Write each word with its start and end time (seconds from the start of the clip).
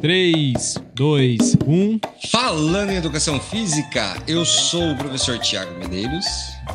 3, 0.00 0.76
2, 0.94 1.56
1. 1.66 2.00
Falando 2.30 2.90
em 2.90 2.96
educação 2.96 3.40
física, 3.40 4.22
eu 4.28 4.44
sou 4.44 4.92
o 4.92 4.96
professor 4.96 5.38
Tiago 5.38 5.76
Medeiros. 5.78 6.26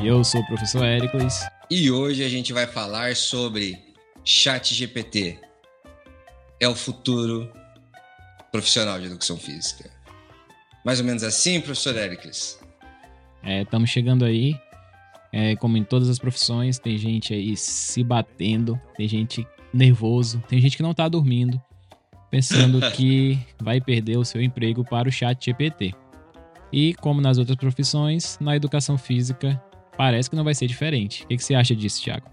E 0.02 0.08
eu 0.08 0.24
sou 0.24 0.42
o 0.42 0.48
professor 0.48 0.84
Éricles. 0.84 1.40
E 1.70 1.92
hoje 1.92 2.24
a 2.24 2.30
gente 2.30 2.52
vai 2.52 2.66
falar 2.66 3.16
sobre 3.16 3.78
Chat 4.26 4.74
GPT. 4.74 5.40
É 6.60 6.68
o 6.68 6.76
futuro 6.76 7.52
profissional 8.52 9.00
de 9.00 9.06
educação 9.06 9.38
física. 9.38 9.90
Mais 10.84 11.00
ou 11.00 11.06
menos 11.06 11.24
assim, 11.24 11.62
professor 11.62 11.96
Éricles? 11.96 12.60
É, 13.44 13.62
estamos 13.62 13.90
chegando 13.90 14.26
aí. 14.26 14.56
É, 15.32 15.56
como 15.56 15.78
em 15.78 15.84
todas 15.84 16.10
as 16.10 16.20
profissões, 16.20 16.80
tem 16.80 16.98
gente 16.98 17.34
aí 17.34 17.56
se 17.56 18.04
batendo, 18.04 18.78
tem 18.98 19.08
gente 19.08 19.48
nervoso, 19.74 20.44
tem 20.50 20.60
gente 20.60 20.76
que 20.76 20.84
não 20.84 20.94
tá 20.94 21.08
dormindo, 21.08 21.62
pensando 22.32 22.80
que 22.92 23.38
vai 23.62 23.82
perder 23.82 24.18
o 24.18 24.24
seu 24.24 24.42
emprego 24.42 24.84
para 24.86 25.10
o 25.10 25.12
chat 25.12 25.46
GPT. 25.46 25.94
E 26.72 26.94
como 26.96 27.20
nas 27.20 27.38
outras 27.38 27.58
profissões, 27.58 28.38
na 28.40 28.56
educação 28.56 28.98
física 28.98 29.62
parece 29.98 30.30
que 30.30 30.36
não 30.36 30.44
vai 30.46 30.56
ser 30.56 30.66
diferente. 30.68 31.26
O 31.26 31.28
que, 31.28 31.38
você 31.38 31.54
acha 31.54 31.76
disso, 31.76 32.02
Thiago? 32.02 32.32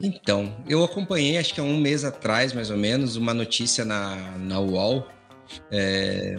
Então, 0.00 0.54
eu 0.68 0.84
acompanhei, 0.84 1.38
acho 1.38 1.54
que 1.54 1.60
há 1.60 1.62
um 1.62 1.78
mês 1.78 2.04
atrás, 2.04 2.52
mais 2.52 2.70
ou 2.70 2.76
menos, 2.76 3.16
uma 3.16 3.32
notícia 3.32 3.84
na, 3.84 4.16
na 4.36 4.60
UOL 4.60 5.06
é, 5.70 6.38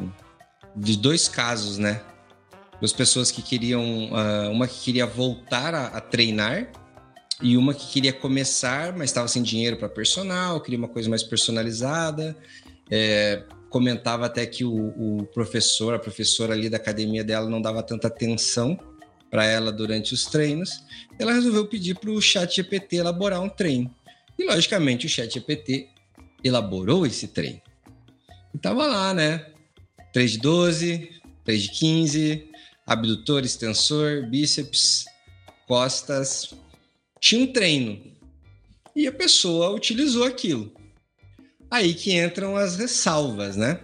de 0.76 0.98
dois 0.98 1.28
casos, 1.28 1.78
né? 1.78 2.02
Duas 2.80 2.94
pessoas 2.94 3.32
que 3.32 3.42
queriam, 3.42 4.10
uh, 4.12 4.52
uma 4.52 4.68
que 4.68 4.80
queria 4.80 5.06
voltar 5.06 5.74
a, 5.74 5.88
a, 5.88 6.02
treinar 6.02 6.68
e 7.42 7.56
uma 7.56 7.74
que 7.74 7.88
queria 7.88 8.12
começar, 8.12 8.94
mas 8.94 9.10
estava 9.10 9.28
sem 9.28 9.42
dinheiro 9.42 9.78
para 9.78 9.88
personal, 9.88 10.60
queria 10.62 10.78
uma 10.78 10.90
coisa 10.90 11.10
mais 11.10 11.24
personalizada. 11.24 12.36
É, 12.92 13.44
comentava 13.70 14.26
até 14.26 14.46
que 14.46 14.66
o, 14.66 15.20
o, 15.20 15.26
professor, 15.28 15.94
a 15.94 16.00
professora 16.00 16.54
ali 16.54 16.70
da 16.70 16.78
academia 16.78 17.24
dela 17.24 17.50
não 17.50 17.62
dava 17.62 17.84
tanta 17.84 18.08
atenção 18.08 18.78
para 19.30 19.46
ela 19.46 19.72
durante 19.72 20.14
os 20.14 20.26
treinos. 20.26 20.84
Ela 21.18 21.34
resolveu 21.34 21.68
pedir 21.68 21.96
para 21.96 22.10
o 22.10 22.22
Chat 22.22 22.56
GPT 22.56 22.98
elaborar 22.98 23.42
um 23.42 23.50
treino. 23.50 23.94
E 24.38 24.44
logicamente 24.44 25.06
o 25.06 25.10
Chat 25.10 25.34
GPT 25.34 25.88
elaborou 26.44 27.06
esse 27.06 27.28
treino. 27.28 27.62
E 28.54 28.58
tava 28.58 28.86
lá, 28.88 29.14
né? 29.14 29.46
3 30.12 30.32
de 30.32 30.38
12, 30.40 31.10
3 31.46 31.62
de 31.62 31.70
15, 31.70 32.50
abdutor, 32.86 33.44
extensor, 33.44 34.28
bíceps, 34.28 35.06
costas. 35.68 36.56
Tinha 37.20 37.44
um 37.44 37.48
treino. 37.48 38.02
E 38.96 39.08
a 39.08 39.12
pessoa 39.12 39.70
utilizou 39.70 40.24
aquilo. 40.24 40.74
Aí 41.70 41.94
que 41.94 42.20
entram 42.20 42.56
as 42.56 42.76
ressalvas, 42.78 43.56
né? 43.56 43.80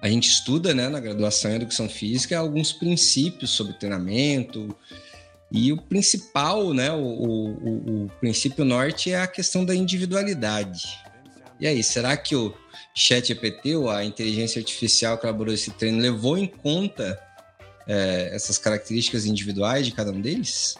A 0.00 0.08
gente 0.08 0.28
estuda, 0.28 0.72
né, 0.72 0.88
na 0.88 1.00
graduação 1.00 1.50
em 1.50 1.56
Educação 1.56 1.88
Física, 1.88 2.38
alguns 2.38 2.72
princípios 2.72 3.50
sobre 3.50 3.72
treinamento, 3.74 4.74
e 5.50 5.72
o 5.72 5.76
principal, 5.76 6.72
né, 6.72 6.92
o, 6.92 6.98
o, 6.98 8.04
o, 8.04 8.10
princípio 8.20 8.64
norte 8.64 9.10
é 9.10 9.20
a 9.20 9.26
questão 9.26 9.64
da 9.64 9.74
individualidade. 9.74 10.98
E 11.58 11.66
aí, 11.66 11.82
será 11.82 12.16
que 12.16 12.36
o 12.36 12.54
ChatGPT, 12.94 13.76
ou 13.76 13.90
a 13.90 14.04
inteligência 14.04 14.58
artificial 14.60 15.18
que 15.18 15.26
elaborou 15.26 15.54
esse 15.54 15.70
treino, 15.70 15.98
levou 15.98 16.36
em 16.36 16.46
conta 16.46 17.18
é, 17.86 18.30
essas 18.32 18.58
características 18.58 19.24
individuais 19.24 19.86
de 19.86 19.92
cada 19.92 20.10
um 20.10 20.20
deles? 20.20 20.76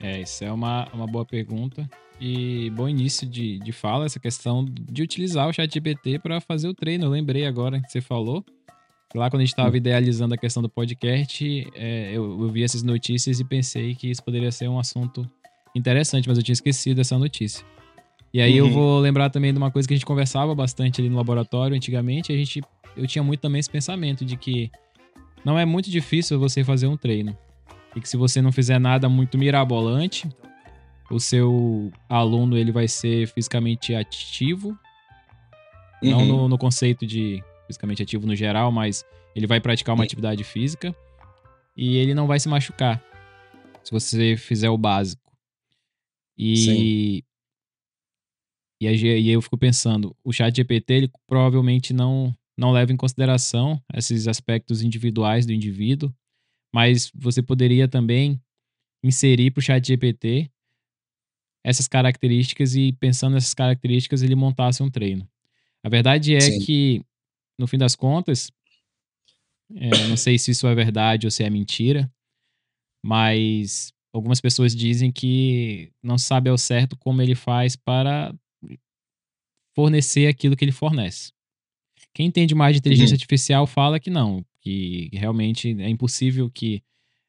É, 0.00 0.20
isso 0.20 0.44
é 0.44 0.52
uma, 0.52 0.88
uma 0.92 1.06
boa 1.06 1.24
pergunta 1.24 1.88
e 2.20 2.70
bom 2.70 2.88
início 2.88 3.26
de, 3.26 3.58
de 3.58 3.72
fala, 3.72 4.06
essa 4.06 4.18
questão 4.18 4.64
de 4.64 5.02
utilizar 5.02 5.48
o 5.48 5.52
ChatGPT 5.52 6.18
para 6.18 6.40
fazer 6.40 6.68
o 6.68 6.74
treino. 6.74 7.04
Eu 7.04 7.10
lembrei 7.10 7.46
agora 7.46 7.80
que 7.80 7.90
você 7.90 8.00
falou. 8.00 8.44
Lá 9.14 9.30
quando 9.30 9.40
a 9.40 9.44
gente 9.44 9.52
estava 9.52 9.70
hum. 9.70 9.76
idealizando 9.76 10.34
a 10.34 10.36
questão 10.36 10.62
do 10.62 10.68
podcast, 10.68 11.66
é, 11.74 12.10
eu, 12.12 12.42
eu 12.42 12.48
vi 12.50 12.62
essas 12.62 12.82
notícias 12.82 13.40
e 13.40 13.44
pensei 13.44 13.94
que 13.94 14.10
isso 14.10 14.22
poderia 14.22 14.50
ser 14.50 14.68
um 14.68 14.78
assunto 14.78 15.28
interessante, 15.74 16.28
mas 16.28 16.36
eu 16.36 16.44
tinha 16.44 16.54
esquecido 16.54 17.00
essa 17.00 17.18
notícia. 17.18 17.64
E 18.32 18.40
aí 18.40 18.60
uhum. 18.60 18.66
eu 18.66 18.72
vou 18.72 18.98
lembrar 18.98 19.30
também 19.30 19.52
de 19.52 19.58
uma 19.58 19.70
coisa 19.70 19.86
que 19.86 19.94
a 19.94 19.96
gente 19.96 20.04
conversava 20.04 20.54
bastante 20.54 21.00
ali 21.00 21.08
no 21.08 21.16
laboratório 21.16 21.76
antigamente. 21.76 22.32
A 22.32 22.36
gente, 22.36 22.62
eu 22.96 23.06
tinha 23.06 23.22
muito 23.22 23.40
também 23.40 23.60
esse 23.60 23.70
pensamento 23.70 24.24
de 24.24 24.36
que 24.36 24.70
não 25.44 25.58
é 25.58 25.64
muito 25.64 25.90
difícil 25.90 26.38
você 26.38 26.64
fazer 26.64 26.86
um 26.86 26.96
treino. 26.96 27.36
E 27.96 28.00
que 28.00 28.08
se 28.08 28.16
você 28.16 28.42
não 28.42 28.52
fizer 28.52 28.78
nada 28.78 29.08
muito 29.08 29.38
mirabolante, 29.38 30.28
o 31.10 31.18
seu 31.18 31.90
aluno 32.08 32.56
ele 32.56 32.70
vai 32.70 32.86
ser 32.86 33.26
fisicamente 33.28 33.94
ativo. 33.94 34.78
Uhum. 36.02 36.10
Não 36.10 36.26
no, 36.26 36.48
no, 36.50 36.58
conceito 36.58 37.06
de 37.06 37.42
fisicamente 37.66 38.02
ativo 38.02 38.26
no 38.26 38.36
geral, 38.36 38.70
mas 38.70 39.02
ele 39.34 39.46
vai 39.46 39.60
praticar 39.60 39.94
uma 39.94 40.04
atividade 40.04 40.44
física 40.44 40.94
e 41.74 41.96
ele 41.96 42.14
não 42.14 42.26
vai 42.26 42.38
se 42.38 42.48
machucar 42.48 43.02
se 43.82 43.90
você 43.90 44.36
fizer 44.36 44.68
o 44.68 44.76
básico. 44.76 45.32
E, 46.36 46.56
Sim. 46.56 46.76
e, 46.78 47.24
e 48.82 48.88
aí 48.88 49.30
eu 49.30 49.40
fico 49.40 49.56
pensando, 49.56 50.14
o 50.22 50.32
chat 50.32 50.54
GPT 50.54 50.92
ele 50.92 51.10
provavelmente 51.26 51.94
não 51.94 52.34
não 52.58 52.72
leva 52.72 52.90
em 52.90 52.96
consideração 52.96 53.78
esses 53.92 54.26
aspectos 54.26 54.82
individuais 54.82 55.44
do 55.44 55.52
indivíduo, 55.52 56.12
mas 56.74 57.10
você 57.14 57.42
poderia 57.42 57.88
também 57.88 58.40
inserir 59.02 59.50
para 59.50 59.60
o 59.60 59.62
chat 59.62 59.86
GPT 59.86 60.50
essas 61.64 61.88
características 61.88 62.76
e 62.76 62.92
pensando 62.92 63.34
nessas 63.34 63.52
características 63.52 64.22
ele 64.22 64.34
montasse 64.36 64.82
um 64.82 64.90
treino. 64.90 65.28
A 65.82 65.88
verdade 65.88 66.34
é 66.34 66.40
Sim. 66.40 66.60
que, 66.60 67.04
no 67.58 67.66
fim 67.66 67.76
das 67.76 67.96
contas, 67.96 68.52
é, 69.74 70.08
não 70.08 70.16
sei 70.16 70.38
se 70.38 70.52
isso 70.52 70.66
é 70.68 70.74
verdade 70.74 71.26
ou 71.26 71.30
se 71.30 71.42
é 71.42 71.50
mentira, 71.50 72.10
mas 73.04 73.92
algumas 74.12 74.40
pessoas 74.40 74.74
dizem 74.74 75.10
que 75.10 75.90
não 76.02 76.16
sabe 76.16 76.48
ao 76.48 76.56
certo 76.56 76.96
como 76.96 77.20
ele 77.20 77.34
faz 77.34 77.74
para 77.74 78.34
fornecer 79.74 80.26
aquilo 80.28 80.56
que 80.56 80.64
ele 80.64 80.72
fornece. 80.72 81.32
Quem 82.14 82.26
entende 82.26 82.54
mais 82.54 82.74
de 82.74 82.78
inteligência 82.78 83.12
uhum. 83.12 83.16
artificial 83.16 83.66
fala 83.66 84.00
que 84.00 84.08
não, 84.08 84.44
que 84.66 85.08
realmente 85.12 85.80
é 85.80 85.88
impossível 85.88 86.50
que 86.50 86.82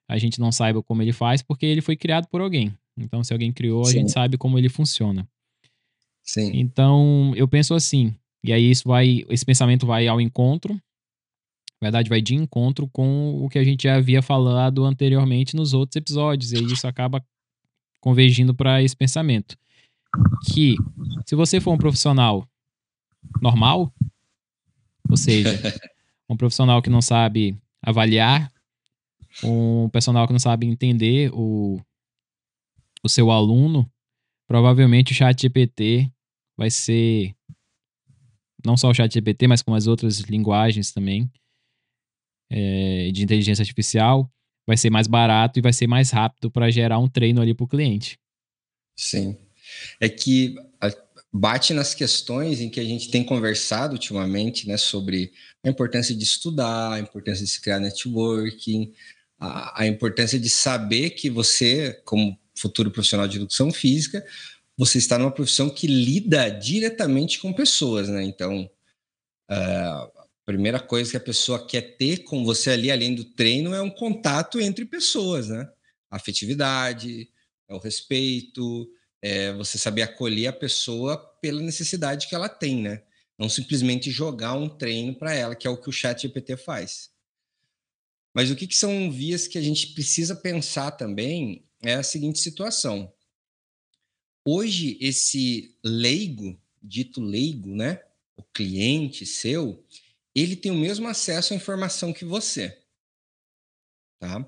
a 0.09 0.17
gente 0.17 0.39
não 0.39 0.51
saiba 0.51 0.81
como 0.81 1.03
ele 1.03 1.13
faz, 1.13 1.43
porque 1.43 1.67
ele 1.67 1.81
foi 1.81 1.95
criado 1.95 2.27
por 2.27 2.41
alguém. 2.41 2.75
Então, 2.97 3.23
se 3.23 3.31
alguém 3.31 3.53
criou, 3.53 3.85
Sim. 3.85 3.91
a 3.91 3.99
gente 3.99 4.11
sabe 4.11 4.39
como 4.39 4.57
ele 4.57 4.69
funciona. 4.69 5.29
Sim. 6.23 6.49
Então, 6.55 7.33
eu 7.35 7.47
penso 7.47 7.75
assim, 7.75 8.15
e 8.43 8.51
aí 8.51 8.71
isso 8.71 8.87
vai, 8.87 9.23
esse 9.29 9.45
pensamento 9.45 9.85
vai 9.85 10.07
ao 10.07 10.19
encontro, 10.19 10.73
na 11.79 11.85
verdade, 11.85 12.09
vai 12.09 12.19
de 12.19 12.33
encontro 12.33 12.87
com 12.87 13.45
o 13.45 13.47
que 13.49 13.59
a 13.59 13.63
gente 13.63 13.83
já 13.83 13.97
havia 13.97 14.23
falado 14.23 14.83
anteriormente 14.83 15.55
nos 15.55 15.73
outros 15.75 15.95
episódios, 15.95 16.53
e 16.53 16.63
isso 16.63 16.87
acaba 16.87 17.23
convergindo 18.01 18.55
para 18.55 18.81
esse 18.81 18.95
pensamento. 18.95 19.55
Que 20.51 20.75
se 21.23 21.35
você 21.35 21.61
for 21.61 21.71
um 21.71 21.77
profissional 21.77 22.49
normal, 23.39 23.93
ou 25.07 25.15
seja, 25.17 25.51
um 26.29 26.35
profissional 26.35 26.81
que 26.81 26.89
não 26.89 27.01
sabe 27.01 27.57
avaliar, 27.81 28.51
um 29.43 29.89
profissional 29.89 30.27
que 30.27 30.33
não 30.33 30.39
sabe 30.39 30.65
entender 30.65 31.31
o, 31.33 31.79
o 33.03 33.09
seu 33.09 33.31
aluno, 33.31 33.89
provavelmente 34.47 35.11
o 35.11 35.15
chat 35.15 35.41
GPT 35.41 36.11
vai 36.57 36.69
ser 36.69 37.35
não 38.65 38.75
só 38.75 38.89
o 38.89 38.93
chat 38.93 39.13
GPT, 39.13 39.47
mas 39.47 39.61
com 39.61 39.73
as 39.73 39.87
outras 39.87 40.19
linguagens 40.21 40.91
também 40.91 41.31
é, 42.49 43.11
de 43.11 43.23
inteligência 43.23 43.61
artificial, 43.61 44.29
vai 44.65 44.75
ser 44.75 44.89
mais 44.89 45.07
barato 45.07 45.59
e 45.59 45.61
vai 45.61 45.71
ser 45.71 45.87
mais 45.87 46.11
rápido 46.11 46.51
para 46.51 46.69
gerar 46.69 46.99
um 46.99 47.07
treino 47.07 47.41
ali 47.41 47.53
para 47.53 47.63
o 47.63 47.67
cliente. 47.67 48.19
Sim. 48.97 49.37
É 49.99 50.09
que 50.09 50.55
bate 51.37 51.73
nas 51.73 51.93
questões 51.93 52.59
em 52.59 52.69
que 52.69 52.79
a 52.79 52.83
gente 52.83 53.11
tem 53.11 53.23
conversado 53.23 53.93
ultimamente, 53.93 54.67
né, 54.67 54.75
sobre 54.75 55.31
a 55.63 55.69
importância 55.69 56.15
de 56.15 56.23
estudar, 56.23 56.93
a 56.93 56.99
importância 56.99 57.45
de 57.45 57.51
se 57.51 57.61
criar 57.61 57.79
networking, 57.79 58.93
a, 59.39 59.83
a 59.83 59.87
importância 59.87 60.39
de 60.39 60.49
saber 60.49 61.11
que 61.11 61.29
você, 61.29 62.01
como 62.03 62.37
futuro 62.55 62.89
profissional 62.89 63.27
de 63.27 63.37
educação 63.37 63.71
física, 63.71 64.25
você 64.75 64.97
está 64.97 65.17
numa 65.17 65.31
profissão 65.31 65.69
que 65.69 65.87
lida 65.87 66.49
diretamente 66.49 67.39
com 67.39 67.53
pessoas, 67.53 68.09
né? 68.09 68.23
Então, 68.23 68.69
a 69.49 70.09
primeira 70.45 70.79
coisa 70.79 71.11
que 71.11 71.17
a 71.17 71.21
pessoa 71.21 71.65
quer 71.65 71.97
ter 71.97 72.23
com 72.23 72.43
você 72.43 72.71
ali, 72.71 72.91
além 72.91 73.13
do 73.13 73.23
treino, 73.23 73.73
é 73.73 73.81
um 73.81 73.89
contato 73.89 74.59
entre 74.59 74.85
pessoas, 74.85 75.49
né? 75.49 75.69
A 76.09 76.17
afetividade, 76.17 77.29
é 77.67 77.73
o 77.73 77.79
respeito, 77.79 78.89
é 79.21 79.53
você 79.53 79.77
saber 79.77 80.03
acolher 80.03 80.47
a 80.47 80.53
pessoa 80.53 81.17
pela 81.41 81.61
necessidade 81.61 82.27
que 82.27 82.35
ela 82.35 82.49
tem, 82.49 82.81
né? 82.81 83.03
Não 83.37 83.49
simplesmente 83.49 84.09
jogar 84.11 84.53
um 84.53 84.69
treino 84.69 85.15
para 85.15 85.33
ela, 85.33 85.55
que 85.55 85.67
é 85.67 85.69
o 85.69 85.77
que 85.77 85.89
o 85.89 85.93
chat 85.93 86.21
GPT 86.21 86.57
faz. 86.57 87.11
Mas 88.33 88.51
o 88.51 88.55
que, 88.55 88.67
que 88.67 88.75
são 88.75 89.11
vias 89.11 89.47
que 89.47 89.57
a 89.57 89.61
gente 89.61 89.87
precisa 89.93 90.35
pensar 90.35 90.91
também 90.91 91.65
é 91.81 91.95
a 91.95 92.03
seguinte 92.03 92.39
situação. 92.39 93.11
Hoje, 94.45 94.97
esse 95.01 95.75
leigo, 95.83 96.59
dito 96.81 97.21
leigo, 97.21 97.75
né? 97.75 98.01
o 98.37 98.43
cliente 98.43 99.25
seu, 99.25 99.83
ele 100.33 100.55
tem 100.55 100.71
o 100.71 100.75
mesmo 100.75 101.07
acesso 101.07 101.51
à 101.51 101.55
informação 101.55 102.13
que 102.13 102.23
você. 102.23 102.79
Tá? 104.19 104.47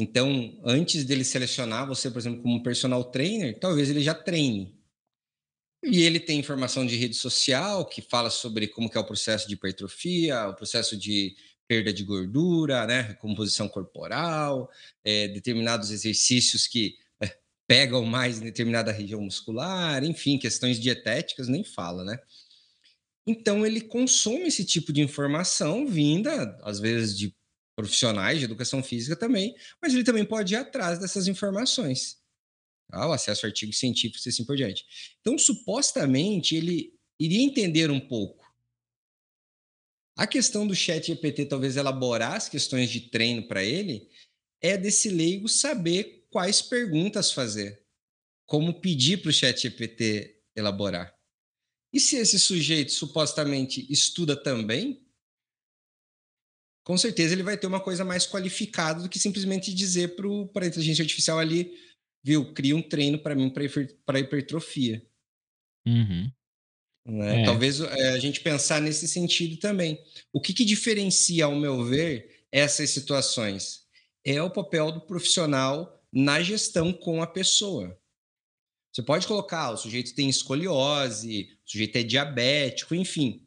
Então, 0.00 0.58
antes 0.64 1.04
dele 1.04 1.24
selecionar 1.24 1.86
você, 1.86 2.10
por 2.10 2.18
exemplo, 2.18 2.42
como 2.42 2.62
personal 2.62 3.04
trainer, 3.04 3.58
talvez 3.58 3.90
ele 3.90 4.00
já 4.00 4.14
treine. 4.14 4.74
E 5.82 6.02
ele 6.02 6.20
tem 6.20 6.38
informação 6.38 6.86
de 6.86 6.96
rede 6.96 7.14
social 7.14 7.86
que 7.86 8.02
fala 8.02 8.30
sobre 8.30 8.68
como 8.68 8.90
que 8.90 8.98
é 8.98 9.00
o 9.00 9.06
processo 9.06 9.46
de 9.48 9.54
hipertrofia, 9.54 10.48
o 10.48 10.54
processo 10.54 10.96
de 10.96 11.34
perda 11.66 11.92
de 11.92 12.02
gordura, 12.02 12.86
né, 12.86 13.00
recomposição 13.02 13.68
corporal, 13.68 14.68
é, 15.04 15.28
determinados 15.28 15.90
exercícios 15.90 16.66
que 16.66 16.96
é, 17.20 17.38
pegam 17.66 18.04
mais 18.04 18.40
em 18.40 18.44
determinada 18.44 18.90
região 18.90 19.20
muscular, 19.20 20.02
enfim, 20.02 20.38
questões 20.38 20.80
dietéticas 20.80 21.46
nem 21.46 21.62
fala, 21.62 22.04
né? 22.04 22.18
Então 23.26 23.64
ele 23.64 23.80
consome 23.80 24.48
esse 24.48 24.64
tipo 24.64 24.92
de 24.92 25.00
informação 25.00 25.86
vinda, 25.86 26.58
às 26.62 26.80
vezes, 26.80 27.16
de 27.16 27.34
profissionais 27.80 28.38
de 28.38 28.44
educação 28.44 28.82
física 28.82 29.16
também, 29.16 29.54
mas 29.80 29.94
ele 29.94 30.04
também 30.04 30.24
pode 30.24 30.54
ir 30.54 30.56
atrás 30.56 30.98
dessas 30.98 31.26
informações. 31.26 32.18
Tá? 32.90 33.08
O 33.08 33.12
acesso 33.12 33.46
a 33.46 33.48
artigos 33.48 33.78
científicos 33.78 34.26
e 34.26 34.28
assim 34.28 34.44
por 34.44 34.56
diante. 34.56 34.84
Então, 35.20 35.38
supostamente, 35.38 36.54
ele 36.54 36.92
iria 37.18 37.42
entender 37.42 37.90
um 37.90 38.00
pouco. 38.00 38.44
A 40.16 40.26
questão 40.26 40.66
do 40.66 40.74
chat 40.74 41.06
GPT 41.06 41.46
talvez 41.46 41.76
elaborar 41.76 42.34
as 42.34 42.48
questões 42.48 42.90
de 42.90 43.00
treino 43.08 43.48
para 43.48 43.64
ele 43.64 44.08
é 44.60 44.76
desse 44.76 45.08
leigo 45.08 45.48
saber 45.48 46.26
quais 46.28 46.60
perguntas 46.60 47.32
fazer, 47.32 47.82
como 48.44 48.80
pedir 48.80 49.22
para 49.22 49.30
o 49.30 49.32
chat 49.32 49.62
GPT 49.62 50.38
elaborar. 50.54 51.14
E 51.92 51.98
se 51.98 52.16
esse 52.16 52.38
sujeito 52.38 52.92
supostamente 52.92 53.90
estuda 53.90 54.36
também, 54.36 55.02
com 56.90 56.98
certeza 56.98 57.34
ele 57.34 57.44
vai 57.44 57.56
ter 57.56 57.68
uma 57.68 57.78
coisa 57.78 58.04
mais 58.04 58.26
qualificada 58.26 59.00
do 59.00 59.08
que 59.08 59.16
simplesmente 59.16 59.72
dizer 59.72 60.16
para 60.16 60.64
a 60.64 60.66
inteligência 60.66 61.02
artificial 61.02 61.38
ali, 61.38 61.72
viu, 62.20 62.52
cria 62.52 62.74
um 62.74 62.82
treino 62.82 63.16
para 63.16 63.32
mim 63.32 63.48
para 64.04 64.18
hipertrofia. 64.18 65.00
Uhum. 65.86 66.28
Né? 67.06 67.42
É. 67.42 67.44
Talvez 67.44 67.78
é, 67.78 68.08
a 68.08 68.18
gente 68.18 68.40
pensar 68.40 68.82
nesse 68.82 69.06
sentido 69.06 69.56
também. 69.56 70.02
O 70.32 70.40
que, 70.40 70.52
que 70.52 70.64
diferencia, 70.64 71.44
ao 71.44 71.54
meu 71.54 71.84
ver, 71.84 72.44
essas 72.50 72.90
situações? 72.90 73.84
É 74.24 74.42
o 74.42 74.50
papel 74.50 74.90
do 74.90 75.00
profissional 75.00 76.04
na 76.12 76.42
gestão 76.42 76.92
com 76.92 77.22
a 77.22 77.26
pessoa. 77.28 77.96
Você 78.92 79.00
pode 79.00 79.28
colocar, 79.28 79.66
ah, 79.66 79.70
o 79.70 79.76
sujeito 79.76 80.12
tem 80.12 80.28
escoliose, 80.28 81.56
o 81.64 81.70
sujeito 81.70 81.94
é 81.94 82.02
diabético, 82.02 82.96
enfim 82.96 83.46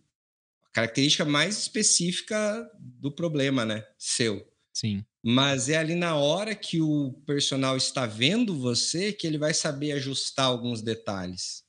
característica 0.73 1.23
mais 1.23 1.57
específica 1.57 2.69
do 2.79 3.11
problema, 3.11 3.63
né? 3.63 3.85
Seu. 3.97 4.45
Sim. 4.73 5.05
Mas 5.23 5.69
é 5.69 5.77
ali 5.77 5.95
na 5.95 6.15
hora 6.15 6.55
que 6.55 6.81
o 6.81 7.13
personal 7.25 7.77
está 7.77 8.05
vendo 8.05 8.59
você 8.59 9.13
que 9.13 9.27
ele 9.27 9.37
vai 9.37 9.53
saber 9.53 9.91
ajustar 9.93 10.47
alguns 10.47 10.81
detalhes. 10.81 11.63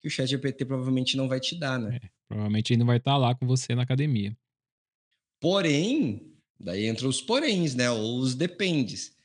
Que 0.00 0.08
o 0.08 0.10
chat 0.10 0.28
GPT 0.28 0.66
provavelmente 0.66 1.16
não 1.16 1.26
vai 1.26 1.40
te 1.40 1.58
dar, 1.58 1.78
né? 1.78 1.98
É, 2.00 2.08
provavelmente 2.28 2.72
ele 2.72 2.78
não 2.80 2.86
vai 2.86 2.98
estar 2.98 3.16
lá 3.16 3.34
com 3.34 3.46
você 3.46 3.74
na 3.74 3.82
academia. 3.82 4.36
Porém, 5.40 6.34
daí 6.60 6.86
entra 6.86 7.08
os 7.08 7.20
poréns, 7.20 7.74
né? 7.74 7.90
Ou 7.90 8.18
os 8.18 8.34
dependes. 8.34 9.16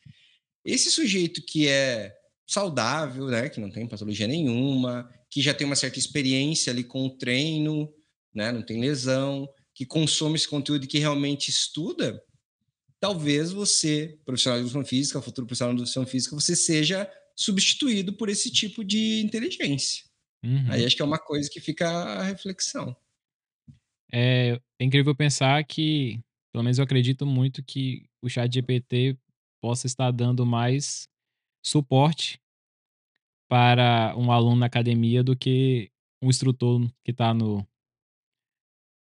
Esse 0.65 0.89
sujeito 0.89 1.41
que 1.45 1.67
é 1.67 2.15
saudável, 2.47 3.27
né? 3.27 3.49
Que 3.49 3.59
não 3.59 3.69
tem 3.69 3.85
patologia 3.85 4.27
nenhuma, 4.27 5.11
que 5.29 5.41
já 5.41 5.53
tem 5.53 5.67
uma 5.67 5.75
certa 5.75 5.99
experiência 5.99 6.71
ali 6.71 6.83
com 6.83 7.05
o 7.05 7.17
treino, 7.17 7.93
né? 8.33 8.51
não 8.51 8.61
tem 8.61 8.79
lesão, 8.79 9.47
que 9.73 9.85
consome 9.85 10.35
esse 10.35 10.47
conteúdo 10.47 10.85
e 10.85 10.87
que 10.87 10.99
realmente 10.99 11.49
estuda, 11.49 12.23
talvez 12.99 13.51
você, 13.51 14.17
profissional 14.25 14.59
de 14.59 14.65
educação 14.65 14.85
física, 14.85 15.21
futuro 15.21 15.47
profissional 15.47 15.73
de 15.73 15.81
educação 15.81 16.05
física, 16.05 16.35
você 16.35 16.55
seja 16.55 17.09
substituído 17.35 18.13
por 18.13 18.29
esse 18.29 18.51
tipo 18.51 18.83
de 18.83 19.21
inteligência. 19.21 20.05
Uhum. 20.43 20.71
Aí 20.71 20.85
acho 20.85 20.95
que 20.95 21.01
é 21.01 21.05
uma 21.05 21.19
coisa 21.19 21.49
que 21.49 21.59
fica 21.59 21.89
a 21.89 22.23
reflexão. 22.23 22.95
É, 24.11 24.59
é 24.79 24.83
incrível 24.83 25.15
pensar 25.15 25.63
que, 25.63 26.19
pelo 26.51 26.63
menos 26.63 26.77
eu 26.77 26.83
acredito 26.83 27.25
muito 27.25 27.63
que 27.63 28.05
o 28.21 28.29
chat 28.29 28.53
GPT 28.53 29.17
possa 29.61 29.87
estar 29.87 30.11
dando 30.11 30.45
mais 30.45 31.07
suporte 31.65 32.39
para 33.49 34.13
um 34.17 34.31
aluno 34.31 34.57
na 34.57 34.65
academia 34.65 35.23
do 35.23 35.35
que 35.35 35.89
um 36.21 36.29
instrutor 36.29 36.87
que 37.03 37.11
está 37.11 37.33
no, 37.33 37.65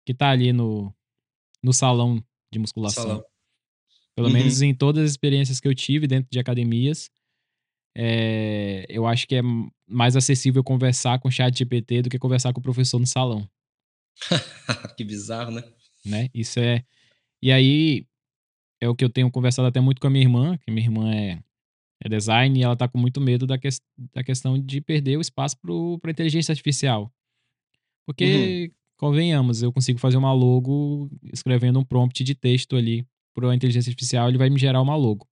que 0.04 0.14
tá 0.14 0.30
ali 0.30 0.52
no, 0.52 0.94
no 1.62 1.72
salão 1.72 2.22
de 2.52 2.58
musculação. 2.58 3.04
Salão. 3.04 3.24
Pelo 4.14 4.28
uhum. 4.28 4.34
menos 4.34 4.60
em 4.60 4.74
todas 4.74 5.04
as 5.04 5.10
experiências 5.10 5.60
que 5.60 5.68
eu 5.68 5.74
tive 5.74 6.06
dentro 6.06 6.28
de 6.30 6.38
academias, 6.38 7.10
é, 7.96 8.84
eu 8.88 9.06
acho 9.06 9.26
que 9.26 9.36
é 9.36 9.42
mais 9.86 10.16
acessível 10.16 10.62
conversar 10.62 11.18
com 11.18 11.28
o 11.28 11.30
chat 11.30 11.56
GPT 11.56 12.02
do 12.02 12.10
que 12.10 12.18
conversar 12.18 12.52
com 12.52 12.60
o 12.60 12.62
professor 12.62 12.98
no 12.98 13.06
salão. 13.06 13.48
que 14.96 15.04
bizarro, 15.04 15.50
né? 15.52 15.62
né? 16.04 16.28
Isso 16.34 16.60
é. 16.60 16.84
E 17.42 17.50
aí, 17.50 18.06
é 18.80 18.88
o 18.88 18.94
que 18.94 19.04
eu 19.04 19.10
tenho 19.10 19.30
conversado 19.30 19.68
até 19.68 19.80
muito 19.80 20.00
com 20.00 20.06
a 20.06 20.10
minha 20.10 20.24
irmã, 20.24 20.58
que 20.58 20.70
minha 20.70 20.86
irmã 20.86 21.14
é, 21.14 21.42
é 22.04 22.08
design 22.08 22.58
e 22.58 22.62
ela 22.62 22.76
tá 22.76 22.88
com 22.88 22.98
muito 22.98 23.20
medo 23.20 23.46
da, 23.46 23.58
que, 23.58 23.68
da 24.14 24.22
questão 24.22 24.58
de 24.58 24.80
perder 24.80 25.16
o 25.16 25.20
espaço 25.20 25.56
para 26.00 26.10
inteligência 26.10 26.52
artificial. 26.52 27.12
Porque 28.06 28.70
uhum 28.70 28.79
convenhamos, 29.00 29.62
eu 29.62 29.72
consigo 29.72 29.98
fazer 29.98 30.18
uma 30.18 30.30
logo 30.30 31.10
escrevendo 31.32 31.78
um 31.78 31.84
prompt 31.84 32.22
de 32.22 32.34
texto 32.34 32.76
ali 32.76 33.06
para 33.34 33.50
a 33.50 33.54
inteligência 33.54 33.88
artificial, 33.88 34.28
ele 34.28 34.36
vai 34.36 34.50
me 34.50 34.58
gerar 34.58 34.82
uma 34.82 34.94
logo. 34.94 35.26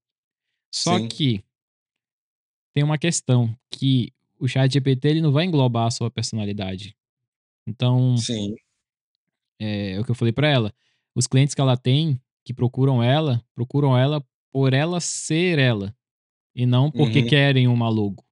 Só 0.74 0.96
Sim. 0.96 1.06
que 1.06 1.44
tem 2.74 2.82
uma 2.82 2.96
questão 2.96 3.54
que 3.70 4.10
o 4.40 4.48
chat 4.48 4.72
GPT 4.72 5.08
ele 5.08 5.20
não 5.20 5.32
vai 5.32 5.44
englobar 5.44 5.86
a 5.86 5.90
sua 5.90 6.10
personalidade. 6.10 6.96
Então, 7.66 8.16
Sim. 8.16 8.54
É, 9.60 9.92
é 9.92 10.00
o 10.00 10.04
que 10.04 10.10
eu 10.10 10.14
falei 10.14 10.32
para 10.32 10.48
ela. 10.48 10.72
Os 11.14 11.26
clientes 11.26 11.54
que 11.54 11.60
ela 11.60 11.76
tem, 11.76 12.18
que 12.46 12.54
procuram 12.54 13.02
ela, 13.02 13.44
procuram 13.54 13.98
ela 13.98 14.24
por 14.50 14.72
ela 14.72 14.98
ser 14.98 15.58
ela 15.58 15.94
e 16.54 16.64
não 16.64 16.90
porque 16.90 17.20
uhum. 17.20 17.26
querem 17.26 17.68
uma 17.68 17.90
logo. 17.90 18.24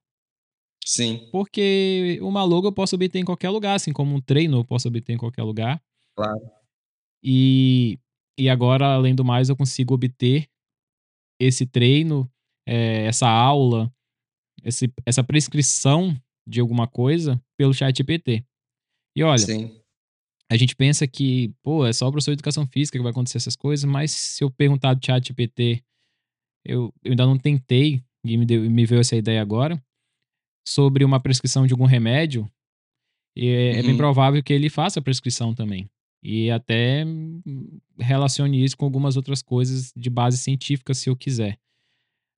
Sim. 0.86 1.28
Porque 1.32 2.18
uma 2.22 2.44
logo 2.44 2.68
eu 2.68 2.72
posso 2.72 2.94
obter 2.94 3.18
em 3.18 3.24
qualquer 3.24 3.50
lugar, 3.50 3.74
assim 3.74 3.92
como 3.92 4.14
um 4.14 4.20
treino 4.20 4.58
eu 4.58 4.64
posso 4.64 4.86
obter 4.86 5.14
em 5.14 5.18
qualquer 5.18 5.42
lugar. 5.42 5.82
Claro. 6.16 6.40
E, 7.22 7.98
e 8.38 8.48
agora, 8.48 8.94
além 8.94 9.12
do 9.12 9.24
mais, 9.24 9.48
eu 9.48 9.56
consigo 9.56 9.94
obter 9.94 10.48
esse 11.40 11.66
treino, 11.66 12.30
é, 12.64 13.04
essa 13.06 13.28
aula, 13.28 13.92
esse, 14.62 14.92
essa 15.04 15.24
prescrição 15.24 16.16
de 16.46 16.60
alguma 16.60 16.86
coisa 16.86 17.42
pelo 17.58 17.74
chat 17.74 17.96
GPT. 17.96 18.44
E 19.16 19.24
olha, 19.24 19.38
Sim. 19.38 19.80
a 20.48 20.56
gente 20.56 20.76
pensa 20.76 21.04
que, 21.08 21.52
pô, 21.64 21.84
é 21.84 21.92
só 21.92 22.06
o 22.06 22.12
professor 22.12 22.30
de 22.30 22.36
educação 22.36 22.64
física 22.64 22.96
que 22.96 23.02
vai 23.02 23.10
acontecer 23.10 23.38
essas 23.38 23.56
coisas, 23.56 23.84
mas 23.84 24.12
se 24.12 24.44
eu 24.44 24.50
perguntar 24.52 24.94
do 24.94 25.04
chat 25.04 25.26
GPT, 25.26 25.82
eu, 26.64 26.94
eu 27.02 27.10
ainda 27.10 27.26
não 27.26 27.36
tentei, 27.36 28.04
e 28.24 28.36
me, 28.36 28.46
deu, 28.46 28.70
me 28.70 28.86
veio 28.86 29.00
essa 29.00 29.16
ideia 29.16 29.42
agora, 29.42 29.82
sobre 30.66 31.04
uma 31.04 31.20
prescrição 31.20 31.66
de 31.66 31.72
algum 31.72 31.84
remédio, 31.84 32.50
é, 33.36 33.42
uhum. 33.72 33.78
é 33.78 33.82
bem 33.82 33.90
uhum. 33.92 33.96
provável 33.96 34.42
que 34.42 34.52
ele 34.52 34.68
faça 34.68 34.98
a 34.98 35.02
prescrição 35.02 35.54
também. 35.54 35.88
E 36.22 36.50
até 36.50 37.04
relacione 37.98 38.64
isso 38.64 38.76
com 38.76 38.84
algumas 38.84 39.16
outras 39.16 39.42
coisas 39.42 39.92
de 39.94 40.10
base 40.10 40.38
científica, 40.38 40.92
se 40.92 41.08
eu 41.08 41.16
quiser. 41.16 41.58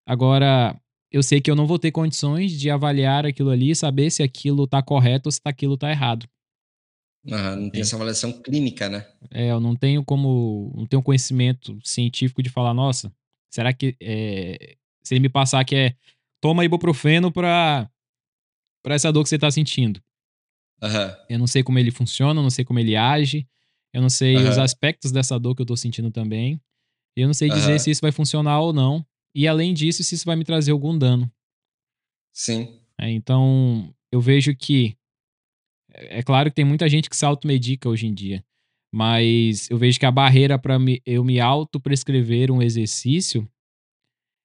Agora, 0.07 0.79
eu 1.11 1.23
sei 1.23 1.41
que 1.41 1.51
eu 1.51 1.57
não 1.57 1.67
vou 1.67 1.79
ter 1.79 1.91
condições 1.91 2.53
de 2.53 2.71
avaliar 2.71 3.25
aquilo 3.25 3.51
ali 3.51 3.71
e 3.71 3.77
saber 3.77 4.11
se 4.11 4.23
aquilo 4.23 4.65
está 4.65 4.83
correto 4.83 5.29
ou 5.29 5.33
se 5.33 5.41
aquilo 5.45 5.75
está 5.75 5.91
errado. 5.91 6.29
Ah, 7.31 7.57
não 7.57 7.71
tem 7.71 7.81
é. 7.81 7.83
essa 7.83 7.97
avaliação 7.97 8.33
clínica, 8.43 8.89
né? 8.89 9.07
É, 9.31 9.51
eu 9.51 9.61
não 9.61 9.75
tenho 9.75 10.05
como. 10.05 10.73
Não 10.75 10.87
tenho 10.87 11.03
conhecimento 11.03 11.79
científico 11.83 12.43
de 12.43 12.51
falar, 12.51 12.73
nossa, 12.75 13.13
será 13.51 13.73
que. 13.73 13.97
É, 14.01 14.77
se 15.03 15.15
ele 15.15 15.21
me 15.21 15.29
passar 15.29 15.65
que 15.65 15.75
é 15.75 15.95
toma 16.41 16.65
ibuprofeno 16.65 17.33
para 17.33 17.91
para 18.89 18.95
essa 18.95 19.13
dor 19.13 19.23
que 19.23 19.29
você 19.29 19.35
está 19.35 19.51
sentindo. 19.51 20.01
Uhum. 20.83 21.17
Eu 21.29 21.39
não 21.39 21.47
sei 21.47 21.63
como 21.63 21.79
ele 21.79 21.91
funciona, 21.91 22.41
eu 22.41 22.43
não 22.43 22.49
sei 22.49 22.65
como 22.65 22.79
ele 22.79 22.97
age, 22.97 23.47
eu 23.93 24.01
não 24.01 24.09
sei 24.09 24.35
uhum. 24.35 24.49
os 24.49 24.57
aspectos 24.57 25.13
dessa 25.13 25.39
dor 25.39 25.55
que 25.55 25.61
eu 25.61 25.65
estou 25.65 25.77
sentindo 25.77 26.11
também. 26.11 26.59
Eu 27.15 27.27
não 27.27 27.35
sei 27.35 27.51
dizer 27.51 27.73
uhum. 27.73 27.79
se 27.79 27.91
isso 27.91 28.01
vai 28.01 28.13
funcionar 28.13 28.59
ou 28.61 28.73
não. 28.73 29.05
E 29.35 29.47
além 29.47 29.75
disso, 29.75 30.03
se 30.03 30.15
isso 30.15 30.25
vai 30.25 30.37
me 30.37 30.45
trazer 30.45 30.73
algum 30.73 30.97
dano. 30.97 31.31
Sim. 32.33 32.81
É, 32.99 33.11
então, 33.11 33.95
eu 34.11 34.23
vejo 34.23 34.57
que. 34.57 34.97
É, 35.93 36.23
claro 36.23 36.49
que 36.49 36.57
tem 36.57 36.65
muita 36.65 36.89
gente 36.89 37.11
que 37.11 37.17
se 37.17 37.27
automedica 37.27 37.91
hoje 37.91 38.07
em 38.07 38.15
dia. 38.15 38.43
Mas 38.91 39.69
eu 39.69 39.77
vejo 39.77 40.01
que 40.01 40.07
a 40.07 40.11
barreira 40.11 40.59
para 40.59 40.79
eu 41.05 41.23
me 41.23 41.39
auto-prescrever 41.41 42.51
um 42.51 42.63
exercício, 42.63 43.47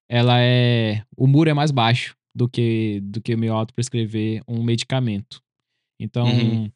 ela 0.09 0.41
é. 0.41 1.01
O 1.15 1.27
muro 1.27 1.49
é 1.49 1.53
mais 1.53 1.71
baixo 1.71 2.13
do 2.35 2.49
que 2.49 2.99
do 3.01 3.21
que 3.21 3.35
me 3.35 3.47
auto 3.47 3.73
prescrever 3.73 4.41
um 4.47 4.63
medicamento. 4.63 5.41
Então, 5.99 6.25
uhum. 6.25 6.71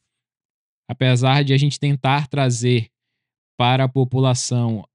apesar 0.90 1.44
de 1.44 1.54
a 1.54 1.58
gente 1.58 1.80
tentar 1.80 2.28
trazer 2.28 2.90
para 3.58 3.86
a 3.86 3.90
população 3.90 4.88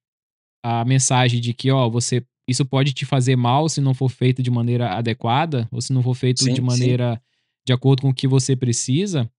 a 0.64 0.84
mensagem 0.84 1.40
de 1.40 1.52
que, 1.52 1.70
ó, 1.70 1.88
você 1.90 2.24
isso 2.48 2.64
pode 2.64 2.92
te 2.92 3.04
fazer 3.04 3.36
mal 3.36 3.68
se 3.68 3.80
não 3.80 3.94
for 3.94 4.08
feito 4.08 4.42
de 4.42 4.50
maneira 4.50 4.94
adequada, 4.94 5.68
ou 5.70 5.80
se 5.80 5.92
não 5.92 6.02
for 6.02 6.14
feito 6.14 6.42
sim, 6.42 6.52
de 6.52 6.60
maneira 6.60 7.14
sim. 7.14 7.20
de 7.68 7.72
acordo 7.72 8.02
com 8.02 8.08
o 8.10 8.14
que 8.14 8.26
você 8.26 8.56
precisa, 8.56 9.30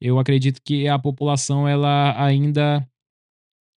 eu 0.00 0.18
acredito 0.18 0.60
que 0.62 0.88
a 0.88 0.98
população 0.98 1.66
ela 1.66 2.14
ainda 2.22 2.86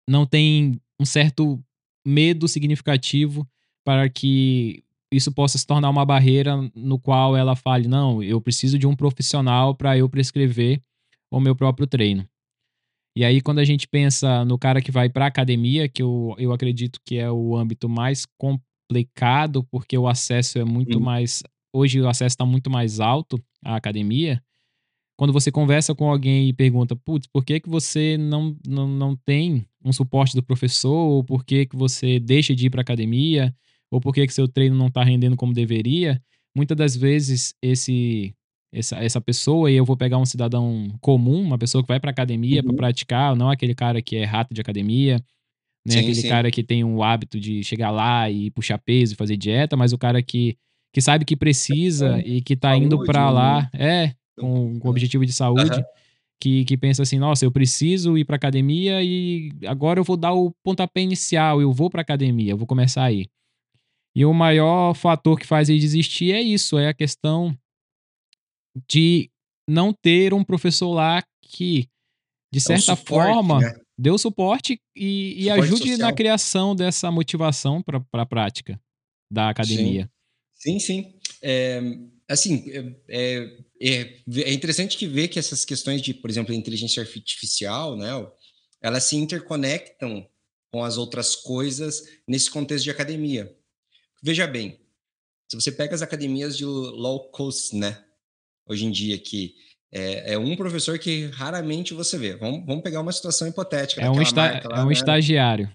não 0.08 0.26
tem 0.26 0.80
um 1.00 1.04
certo 1.04 1.62
medo 2.06 2.48
significativo 2.48 3.48
para 3.84 4.08
que 4.08 4.82
isso 5.12 5.32
possa 5.32 5.56
se 5.58 5.66
tornar 5.66 5.88
uma 5.90 6.04
barreira 6.04 6.56
no 6.74 6.98
qual 6.98 7.36
ela 7.36 7.56
fale: 7.56 7.88
não, 7.88 8.22
eu 8.22 8.40
preciso 8.40 8.78
de 8.78 8.86
um 8.86 8.94
profissional 8.94 9.74
para 9.74 9.96
eu 9.96 10.08
prescrever 10.08 10.82
o 11.30 11.40
meu 11.40 11.54
próprio 11.54 11.86
treino. 11.86 12.28
E 13.16 13.24
aí, 13.24 13.40
quando 13.40 13.58
a 13.58 13.64
gente 13.64 13.88
pensa 13.88 14.44
no 14.44 14.58
cara 14.58 14.80
que 14.80 14.92
vai 14.92 15.08
para 15.08 15.24
a 15.24 15.28
academia, 15.28 15.88
que 15.88 16.02
eu, 16.02 16.36
eu 16.38 16.52
acredito 16.52 17.00
que 17.04 17.16
é 17.16 17.30
o 17.30 17.56
âmbito 17.56 17.88
mais 17.88 18.24
complicado, 18.38 19.64
porque 19.70 19.98
o 19.98 20.06
acesso 20.06 20.58
é 20.58 20.64
muito 20.64 21.00
mais. 21.00 21.42
Hoje 21.72 22.00
o 22.00 22.08
acesso 22.08 22.34
está 22.34 22.46
muito 22.46 22.70
mais 22.70 23.00
alto 23.00 23.42
à 23.64 23.76
academia. 23.76 24.42
Quando 25.16 25.32
você 25.32 25.50
conversa 25.50 25.96
com 25.96 26.08
alguém 26.08 26.48
e 26.48 26.52
pergunta, 26.52 26.94
putz, 26.94 27.26
por 27.26 27.44
que, 27.44 27.58
que 27.58 27.68
você 27.68 28.16
não, 28.16 28.56
não, 28.64 28.86
não 28.86 29.16
tem 29.16 29.66
um 29.84 29.92
suporte 29.92 30.36
do 30.36 30.42
professor? 30.42 30.94
Ou 30.94 31.24
por 31.24 31.44
que, 31.44 31.66
que 31.66 31.74
você 31.74 32.20
deixa 32.20 32.54
de 32.54 32.66
ir 32.66 32.70
para 32.70 32.80
a 32.80 32.82
academia? 32.82 33.52
Ou 33.90 34.00
por 34.00 34.12
que 34.12 34.28
seu 34.28 34.48
treino 34.48 34.76
não 34.76 34.88
está 34.88 35.02
rendendo 35.02 35.36
como 35.36 35.52
deveria, 35.52 36.20
muitas 36.54 36.76
das 36.76 36.96
vezes 36.96 37.54
esse 37.62 38.34
essa, 38.72 38.96
essa 38.96 39.20
pessoa, 39.20 39.70
e 39.70 39.76
eu 39.76 39.84
vou 39.84 39.96
pegar 39.96 40.18
um 40.18 40.26
cidadão 40.26 40.88
comum, 41.00 41.40
uma 41.40 41.56
pessoa 41.56 41.82
que 41.82 41.88
vai 41.88 41.98
para 41.98 42.10
academia 42.10 42.60
uhum. 42.60 42.68
para 42.68 42.76
praticar, 42.76 43.34
não 43.34 43.48
aquele 43.48 43.74
cara 43.74 44.02
que 44.02 44.16
é 44.16 44.24
rato 44.24 44.52
de 44.52 44.60
academia, 44.60 45.16
né? 45.86 45.94
Sim, 45.94 45.98
aquele 46.00 46.14
sim. 46.14 46.28
cara 46.28 46.50
que 46.50 46.62
tem 46.62 46.84
o 46.84 47.02
hábito 47.02 47.40
de 47.40 47.64
chegar 47.64 47.90
lá 47.90 48.30
e 48.30 48.50
puxar 48.50 48.78
peso 48.78 49.14
e 49.14 49.16
fazer 49.16 49.36
dieta, 49.36 49.76
mas 49.76 49.92
o 49.92 49.98
cara 49.98 50.22
que, 50.22 50.56
que 50.92 51.00
sabe 51.00 51.24
que 51.24 51.36
precisa 51.36 52.18
é, 52.18 52.28
e 52.28 52.42
que 52.42 52.54
tá 52.56 52.70
saúde, 52.70 52.84
indo 52.84 53.04
para 53.04 53.30
lá, 53.30 53.70
né? 53.72 54.04
é, 54.04 54.14
com, 54.38 54.78
com 54.78 54.88
objetivo 54.88 55.24
de 55.24 55.32
saúde. 55.32 55.78
Uhum. 55.78 55.84
Que, 56.40 56.64
que 56.64 56.76
pensa 56.76 57.02
assim, 57.02 57.18
nossa, 57.18 57.44
eu 57.44 57.50
preciso 57.50 58.16
ir 58.16 58.24
para 58.24 58.36
academia 58.36 59.02
e 59.02 59.50
agora 59.66 59.98
eu 59.98 60.04
vou 60.04 60.16
dar 60.16 60.32
o 60.32 60.52
pontapé 60.62 61.00
inicial, 61.00 61.60
eu 61.60 61.72
vou 61.72 61.90
para 61.90 62.00
academia, 62.00 62.52
eu 62.52 62.56
vou 62.56 62.64
começar 62.64 63.02
aí. 63.02 63.26
E 64.18 64.24
o 64.24 64.34
maior 64.34 64.94
fator 64.94 65.38
que 65.38 65.46
faz 65.46 65.68
ele 65.68 65.78
desistir 65.78 66.32
é 66.32 66.42
isso, 66.42 66.76
é 66.76 66.88
a 66.88 66.92
questão 66.92 67.56
de 68.90 69.30
não 69.70 69.92
ter 69.92 70.34
um 70.34 70.42
professor 70.42 70.92
lá 70.92 71.22
que, 71.40 71.88
de 72.52 72.58
é 72.58 72.60
certa 72.60 72.94
é 72.94 72.96
suporte, 72.96 73.32
forma, 73.32 73.60
né? 73.60 73.80
dê 73.96 74.10
o 74.10 74.18
suporte 74.18 74.80
e, 74.96 75.34
e 75.36 75.42
suporte 75.44 75.60
ajude 75.60 75.90
social. 75.90 75.98
na 75.98 76.12
criação 76.12 76.74
dessa 76.74 77.12
motivação 77.12 77.80
para 77.80 78.02
a 78.12 78.26
prática 78.26 78.80
da 79.30 79.50
academia. 79.50 80.10
Sim, 80.52 80.80
sim. 80.80 81.02
sim. 81.04 81.20
É, 81.40 81.80
assim, 82.28 82.64
é, 82.72 83.48
é, 83.80 84.20
é, 84.42 84.52
interessante 84.52 84.96
que 84.96 85.06
ver 85.06 85.28
que 85.28 85.38
essas 85.38 85.64
questões 85.64 86.02
de, 86.02 86.12
por 86.12 86.28
exemplo, 86.28 86.52
inteligência 86.52 87.00
artificial, 87.00 87.96
né, 87.96 88.10
elas 88.82 89.04
se 89.04 89.14
interconectam 89.14 90.28
com 90.72 90.82
as 90.82 90.98
outras 90.98 91.36
coisas 91.36 92.02
nesse 92.26 92.50
contexto 92.50 92.82
de 92.82 92.90
academia. 92.90 93.56
Veja 94.22 94.46
bem, 94.46 94.80
se 95.50 95.56
você 95.56 95.72
pega 95.72 95.94
as 95.94 96.02
academias 96.02 96.56
de 96.56 96.64
low 96.64 97.30
cost, 97.30 97.74
né? 97.74 98.04
Hoje 98.66 98.84
em 98.84 98.90
dia, 98.90 99.18
que 99.18 99.54
é, 99.90 100.34
é 100.34 100.38
um 100.38 100.54
professor 100.56 100.98
que 100.98 101.26
raramente 101.26 101.94
você 101.94 102.18
vê. 102.18 102.36
Vamos, 102.36 102.66
vamos 102.66 102.82
pegar 102.82 103.00
uma 103.00 103.12
situação 103.12 103.48
hipotética. 103.48 104.02
É 104.02 104.10
um, 104.10 104.20
esta 104.20 104.42
lá, 104.68 104.80
é 104.80 104.82
um 104.82 104.88
né? 104.88 104.92
estagiário. 104.92 105.72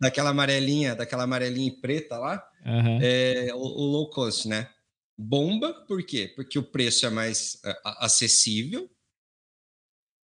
Daquela 0.00 0.30
amarelinha, 0.30 0.96
daquela 0.96 1.22
amarelinha 1.22 1.68
e 1.68 1.80
preta 1.80 2.18
lá. 2.18 2.42
Uhum. 2.66 2.98
É, 3.00 3.50
o, 3.54 3.58
o, 3.58 3.84
low 3.92 4.10
cost, 4.10 4.48
né? 4.48 4.68
Bomba, 5.16 5.72
por 5.86 6.02
quê? 6.02 6.32
Porque 6.34 6.58
o 6.58 6.62
preço 6.62 7.06
é 7.06 7.10
mais 7.10 7.54
uh, 7.64 7.88
acessível, 7.98 8.90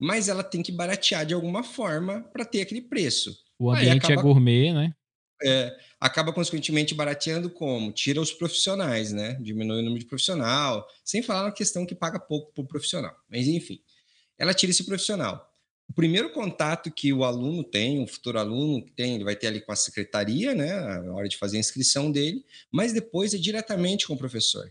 mas 0.00 0.28
ela 0.28 0.42
tem 0.42 0.62
que 0.62 0.72
baratear 0.72 1.24
de 1.24 1.34
alguma 1.34 1.62
forma 1.62 2.22
para 2.32 2.44
ter 2.44 2.62
aquele 2.62 2.82
preço. 2.82 3.36
O 3.58 3.70
ambiente 3.70 4.04
é 4.04 4.06
acaba... 4.06 4.20
é 4.20 4.22
gourmet, 4.22 4.72
né? 4.72 4.94
É, 5.42 5.76
acaba 6.00 6.32
consequentemente 6.32 6.94
barateando 6.94 7.48
como? 7.48 7.92
Tira 7.92 8.20
os 8.20 8.32
profissionais, 8.32 9.12
né? 9.12 9.34
Diminui 9.40 9.80
o 9.80 9.82
número 9.82 10.00
de 10.00 10.06
profissional, 10.06 10.86
sem 11.04 11.22
falar 11.22 11.44
na 11.44 11.52
questão 11.52 11.86
que 11.86 11.94
paga 11.94 12.18
pouco 12.18 12.52
por 12.52 12.66
profissional. 12.66 13.16
Mas 13.30 13.46
enfim, 13.46 13.80
ela 14.36 14.52
tira 14.54 14.70
esse 14.70 14.84
profissional. 14.84 15.48
O 15.88 15.92
primeiro 15.92 16.30
contato 16.32 16.90
que 16.90 17.12
o 17.12 17.24
aluno 17.24 17.64
tem, 17.64 18.02
o 18.02 18.06
futuro 18.06 18.38
aluno 18.38 18.84
que 18.84 18.92
tem, 18.92 19.14
ele 19.14 19.24
vai 19.24 19.34
ter 19.34 19.46
ali 19.46 19.60
com 19.60 19.72
a 19.72 19.76
secretaria, 19.76 20.54
né? 20.54 20.74
Na 21.00 21.14
hora 21.14 21.28
de 21.28 21.36
fazer 21.38 21.56
a 21.56 21.60
inscrição 21.60 22.10
dele, 22.12 22.44
mas 22.70 22.92
depois 22.92 23.32
é 23.32 23.38
diretamente 23.38 24.06
com 24.06 24.14
o 24.14 24.18
professor. 24.18 24.70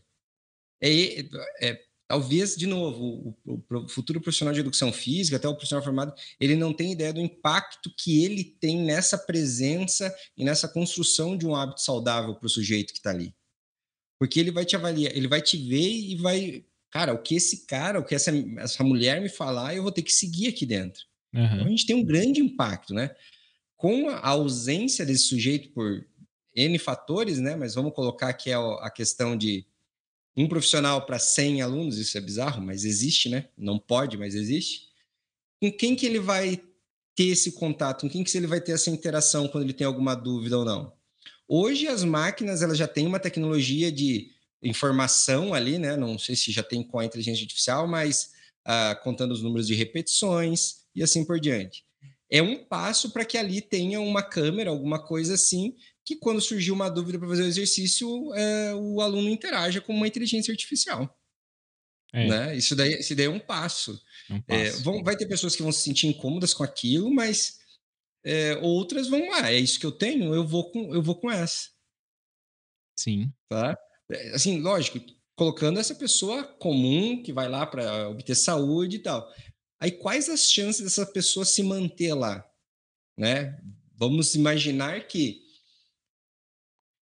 É, 0.81 1.21
é, 1.61 1.81
talvez, 2.07 2.55
de 2.55 2.65
novo, 2.65 3.35
o, 3.45 3.63
o, 3.69 3.89
futuro 3.89 4.21
profissional 4.21 4.53
de 4.53 4.61
educação 4.61 4.91
física, 4.93 5.37
até 5.37 5.47
o 5.47 5.53
profissional 5.53 5.83
formado, 5.83 6.13
ele 6.39 6.55
não 6.55 6.73
tem 6.73 6.93
ideia 6.93 7.11
do 7.11 7.19
impacto 7.19 7.93
que 7.95 8.23
ele 8.23 8.43
tem 8.43 8.79
nessa 8.79 9.17
presença 9.17 10.15
e 10.37 10.43
nessa 10.43 10.67
construção 10.67 11.37
de 11.37 11.45
um 11.45 11.55
hábito 11.55 11.81
saudável 11.81 12.35
para 12.35 12.45
o 12.45 12.49
sujeito 12.49 12.93
que 12.93 12.99
está 12.99 13.09
ali. 13.09 13.35
Porque 14.17 14.39
ele 14.39 14.51
vai 14.51 14.65
te 14.65 14.75
avaliar, 14.75 15.15
ele 15.15 15.27
vai 15.27 15.41
te 15.41 15.57
ver 15.57 15.89
e 15.89 16.15
vai. 16.15 16.65
Cara, 16.89 17.13
o 17.13 17.21
que 17.21 17.35
esse 17.35 17.67
cara, 17.67 17.99
o 17.99 18.05
que 18.05 18.15
essa, 18.15 18.31
essa 18.57 18.83
mulher 18.83 19.21
me 19.21 19.29
falar, 19.29 19.75
eu 19.75 19.83
vou 19.83 19.91
ter 19.91 20.01
que 20.01 20.11
seguir 20.11 20.47
aqui 20.47 20.65
dentro. 20.65 21.03
Uhum. 21.33 21.45
Então 21.45 21.65
a 21.65 21.69
gente 21.69 21.85
tem 21.85 21.95
um 21.95 22.05
grande 22.05 22.39
impacto, 22.39 22.93
né? 22.93 23.13
Com 23.75 24.09
a 24.09 24.29
ausência 24.29 25.05
desse 25.05 25.25
sujeito 25.25 25.69
por 25.69 26.03
N 26.55 26.79
fatores, 26.79 27.37
né? 27.37 27.55
Mas 27.55 27.75
vamos 27.75 27.93
colocar 27.93 28.33
que 28.33 28.49
é 28.49 28.55
a 28.55 28.89
questão 28.89 29.37
de 29.37 29.67
um 30.37 30.47
profissional 30.47 31.03
para 31.05 31.17
100 31.17 31.63
alunos, 31.63 31.97
isso 31.97 32.15
é 32.15 32.21
bizarro, 32.21 32.61
mas 32.61 32.85
existe, 32.85 33.27
né? 33.27 33.49
Não 33.57 33.79
pode, 33.79 34.17
mas 34.17 34.35
existe. 34.35 34.87
Com 35.59 35.71
quem 35.71 35.95
que 35.95 36.05
ele 36.05 36.19
vai 36.19 36.61
ter 37.15 37.25
esse 37.25 37.53
contato? 37.53 38.01
Com 38.01 38.09
quem 38.09 38.23
que 38.23 38.37
ele 38.37 38.45
vai 38.45 38.61
ter 38.61 38.73
essa 38.73 38.91
interação 38.91 39.47
quando 39.47 39.63
ele 39.63 39.73
tem 39.73 39.87
alguma 39.87 40.13
dúvida 40.13 40.59
ou 40.59 40.63
não? 40.63 40.93
Hoje 41.47 41.87
as 41.87 42.03
máquinas 42.03 42.61
elas 42.61 42.77
já 42.77 42.87
têm 42.87 43.07
uma 43.07 43.19
tecnologia 43.19 43.91
de 43.91 44.29
informação 44.61 45.55
ali, 45.55 45.79
né? 45.79 45.97
Não 45.97 46.19
sei 46.19 46.35
se 46.35 46.51
já 46.51 46.61
tem 46.61 46.83
com 46.83 46.99
a 46.99 47.05
inteligência 47.05 47.41
artificial, 47.41 47.87
mas 47.87 48.31
ah, 48.63 48.99
contando 49.03 49.31
os 49.31 49.41
números 49.41 49.65
de 49.65 49.73
repetições 49.73 50.81
e 50.93 51.01
assim 51.01 51.25
por 51.25 51.39
diante. 51.39 51.83
É 52.29 52.41
um 52.41 52.63
passo 52.63 53.11
para 53.11 53.25
que 53.25 53.37
ali 53.37 53.61
tenha 53.61 53.99
uma 54.01 54.21
câmera, 54.21 54.69
alguma 54.69 55.01
coisa 55.03 55.33
assim, 55.33 55.75
que 56.07 56.15
quando 56.15 56.39
surgir 56.39 56.71
uma 56.71 56.87
dúvida 56.87 57.19
para 57.19 57.27
fazer 57.27 57.43
o 57.43 57.47
exercício, 57.47 58.33
é, 58.33 58.73
o 58.73 59.01
aluno 59.01 59.27
interaja 59.27 59.81
com 59.81 59.93
uma 59.93 60.07
inteligência 60.07 60.53
artificial. 60.53 61.13
É. 62.13 62.27
Né? 62.29 62.55
Isso, 62.55 62.77
daí, 62.77 62.93
isso 62.93 63.13
daí 63.13 63.25
é 63.25 63.29
um 63.29 63.41
passo. 63.41 64.01
Um 64.29 64.37
é, 64.47 64.69
passo. 64.69 64.79
É, 64.79 64.83
vão, 64.83 65.03
vai 65.03 65.17
ter 65.17 65.25
pessoas 65.25 65.53
que 65.53 65.61
vão 65.61 65.71
se 65.73 65.81
sentir 65.81 66.07
incômodas 66.07 66.53
com 66.53 66.63
aquilo, 66.63 67.13
mas 67.13 67.57
é, 68.23 68.55
outras 68.61 69.09
vão, 69.09 69.33
ah, 69.33 69.51
é 69.51 69.59
isso 69.59 69.81
que 69.81 69.85
eu 69.85 69.91
tenho, 69.91 70.33
eu 70.33 70.47
vou 70.47 70.71
com, 70.71 70.95
eu 70.95 71.03
vou 71.03 71.19
com 71.19 71.29
essa. 71.29 71.71
Sim. 72.97 73.29
Tá? 73.49 73.77
É, 74.09 74.29
assim, 74.29 74.61
lógico, 74.61 75.01
colocando 75.35 75.77
essa 75.77 75.93
pessoa 75.93 76.41
comum 76.45 77.21
que 77.21 77.33
vai 77.33 77.49
lá 77.49 77.67
para 77.67 78.07
obter 78.07 78.33
saúde 78.33 78.95
e 78.95 78.99
tal. 78.99 79.29
Aí 79.77 79.91
quais 79.91 80.29
as 80.29 80.49
chances 80.49 80.85
dessa 80.85 81.05
pessoa 81.05 81.45
se 81.45 81.61
manter 81.61 82.13
lá? 82.13 82.49
Né? 83.19 83.59
Vamos 83.93 84.35
imaginar 84.35 85.05
que 85.05 85.45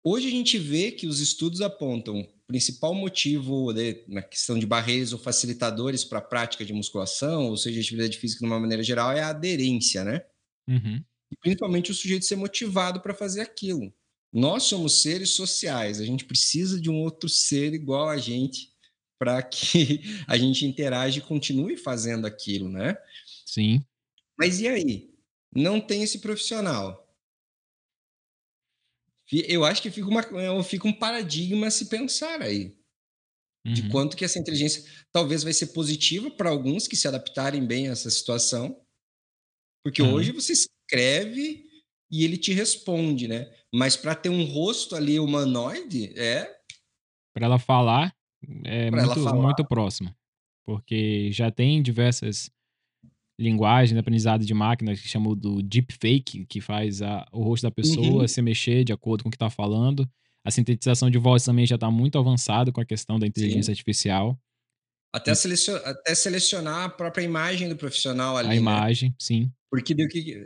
Hoje 0.05 0.27
a 0.27 0.31
gente 0.31 0.57
vê 0.57 0.91
que 0.91 1.07
os 1.07 1.21
estudos 1.21 1.61
apontam 1.61 2.19
o 2.19 2.27
principal 2.45 2.93
motivo 2.93 3.71
de, 3.71 4.03
na 4.09 4.21
questão 4.21 4.59
de 4.59 4.65
barreiras 4.65 5.13
ou 5.13 5.19
facilitadores 5.19 6.03
para 6.03 6.19
a 6.19 6.21
prática 6.21 6.65
de 6.65 6.73
musculação, 6.73 7.47
ou 7.47 7.55
seja, 7.55 7.79
atividade 7.79 8.17
física 8.17 8.41
de 8.41 8.45
uma 8.45 8.59
maneira 8.59 8.83
geral, 8.83 9.13
é 9.13 9.21
a 9.21 9.29
aderência, 9.29 10.03
né? 10.03 10.25
Uhum. 10.67 11.01
E 11.31 11.37
principalmente 11.37 11.89
o 11.89 11.93
sujeito 11.93 12.25
ser 12.25 12.35
motivado 12.35 12.99
para 12.99 13.13
fazer 13.13 13.39
aquilo. 13.39 13.93
Nós 14.31 14.63
somos 14.63 15.01
seres 15.01 15.29
sociais, 15.29 16.01
a 16.01 16.05
gente 16.05 16.25
precisa 16.25 16.81
de 16.81 16.89
um 16.89 17.01
outro 17.01 17.29
ser 17.29 17.73
igual 17.73 18.09
a 18.09 18.17
gente 18.17 18.73
para 19.17 19.41
que 19.41 20.01
a 20.27 20.37
gente 20.37 20.65
interage 20.65 21.19
e 21.19 21.23
continue 21.23 21.77
fazendo 21.77 22.27
aquilo, 22.27 22.67
né? 22.67 22.97
Sim. 23.45 23.81
Mas 24.37 24.59
e 24.59 24.67
aí? 24.67 25.13
Não 25.55 25.79
tem 25.79 26.03
esse 26.03 26.19
profissional 26.19 27.02
eu 29.47 29.63
acho 29.65 29.81
que 29.81 29.89
fica, 29.89 30.07
uma, 30.07 30.21
é, 30.21 30.63
fica 30.63 30.87
um 30.87 30.93
paradigma 30.93 31.67
a 31.67 31.71
se 31.71 31.87
pensar 31.87 32.41
aí. 32.41 32.75
Uhum. 33.65 33.73
De 33.73 33.89
quanto 33.89 34.17
que 34.17 34.25
essa 34.25 34.39
inteligência 34.39 34.83
talvez 35.11 35.43
vai 35.43 35.53
ser 35.53 35.67
positiva 35.67 36.29
para 36.29 36.49
alguns 36.49 36.87
que 36.87 36.95
se 36.95 37.07
adaptarem 37.07 37.65
bem 37.65 37.87
a 37.87 37.91
essa 37.91 38.09
situação. 38.09 38.79
Porque 39.83 40.01
uhum. 40.01 40.13
hoje 40.13 40.31
você 40.31 40.53
escreve 40.53 41.63
e 42.11 42.23
ele 42.23 42.37
te 42.37 42.53
responde, 42.53 43.27
né? 43.27 43.51
Mas 43.73 43.95
para 43.95 44.13
ter 44.13 44.29
um 44.29 44.43
rosto 44.45 44.95
ali 44.95 45.19
humanoide, 45.19 46.13
é. 46.19 46.45
Para 47.33 47.45
ela 47.45 47.59
falar, 47.59 48.13
é 48.65 48.91
muito, 48.91 49.23
falar. 49.23 49.41
muito 49.41 49.65
próximo. 49.65 50.13
Porque 50.65 51.31
já 51.31 51.49
tem 51.49 51.81
diversas 51.81 52.49
linguagem, 53.39 53.97
aprendizado 53.97 54.45
de 54.45 54.53
máquina, 54.53 54.93
que 54.93 55.07
chama 55.07 55.35
do 55.35 55.61
deepfake, 55.61 56.45
que 56.45 56.61
faz 56.61 57.01
a, 57.01 57.27
o 57.31 57.43
rosto 57.43 57.63
da 57.63 57.71
pessoa 57.71 58.21
uhum. 58.21 58.27
se 58.27 58.41
mexer 58.41 58.83
de 58.83 58.93
acordo 58.93 59.23
com 59.23 59.29
o 59.29 59.31
que 59.31 59.35
está 59.35 59.49
falando. 59.49 60.09
A 60.45 60.51
sintetização 60.51 61.09
de 61.09 61.17
voz 61.17 61.43
também 61.43 61.65
já 61.65 61.75
está 61.75 61.89
muito 61.89 62.17
avançado 62.17 62.71
com 62.71 62.81
a 62.81 62.85
questão 62.85 63.17
da 63.17 63.25
inteligência 63.25 63.63
Sim. 63.63 63.71
artificial. 63.71 64.39
Até, 65.13 65.33
selecionar, 65.35 65.87
até 65.87 66.15
selecionar 66.15 66.85
a 66.85 66.89
própria 66.89 67.23
imagem 67.23 67.69
do 67.69 67.75
profissional 67.75 68.35
ali. 68.35 68.47
A 68.47 68.51
né? 68.51 68.57
imagem, 68.57 69.09
né? 69.09 69.15
sim. 69.19 69.51
Porque 69.69 69.95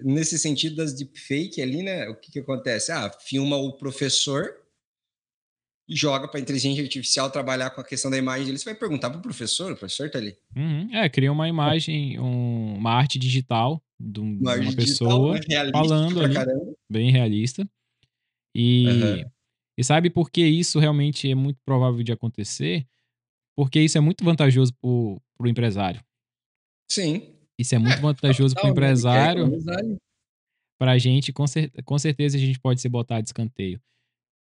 nesse 0.03 0.38
sentido 0.38 0.77
das 0.77 0.94
deepfake 0.94 1.62
ali, 1.62 1.84
né? 1.84 2.08
O 2.10 2.15
que, 2.15 2.32
que 2.32 2.39
acontece? 2.39 2.91
Ah, 2.91 3.12
filma 3.25 3.58
o 3.58 3.74
professor 3.74 4.53
joga 5.88 6.27
para 6.27 6.39
a 6.39 6.41
inteligência 6.41 6.84
artificial 6.84 7.29
trabalhar 7.29 7.70
com 7.70 7.79
a 7.79 7.84
questão 7.84 8.12
da 8.12 8.17
imagem 8.17 8.46
dele. 8.46 8.58
Você 8.58 8.65
vai 8.65 8.75
perguntar 8.75 9.10
para 9.10 9.20
o 9.20 9.22
professor, 9.22 9.72
o 9.72 9.77
professor 9.77 10.10
tá 10.10 10.20
ali. 10.20 10.36
Uhum. 10.56 10.94
É, 10.94 11.08
cria 11.10 11.32
uma 11.32 11.48
imagem, 11.48 12.20
um, 12.20 12.75
uma 12.75 12.91
arte 12.91 13.17
digital 13.17 13.82
de 14.00 14.20
uma, 14.20 14.56
uma 14.56 14.75
pessoa 14.75 15.39
digital, 15.39 15.72
falando 15.72 16.22
ali, 16.22 16.34
caramba. 16.34 16.74
bem 16.89 17.12
realista. 17.12 17.67
E, 18.53 18.88
uhum. 18.88 19.32
e 19.77 19.84
sabe 19.84 20.10
por 20.10 20.29
que 20.29 20.46
isso 20.46 20.79
realmente 20.79 21.29
é 21.29 21.36
muito 21.36 21.60
provável 21.63 22.03
de 22.03 22.12
acontecer? 22.12 22.86
Porque 23.56 23.79
isso 23.79 23.98
é 23.98 24.01
muito 24.01 24.24
vantajoso 24.24 24.74
para 24.74 24.89
o 24.89 25.48
empresário. 25.48 26.03
Sim. 26.91 27.34
Isso 27.58 27.75
é 27.75 27.79
muito 27.79 27.98
é, 27.98 28.01
vantajoso 28.01 28.53
para 28.56 28.67
o 28.67 28.70
empresário. 28.70 29.50
Para 30.79 30.91
a 30.91 30.98
gente, 30.98 31.34
com, 31.34 31.48
cer 31.48 31.72
com 31.84 31.98
certeza, 31.98 32.38
a 32.38 32.39
gente 32.39 32.60
pode 32.60 32.82
se 32.82 32.88
botar 32.88 33.20
de 33.20 33.29
escanteio. 33.29 33.82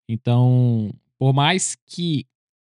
Então, 0.10 0.92
por 1.18 1.34
mais 1.34 1.76
que, 1.86 2.26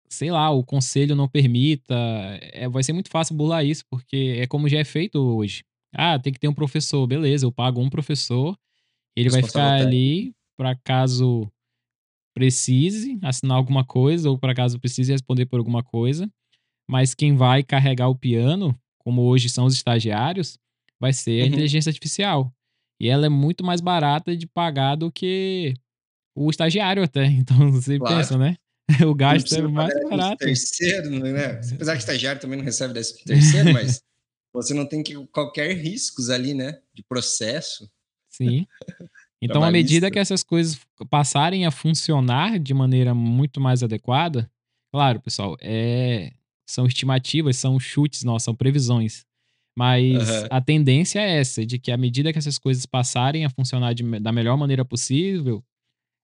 sei 0.07 0.31
lá, 0.31 0.49
o 0.49 0.63
conselho 0.63 1.15
não 1.15 1.27
permita, 1.27 1.95
é, 2.41 2.67
vai 2.69 2.83
ser 2.83 2.93
muito 2.93 3.09
fácil 3.09 3.35
bular 3.35 3.65
isso, 3.65 3.83
porque 3.89 4.37
é 4.39 4.47
como 4.47 4.69
já 4.69 4.79
é 4.79 4.83
feito 4.83 5.19
hoje. 5.19 5.63
Ah, 5.93 6.19
tem 6.19 6.33
que 6.33 6.39
ter 6.39 6.47
um 6.47 6.53
professor, 6.53 7.05
beleza, 7.07 7.45
eu 7.45 7.51
pago 7.51 7.81
um 7.81 7.89
professor, 7.89 8.57
ele 9.15 9.29
vai 9.29 9.41
ficar 9.41 9.75
ali 9.75 10.33
para 10.57 10.75
caso 10.75 11.49
precise 12.33 13.17
assinar 13.21 13.55
alguma 13.55 13.85
coisa 13.85 14.29
ou 14.29 14.37
para 14.37 14.53
caso 14.53 14.77
precise 14.77 15.11
responder 15.11 15.45
por 15.45 15.57
alguma 15.57 15.81
coisa, 15.81 16.29
mas 16.87 17.15
quem 17.15 17.35
vai 17.35 17.63
carregar 17.63 18.09
o 18.09 18.15
piano, 18.15 18.77
como 18.99 19.21
hoje 19.21 19.49
são 19.49 19.65
os 19.65 19.73
estagiários, 19.73 20.57
vai 20.99 21.13
ser 21.13 21.41
a 21.41 21.43
uhum. 21.43 21.49
inteligência 21.49 21.89
artificial. 21.89 22.53
E 22.99 23.07
ela 23.07 23.25
é 23.25 23.29
muito 23.29 23.63
mais 23.63 23.81
barata 23.81 24.35
de 24.35 24.47
pagar 24.47 24.95
do 24.95 25.11
que 25.11 25.73
o 26.35 26.49
estagiário 26.49 27.03
até. 27.03 27.25
Então 27.31 27.71
você 27.71 27.97
claro. 27.97 28.17
pensa, 28.17 28.37
né? 28.37 28.57
O 29.07 29.15
gasto 29.15 29.55
é 29.55 29.61
mais 29.61 29.93
barato. 30.09 30.37
Terceiro, 30.37 31.09
né? 31.09 31.59
Apesar 31.73 31.93
que 31.93 31.99
estagiário 31.99 32.39
também 32.39 32.57
não 32.57 32.65
recebe 32.65 32.93
desse 32.93 33.23
terceiro, 33.23 33.73
mas 33.73 34.01
você 34.53 34.73
não 34.73 34.85
tem 34.85 35.01
que, 35.01 35.15
qualquer 35.27 35.75
riscos 35.75 36.29
ali, 36.29 36.53
né? 36.53 36.79
De 36.93 37.03
processo. 37.03 37.89
Sim. 38.29 38.67
Então, 39.41 39.63
à 39.63 39.71
medida 39.71 40.11
que 40.11 40.19
essas 40.19 40.43
coisas 40.43 40.79
passarem 41.09 41.65
a 41.65 41.71
funcionar 41.71 42.59
de 42.59 42.73
maneira 42.73 43.13
muito 43.13 43.59
mais 43.59 43.83
adequada, 43.83 44.49
claro, 44.91 45.19
pessoal, 45.21 45.57
é, 45.61 46.31
são 46.67 46.85
estimativas, 46.85 47.57
são 47.57 47.79
chutes, 47.79 48.23
não, 48.23 48.39
são 48.39 48.55
previsões. 48.55 49.25
Mas 49.77 50.29
uhum. 50.29 50.47
a 50.49 50.61
tendência 50.61 51.19
é 51.19 51.39
essa, 51.39 51.65
de 51.65 51.77
que 51.77 51.91
à 51.91 51.97
medida 51.97 52.31
que 52.31 52.39
essas 52.39 52.57
coisas 52.57 52.85
passarem 52.85 53.45
a 53.45 53.49
funcionar 53.49 53.93
de, 53.93 54.03
da 54.19 54.31
melhor 54.31 54.57
maneira 54.57 54.85
possível, 54.85 55.63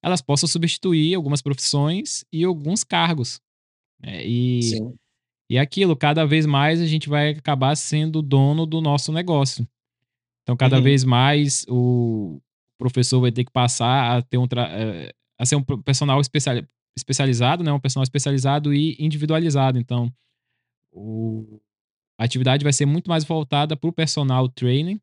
elas 0.03 0.22
possam 0.22 0.48
substituir 0.48 1.15
algumas 1.15 1.41
profissões 1.41 2.25
e 2.31 2.43
alguns 2.43 2.84
cargos. 2.84 3.39
Né? 4.00 4.25
E, 4.25 4.63
Sim. 4.63 4.93
e 5.50 5.58
aquilo, 5.58 5.96
cada 5.96 6.25
vez 6.25 6.46
mais 6.46 6.81
a 6.81 6.86
gente 6.86 7.08
vai 7.08 7.31
acabar 7.31 7.75
sendo 7.75 8.22
dono 8.22 8.65
do 8.65 8.81
nosso 8.81 9.12
negócio. 9.12 9.67
Então, 10.43 10.58
cada 10.58 10.77
uhum. 10.77 10.84
vez 10.84 11.03
mais 11.03 11.65
o 11.70 12.41
professor 12.77 13.22
vai 13.22 13.31
ter 13.31 13.43
que 13.43 13.51
passar 13.51 14.17
a 14.17 14.22
ter 14.22 14.38
um 14.38 14.48
eh, 14.58 15.14
a 15.37 15.46
ser 15.46 15.55
um 15.55 15.61
personal 15.61 16.20
especial, 16.20 16.55
especializado, 16.98 17.64
né? 17.64 17.72
Um 17.72 17.79
personal 17.79 18.03
especializado 18.03 18.74
e 18.74 18.96
individualizado. 19.00 19.77
Então, 19.77 20.11
o, 20.92 21.61
a 22.18 22.24
atividade 22.24 22.64
vai 22.64 22.74
ser 22.74 22.87
muito 22.87 23.07
mais 23.07 23.24
voltada 23.24 23.77
para 23.77 23.90
o 23.90 23.94
personal 23.94 24.50
training 24.50 25.00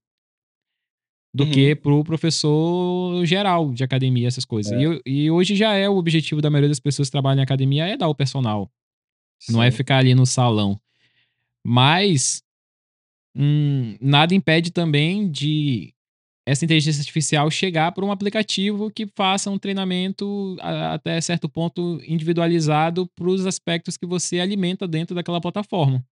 do 1.35 1.45
uhum. 1.45 1.51
que 1.51 1.75
pro 1.75 2.03
professor 2.03 3.25
geral 3.25 3.73
de 3.73 3.85
academia, 3.85 4.27
essas 4.27 4.45
coisas. 4.45 4.73
É. 4.73 4.83
E, 5.07 5.25
e, 5.25 5.31
hoje 5.31 5.55
já 5.55 5.75
é 5.75 5.89
o 5.89 5.97
objetivo 5.97 6.41
da 6.41 6.51
maioria 6.51 6.69
das 6.69 6.81
pessoas 6.81 7.09
que 7.09 7.13
trabalham 7.13 7.41
em 7.41 7.43
academia 7.43 7.87
é 7.87 7.97
dar 7.97 8.09
o 8.09 8.15
personal. 8.15 8.71
Sim. 9.41 9.53
Não 9.53 9.63
é 9.63 9.71
ficar 9.71 9.99
ali 9.99 10.15
no 10.15 10.27
salão. 10.27 10.81
Mas 11.65 12.43
hum, 13.37 13.97
nada 14.01 14.35
impede 14.35 14.71
também 14.71 15.31
de 15.31 15.95
essa 16.47 16.65
inteligência 16.65 17.01
artificial 17.01 17.51
chegar 17.51 17.93
para 17.93 18.05
um 18.05 18.11
aplicativo 18.11 18.91
que 18.91 19.07
faça 19.15 19.51
um 19.51 19.59
treinamento 19.59 20.57
a, 20.61 20.95
até 20.95 21.21
certo 21.21 21.47
ponto 21.47 22.01
individualizado 22.07 23.07
para 23.15 23.29
os 23.29 23.45
aspectos 23.45 23.99
que 23.99 24.07
você 24.07 24.41
alimenta 24.41 24.89
dentro 24.89 25.15
daquela 25.15 25.43
plataforma. 25.43 26.03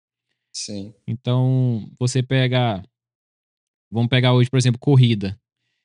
Sim. 0.53 0.93
Então, 1.07 1.89
você 1.99 2.23
pega 2.23 2.83
Vamos 3.91 4.09
pegar 4.09 4.35
hoje, 4.35 4.51
por 4.51 4.57
exemplo, 4.57 4.79
corrida. 4.79 5.39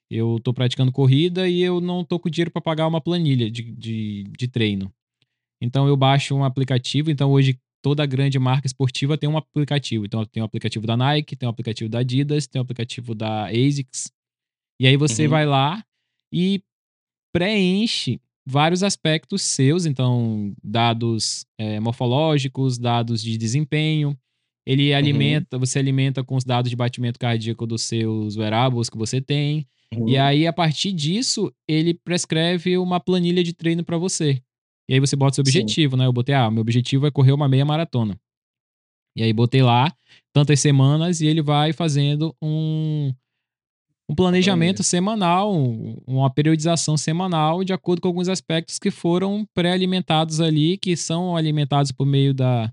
Eu 0.10 0.38
estou 0.38 0.54
praticando 0.54 0.92
corrida 0.92 1.48
e 1.48 1.62
eu 1.62 1.80
não 1.80 2.02
estou 2.02 2.20
com 2.20 2.30
dinheiro 2.30 2.52
para 2.52 2.62
pagar 2.62 2.88
uma 2.88 3.00
planilha 3.00 3.50
de, 3.50 3.64
de, 3.72 4.24
de 4.38 4.48
treino. 4.48 4.94
Então 5.62 5.88
eu 5.88 5.96
baixo 5.96 6.36
um 6.36 6.44
aplicativo. 6.44 7.10
Então 7.10 7.32
hoje 7.32 7.60
toda 7.82 8.06
grande 8.06 8.38
marca 8.38 8.68
esportiva 8.68 9.18
tem 9.18 9.30
um 9.30 9.38
aplicativo. 9.38 10.06
Então 10.06 10.26
tem 10.26 10.42
o 10.42 10.44
um 10.44 10.48
aplicativo 10.48 10.86
da 10.86 10.98
Nike, 10.98 11.36
tem 11.36 11.48
o 11.48 11.50
um 11.50 11.52
aplicativo 11.52 11.90
da 11.90 12.00
Adidas, 12.00 12.48
tem 12.48 12.60
o 12.60 12.62
um 12.62 12.66
aplicativo 12.66 13.16
da 13.16 13.46
ASICS. 13.46 14.12
E 14.82 14.88
aí 14.88 14.98
você 14.98 15.26
uhum. 15.26 15.30
vai 15.30 15.46
lá 15.46 15.84
e 16.34 16.62
preenche 17.34 18.20
vários 18.46 18.84
aspectos 18.84 19.44
seus, 19.44 19.86
então 19.86 20.54
dados 20.64 21.46
é, 21.58 21.80
morfológicos, 21.80 22.78
dados 22.78 23.22
de 23.22 23.38
desempenho, 23.38 24.18
ele 24.65 24.91
uhum. 24.91 24.97
alimenta, 24.97 25.58
uhum. 25.58 25.60
você 25.60 25.80
alimenta 25.80 26.24
com 26.24 26.36
os 26.36 26.43
dados 26.43 26.69
de 26.69 26.76
batimento 26.76 27.19
cardíaco 27.19 27.65
dos 27.65 27.84
seus 27.84 28.38
wearables 28.38 28.89
que 28.89 28.97
você 28.97 29.19
tem. 29.19 29.65
Uhum. 29.93 30.08
E 30.08 30.17
aí, 30.17 30.47
a 30.47 30.54
partir 30.54 30.91
disso, 30.91 31.52
ele 31.67 31.93
prescreve 31.93 32.78
uma 32.78 33.00
planilha 33.00 33.43
de 33.43 33.54
treino 33.54 33.84
para 33.84 33.97
você. 33.97 34.41
E 34.89 34.93
aí 34.93 35.00
você 35.00 35.15
bota 35.15 35.36
seu 35.36 35.41
objetivo, 35.41 35.95
Sim. 35.95 36.00
né? 36.00 36.06
Eu 36.06 36.13
botei, 36.13 36.36
ah, 36.36 36.50
meu 36.50 36.62
objetivo 36.62 37.08
é 37.08 37.12
correr 37.12 37.32
uma 37.32 37.47
meia 37.47 37.65
maratona. 37.65 38.19
E 39.15 39.24
aí 39.24 39.34
botei 39.34 39.62
lá 39.62 39.93
tantas 40.34 40.60
semanas 40.60 41.19
e 41.19 41.28
ele 41.28 41.41
vai 41.41 41.74
fazendo 41.74 42.34
um, 42.41 43.13
um 44.10 44.15
planejamento 44.15 44.84
semanal, 44.84 45.54
uma 46.08 46.30
periodização 46.30 46.95
semanal 46.95 47.63
de 47.63 47.74
acordo 47.74 48.02
com 48.02 48.08
alguns 48.08 48.30
aspectos 48.30 48.80
que 48.80 48.89
foram 48.89 49.45
pré-alimentados 49.54 50.39
ali, 50.39 50.78
que 50.78 50.95
são 50.95 51.36
alimentados 51.36 51.91
por 51.91 52.06
meio 52.06 52.34
da, 52.34 52.71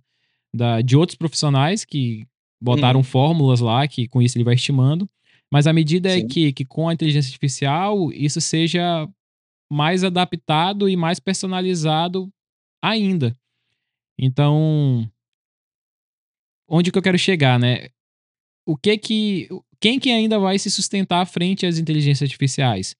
da, 0.54 0.80
de 0.80 0.96
outros 0.96 1.16
profissionais 1.16 1.84
que 1.84 2.26
botaram 2.60 3.00
uhum. 3.00 3.04
fórmulas 3.04 3.60
lá, 3.60 3.86
que 3.86 4.08
com 4.08 4.20
isso 4.20 4.36
ele 4.36 4.44
vai 4.44 4.54
estimando. 4.54 5.08
Mas 5.50 5.66
a 5.66 5.72
medida 5.72 6.08
é 6.08 6.18
Sim. 6.18 6.24
é 6.24 6.28
que, 6.28 6.52
que 6.52 6.64
com 6.64 6.88
a 6.88 6.94
inteligência 6.94 7.28
artificial 7.28 8.12
isso 8.12 8.40
seja 8.40 9.08
mais 9.70 10.04
adaptado 10.04 10.88
e 10.88 10.96
mais 10.96 11.20
personalizado 11.20 12.30
ainda. 12.82 13.36
Então, 14.18 15.10
onde 16.68 16.90
que 16.90 16.98
eu 16.98 17.02
quero 17.02 17.18
chegar, 17.18 17.58
né? 17.58 17.88
O 18.66 18.76
que 18.76 18.98
que 18.98 19.48
quem 19.80 19.98
que 20.00 20.10
ainda 20.10 20.38
vai 20.38 20.58
se 20.58 20.70
sustentar 20.70 21.24
frente 21.26 21.64
às 21.64 21.78
inteligências 21.78 22.26
artificiais? 22.26 22.96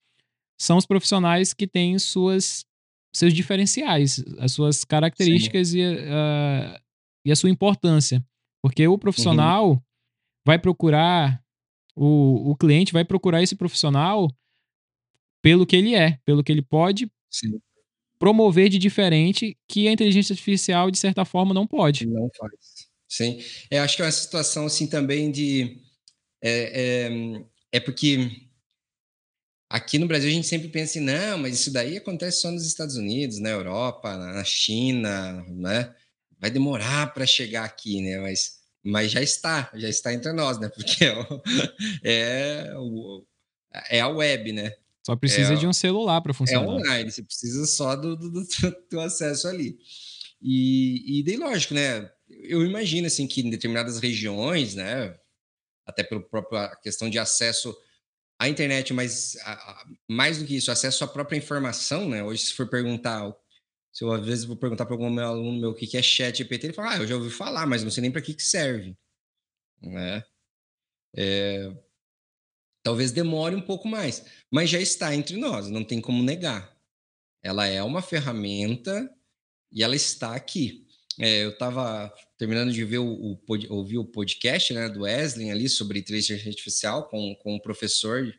São 0.59 0.77
os 0.77 0.85
profissionais 0.85 1.53
que 1.53 1.67
têm 1.67 1.99
suas 1.99 2.65
seus 3.13 3.33
diferenciais, 3.33 4.23
as 4.37 4.51
suas 4.51 4.83
características 4.83 5.69
Sim. 5.69 5.79
e 5.79 5.95
uh, 5.95 6.79
e 7.25 7.31
a 7.31 7.35
sua 7.35 7.49
importância. 7.49 8.23
Porque 8.61 8.87
o 8.87 8.97
profissional 8.97 9.71
uhum. 9.71 9.81
vai 10.45 10.59
procurar, 10.59 11.41
o, 11.95 12.51
o 12.51 12.55
cliente 12.55 12.93
vai 12.93 13.05
procurar 13.05 13.41
esse 13.41 13.55
profissional 13.55 14.29
pelo 15.41 15.65
que 15.65 15.75
ele 15.75 15.95
é, 15.95 16.19
pelo 16.25 16.43
que 16.43 16.51
ele 16.51 16.61
pode 16.61 17.09
Sim. 17.29 17.59
promover 18.17 18.69
de 18.69 18.77
diferente 18.77 19.57
que 19.67 19.87
a 19.87 19.91
inteligência 19.91 20.33
artificial, 20.33 20.91
de 20.91 20.97
certa 20.97 21.23
forma, 21.23 21.53
não 21.53 21.65
pode. 21.65 22.05
Não 22.05 22.29
faz. 22.37 22.89
Sim. 23.07 23.39
Eu 23.71 23.81
acho 23.81 23.95
que 23.95 24.01
é 24.01 24.05
uma 24.05 24.11
situação 24.11 24.65
assim 24.65 24.87
também 24.87 25.31
de. 25.31 25.81
É, 26.41 27.07
é, 27.07 27.45
é 27.73 27.79
porque 27.79 28.49
aqui 29.69 29.97
no 29.97 30.07
Brasil 30.07 30.29
a 30.29 30.33
gente 30.33 30.47
sempre 30.47 30.67
pensa 30.67 30.97
assim, 30.97 31.05
não, 31.05 31.37
mas 31.37 31.59
isso 31.59 31.71
daí 31.71 31.97
acontece 31.97 32.41
só 32.41 32.51
nos 32.51 32.65
Estados 32.65 32.95
Unidos, 32.95 33.39
na 33.39 33.49
Europa, 33.49 34.15
na 34.17 34.43
China, 34.43 35.43
né? 35.47 35.93
Vai 36.39 36.49
demorar 36.49 37.13
para 37.13 37.25
chegar 37.25 37.65
aqui, 37.65 38.01
né? 38.01 38.19
Mas, 38.19 38.59
mas 38.83 39.11
já 39.11 39.21
está, 39.21 39.69
já 39.75 39.89
está 39.89 40.13
entre 40.13 40.31
nós, 40.33 40.59
né? 40.59 40.69
Porque 40.69 41.05
é, 41.05 41.13
o, 41.17 41.41
é, 42.03 42.73
o, 42.77 43.25
é 43.89 44.01
a 44.01 44.07
web, 44.07 44.51
né? 44.51 44.73
Só 45.05 45.15
precisa 45.15 45.53
é, 45.53 45.55
de 45.55 45.65
um 45.65 45.73
celular 45.73 46.21
para 46.21 46.33
funcionar. 46.33 46.65
É 46.65 46.67
online, 46.67 47.11
você 47.11 47.23
precisa 47.23 47.65
só 47.65 47.95
do, 47.95 48.15
do, 48.15 48.31
do, 48.31 48.47
do 48.91 48.99
acesso 48.99 49.47
ali. 49.47 49.77
E, 50.41 51.19
e 51.19 51.23
daí, 51.23 51.37
lógico, 51.37 51.73
né? 51.73 52.09
Eu 52.29 52.65
imagino 52.65 53.07
assim 53.07 53.27
que 53.27 53.41
em 53.41 53.49
determinadas 53.49 53.99
regiões, 53.99 54.75
né? 54.75 55.15
até 55.89 56.03
pela 56.03 56.21
própria 56.21 56.75
questão 56.77 57.09
de 57.09 57.19
acesso 57.19 57.75
à 58.37 58.47
internet, 58.47 58.93
mas 58.93 59.35
a, 59.41 59.53
a, 59.53 59.85
mais 60.07 60.37
do 60.37 60.45
que 60.45 60.55
isso, 60.55 60.71
acesso 60.71 61.03
à 61.03 61.07
própria 61.07 61.37
informação, 61.37 62.07
né? 62.07 62.23
Hoje, 62.23 62.43
se 62.43 62.53
for 62.53 62.69
perguntar, 62.69 63.33
se 63.91 64.03
eu 64.03 64.11
às 64.11 64.25
vezes 64.25 64.45
vou 64.45 64.55
perguntar 64.55 64.85
para 64.85 64.93
algum 64.93 65.09
meu 65.09 65.25
aluno 65.25 65.59
meu 65.59 65.69
o 65.71 65.75
que, 65.75 65.97
é 65.97 66.01
chat 66.01 66.37
GPT, 66.37 66.67
ele 66.67 66.73
fala, 66.73 66.93
ah, 66.93 66.97
eu 66.97 67.07
já 67.07 67.15
ouvi 67.15 67.29
falar, 67.29 67.65
mas 67.65 67.83
não 67.83 67.91
sei 67.91 68.01
nem 68.01 68.11
para 68.11 68.21
que, 68.21 68.33
que 68.33 68.43
serve, 68.43 68.97
né? 69.81 70.23
É, 71.15 71.71
talvez 72.83 73.11
demore 73.11 73.55
um 73.55 73.61
pouco 73.61 73.87
mais, 73.87 74.25
mas 74.51 74.69
já 74.69 74.79
está 74.79 75.13
entre 75.15 75.37
nós, 75.37 75.69
não 75.69 75.83
tem 75.83 75.99
como 75.99 76.23
negar. 76.23 76.77
Ela 77.41 77.67
é 77.67 77.81
uma 77.81 78.01
ferramenta 78.01 79.09
e 79.71 79.83
ela 79.83 79.95
está 79.95 80.35
aqui. 80.35 80.85
É, 81.19 81.43
eu 81.43 81.49
estava 81.49 82.13
terminando 82.37 82.71
de 82.71 82.83
ver 82.85 82.99
o, 82.99 83.07
o, 83.07 83.39
ouvir 83.69 83.97
o 83.97 84.05
podcast 84.05 84.73
né, 84.73 84.87
do 84.87 85.01
Wesley 85.01 85.51
ali 85.51 85.67
sobre 85.67 85.99
inteligência 85.99 86.47
artificial 86.47 87.09
com, 87.09 87.35
com 87.35 87.55
o 87.55 87.61
professor 87.61 88.33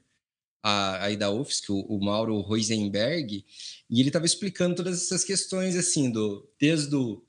aí 0.62 1.16
da 1.16 1.30
UFSC, 1.30 1.70
o, 1.70 1.80
o 1.80 2.04
Mauro 2.04 2.40
Rosenberg, 2.40 3.44
e 3.88 4.00
ele 4.00 4.08
estava 4.08 4.26
explicando 4.26 4.76
todas 4.76 5.02
essas 5.02 5.24
questões 5.24 5.76
assim, 5.76 6.10
do, 6.10 6.48
desde 6.58 6.94
o 6.94 7.24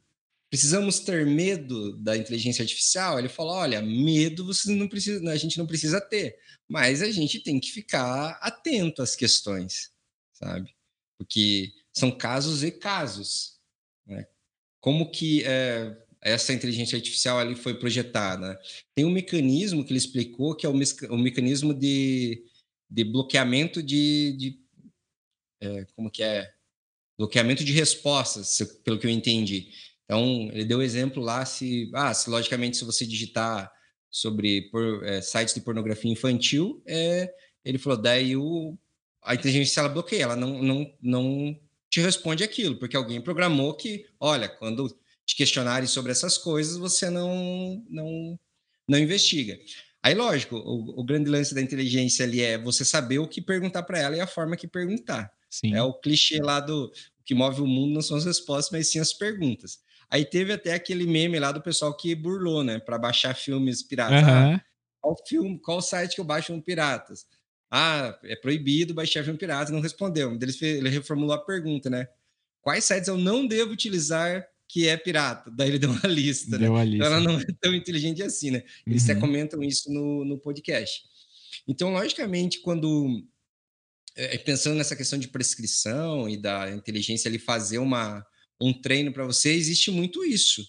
precisamos 0.50 1.00
ter 1.00 1.26
medo 1.26 1.96
da 1.98 2.18
inteligência 2.18 2.62
artificial? 2.62 3.18
Ele 3.18 3.30
falou: 3.30 3.54
olha, 3.54 3.82
medo 3.82 4.46
você 4.46 4.74
não 4.76 4.88
precisa, 4.88 5.32
a 5.32 5.38
gente 5.38 5.58
não 5.58 5.66
precisa 5.66 6.02
ter, 6.02 6.38
mas 6.68 7.02
a 7.02 7.10
gente 7.10 7.40
tem 7.40 7.60
que 7.60 7.72
ficar 7.72 8.32
atento 8.42 9.02
às 9.02 9.16
questões, 9.16 9.92
sabe? 10.34 10.76
Porque 11.18 11.72
são 11.94 12.12
casos 12.12 12.64
e 12.64 12.72
casos. 12.72 13.60
Né? 14.06 14.28
como 14.82 15.10
que 15.10 15.44
é, 15.46 15.96
essa 16.20 16.52
inteligência 16.52 16.98
artificial 16.98 17.38
ali 17.40 17.56
foi 17.56 17.76
projetada. 17.76 18.60
Tem 18.94 19.06
um 19.06 19.12
mecanismo 19.12 19.86
que 19.86 19.92
ele 19.92 20.00
explicou 20.00 20.56
que 20.56 20.66
é 20.66 20.70
o, 20.70 20.74
o 20.74 21.18
mecanismo 21.18 21.74
de, 21.74 22.44
de 22.92 23.06
bloqueamento 23.06 23.82
de, 23.82 24.36
de 24.38 24.60
é, 25.62 25.86
como 25.96 26.12
que 26.12 26.22
é 26.22 26.52
bloqueamento 27.18 27.64
de 27.64 27.72
respostas, 27.72 28.60
pelo 28.84 29.00
que 29.00 29.08
eu 29.08 29.12
entendi. 29.12 29.70
Então 30.04 30.50
ele 30.52 30.66
deu 30.66 30.82
exemplo 30.82 31.24
lá 31.24 31.46
se, 31.46 31.90
ah, 31.94 32.14
se 32.14 32.30
logicamente 32.30 32.76
se 32.76 32.84
você 32.84 33.06
digitar 33.06 33.72
sobre 34.10 34.70
por, 34.70 35.04
é, 35.06 35.22
sites 35.22 35.54
de 35.54 35.62
pornografia 35.62 36.12
infantil, 36.12 36.84
é, 36.86 37.34
ele 37.64 37.78
falou 37.78 38.02
daí 38.02 38.36
o 38.36 38.78
a 39.24 39.36
inteligência 39.36 39.80
ela 39.80 39.90
bloqueia, 39.90 40.24
ela 40.24 40.36
não, 40.36 40.62
não, 40.64 40.94
não 41.00 41.60
te 41.90 42.02
responde 42.02 42.44
aquilo, 42.44 42.78
porque 42.78 42.98
alguém 42.98 43.22
programou 43.22 43.76
que, 43.76 44.06
olha, 44.20 44.50
quando 44.50 44.90
te 45.26 45.36
questionarem 45.36 45.88
sobre 45.88 46.12
essas 46.12 46.40
coisas, 46.40 46.76
você 46.76 47.08
não, 47.08 47.86
não, 47.88 48.40
não 48.88 48.98
investiga. 48.98 49.60
Aí, 50.04 50.16
lógico, 50.16 50.56
o, 50.56 51.00
o 51.00 51.04
grande 51.04 51.30
lance 51.30 51.54
da 51.54 51.62
inteligência 51.62 52.26
ali 52.26 52.42
é 52.42 52.58
você 52.58 52.84
saber 52.84 53.20
o 53.20 53.28
que 53.28 53.42
perguntar 53.42 53.84
para 53.84 54.00
ela 54.00 54.18
e 54.18 54.20
a 54.20 54.28
forma 54.28 54.58
que 54.58 54.68
perguntar. 54.68 55.32
Sim. 55.50 55.76
É 55.76 55.84
o 55.84 55.94
clichê 55.94 56.40
lá 56.42 56.60
do 56.60 56.92
que 57.24 57.36
move 57.36 57.62
o 57.62 57.68
mundo 57.68 57.94
não 57.94 58.02
são 58.02 58.18
as 58.18 58.26
respostas, 58.26 58.72
mas 58.72 58.88
sim 58.88 59.00
as 59.00 59.14
perguntas. 59.14 59.80
Aí 60.10 60.26
teve 60.26 60.52
até 60.52 60.74
aquele 60.74 61.06
meme 61.06 61.40
lá 61.40 61.52
do 61.52 61.62
pessoal 61.62 61.96
que 61.96 62.14
burlou, 62.16 62.64
né, 62.64 62.80
para 62.80 62.98
baixar 62.98 63.34
filmes 63.36 63.84
piratas. 63.84 64.22
Uhum. 64.22 64.56
Ah, 64.56 64.62
qual 65.00 65.16
filme, 65.28 65.60
qual 65.60 65.82
site 65.82 66.16
que 66.16 66.22
eu 66.22 66.26
baixo 66.26 66.52
um 66.52 66.60
piratas? 66.60 67.26
Ah, 67.70 68.20
é 68.24 68.36
proibido 68.36 68.94
baixar 68.94 69.24
filme 69.24 69.40
pirata, 69.40 69.72
não 69.72 69.80
respondeu. 69.80 70.38
Ele 70.62 70.90
reformulou 70.90 71.34
a 71.34 71.38
pergunta, 71.38 71.90
né? 71.90 72.08
Quais 72.62 72.84
sites 72.84 73.08
eu 73.08 73.18
não 73.18 73.48
devo 73.48 73.72
utilizar 73.72 74.46
que 74.72 74.88
é 74.88 74.96
pirata? 74.96 75.52
Daí 75.52 75.70
ele 75.70 75.80
deu 75.80 75.92
uma 75.92 76.08
lista, 76.08 76.52
né? 76.58 76.66
deu 76.66 76.74
né? 76.74 76.86
Lista. 76.86 77.06
Então 77.06 77.08
ela 77.08 77.20
não 77.20 77.40
é 77.40 77.46
tão 77.60 77.76
inteligente 77.76 78.24
assim, 78.24 78.52
né? 78.52 78.64
Eles 78.88 79.06
uhum. 79.06 79.12
até 79.12 79.20
comentam 79.20 79.62
isso 79.62 79.92
no, 79.92 80.24
no 80.24 80.40
podcast. 80.40 81.04
Então, 81.68 81.92
logicamente, 81.92 82.60
quando 82.62 83.22
é, 84.16 84.38
pensando 84.38 84.78
nessa 84.78 84.96
questão 84.96 85.20
de 85.20 85.28
prescrição 85.28 86.30
e 86.30 86.38
da 86.38 86.72
inteligência 86.72 87.28
ali 87.28 87.38
fazer 87.38 87.80
uma, 87.80 88.26
um 88.62 88.74
treino 88.74 89.12
para 89.12 89.26
você, 89.26 89.54
existe 89.54 89.92
muito 89.92 90.24
isso. 90.24 90.66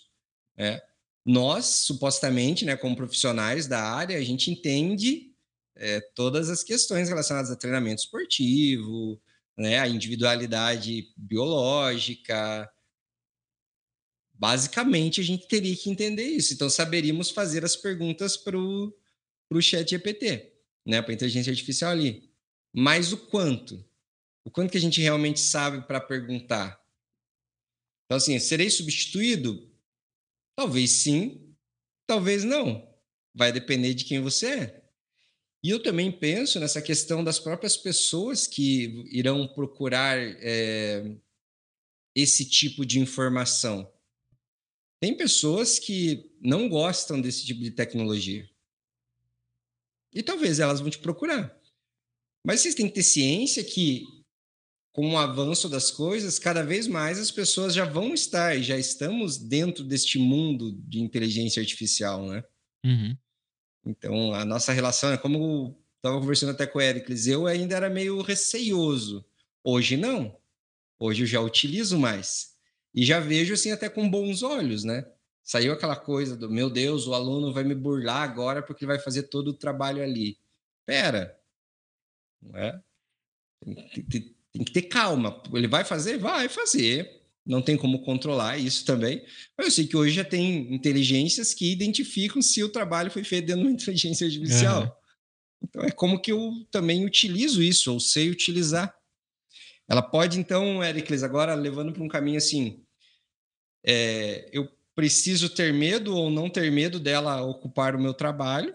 Né? 0.57 0.81
Nós, 1.25 1.67
supostamente, 1.67 2.65
né, 2.65 2.77
como 2.77 2.97
profissionais 2.97 3.67
da 3.67 3.83
área, 3.83 4.19
a 4.19 4.25
gente 4.25 4.51
entende 4.51 5.33
é, 5.77 6.01
todas 6.15 6.51
as 6.51 6.63
questões 6.63 7.09
relacionadas 7.09 7.51
a 7.51 7.57
treinamento 7.57 8.03
esportivo, 8.03 9.21
né, 9.57 9.79
a 9.79 9.89
individualidade 9.89 11.05
biológica. 11.17 12.69
Basicamente, 14.43 15.21
a 15.21 15.25
gente 15.25 15.47
teria 15.47 15.77
que 15.77 15.89
entender 15.89 16.25
isso. 16.25 16.53
Então, 16.53 16.69
saberíamos 16.69 17.31
fazer 17.31 17.65
as 17.65 17.77
perguntas 17.77 18.37
para 18.37 18.59
o 18.59 18.93
chat 19.61 19.89
GPT, 19.89 20.53
né, 20.85 21.01
para 21.01 21.13
a 21.13 21.15
inteligência 21.15 21.53
artificial 21.53 21.93
ali. 21.93 22.29
Mas 22.75 23.13
o 23.13 23.19
quanto? 23.19 23.89
O 24.45 24.51
quanto 24.51 24.73
que 24.73 24.79
a 24.79 24.81
gente 24.81 25.01
realmente 25.01 25.39
sabe 25.39 25.87
para 25.87 26.01
perguntar? 26.01 26.85
Então, 28.05 28.17
assim, 28.17 28.37
serei 28.41 28.69
substituído? 28.69 29.71
Talvez 30.57 30.91
sim, 30.91 31.55
talvez 32.05 32.43
não. 32.43 32.93
Vai 33.33 33.53
depender 33.53 33.95
de 33.95 34.05
quem 34.05 34.21
você 34.21 34.47
é. 34.47 34.83
E 35.63 35.71
eu 35.71 35.81
também 35.81 36.11
penso 36.11 36.59
nessa 36.59 36.83
questão 36.83 37.23
das 37.23 37.39
próprias 37.39 37.77
pessoas 37.77 38.49
que 38.49 39.09
irão 39.13 39.47
procurar 39.47 40.19
é, 40.19 41.17
esse 42.13 42.45
tipo 42.45 42.85
de 42.85 42.99
informação. 42.99 43.89
Tem 45.03 45.17
pessoas 45.17 45.81
que 45.81 46.31
não 46.41 46.69
gostam 46.69 47.21
desse 47.21 47.45
tipo 47.45 47.61
de 47.61 47.73
tecnologia. 47.73 48.49
E 50.15 50.23
talvez 50.23 50.61
elas 50.61 50.79
vão 50.79 50.89
te 50.89 51.01
procurar. 51.01 51.61
Mas 52.47 52.61
vocês 52.61 52.77
têm 52.77 52.87
que 52.87 52.95
ter 52.95 53.03
ciência 53.03 53.65
que, 53.65 54.05
com 54.93 55.11
o 55.11 55.19
avanço 55.19 55.69
das 55.69 55.91
coisas, 55.91 56.39
cada 56.39 56.63
vez 56.63 56.87
mais 56.87 57.19
as 57.19 57.33
pessoas 57.33 57.75
já 57.75 57.85
vão 57.85 58.15
estar, 58.15 58.57
já 58.63 58.79
estamos 58.79 59.39
dentro 59.39 59.83
deste 59.83 60.21
mundo 60.21 60.71
de 60.71 61.01
inteligência 61.01 61.61
artificial, 61.61 62.25
né? 62.29 62.45
Uhum. 62.87 63.17
Então, 63.85 64.33
a 64.33 64.45
nossa 64.45 64.73
relação 64.73 65.11
é 65.11 65.19
como 65.19 65.77
estava 65.97 66.21
conversando 66.21 66.53
até 66.53 66.65
com 66.65 66.79
o 66.79 66.81
Ericles, 66.81 67.27
eu 67.27 67.49
ainda 67.49 67.75
era 67.75 67.91
meio 67.91 68.23
receioso. 68.23 69.25
Hoje 69.65 69.97
não. 69.97 70.39
Hoje 70.97 71.25
eu 71.25 71.27
já 71.27 71.41
utilizo 71.41 71.99
mais. 71.99 72.52
E 72.95 73.05
já 73.05 73.21
vejo 73.21 73.55
assim 73.55 73.71
até 73.71 73.89
com 73.89 74.09
bons 74.09 74.43
olhos, 74.43 74.85
né? 74.85 75.07
Saiu 75.43 75.73
aquela 75.73 75.97
coisa 75.97 76.37
do 76.37 76.51
meu 76.51 76.71
Deus, 76.71 77.07
o 77.07 77.15
aluno 77.15 77.53
vai 77.53 77.65
me 77.65 77.75
burlar 77.75 78.23
agora 78.23 78.63
porque 78.63 78.85
ele 78.85 78.93
vai 78.93 78.99
fazer 78.99 79.25
todo 79.25 79.49
o 79.49 79.55
trabalho 79.55 80.03
ali. 80.03 80.39
Pera, 80.87 81.37
não 82.41 82.59
é? 82.59 82.81
Tem, 83.65 84.05
tem, 84.05 84.37
tem 84.53 84.65
que 84.65 84.73
ter 84.73 84.83
calma. 84.83 85.43
Ele 85.53 85.67
vai 85.67 85.85
fazer? 85.85 86.19
Vai 86.19 86.49
fazer 86.49 87.23
não 87.45 87.61
tem 87.61 87.77
como 87.77 88.03
controlar 88.03 88.57
isso 88.59 88.85
também. 88.85 89.25
Mas 89.57 89.67
eu 89.67 89.73
sei 89.73 89.87
que 89.87 89.97
hoje 89.97 90.15
já 90.15 90.25
tem 90.25 90.73
inteligências 90.73 91.53
que 91.53 91.71
identificam 91.71 92.41
se 92.41 92.63
o 92.63 92.69
trabalho 92.69 93.11
foi 93.11 93.25
feito 93.25 93.47
dentro 93.47 93.63
de 93.63 93.69
uma 93.69 93.75
inteligência 93.75 94.27
artificial. 94.27 94.83
Uhum. 94.83 94.91
Então 95.65 95.83
é 95.83 95.91
como 95.91 96.21
que 96.21 96.33
eu 96.33 96.53
também 96.71 97.05
utilizo 97.05 97.63
isso, 97.63 97.93
ou 97.93 98.01
sei 98.01 98.31
utilizar. 98.31 98.95
Ela 99.89 100.03
pode, 100.03 100.39
então, 100.39 100.83
Ericles, 100.83 101.23
agora 101.23 101.55
levando 101.55 101.93
para 101.93 102.03
um 102.03 102.09
caminho 102.09 102.39
assim, 102.39 102.82
é, 103.85 104.49
eu 104.53 104.69
preciso 104.95 105.49
ter 105.49 105.73
medo 105.73 106.17
ou 106.17 106.31
não 106.31 106.51
ter 106.51 106.71
medo 106.71 107.01
dela 107.01 107.43
ocupar 107.43 107.97
o 107.97 108.01
meu 108.01 108.15
trabalho, 108.15 108.75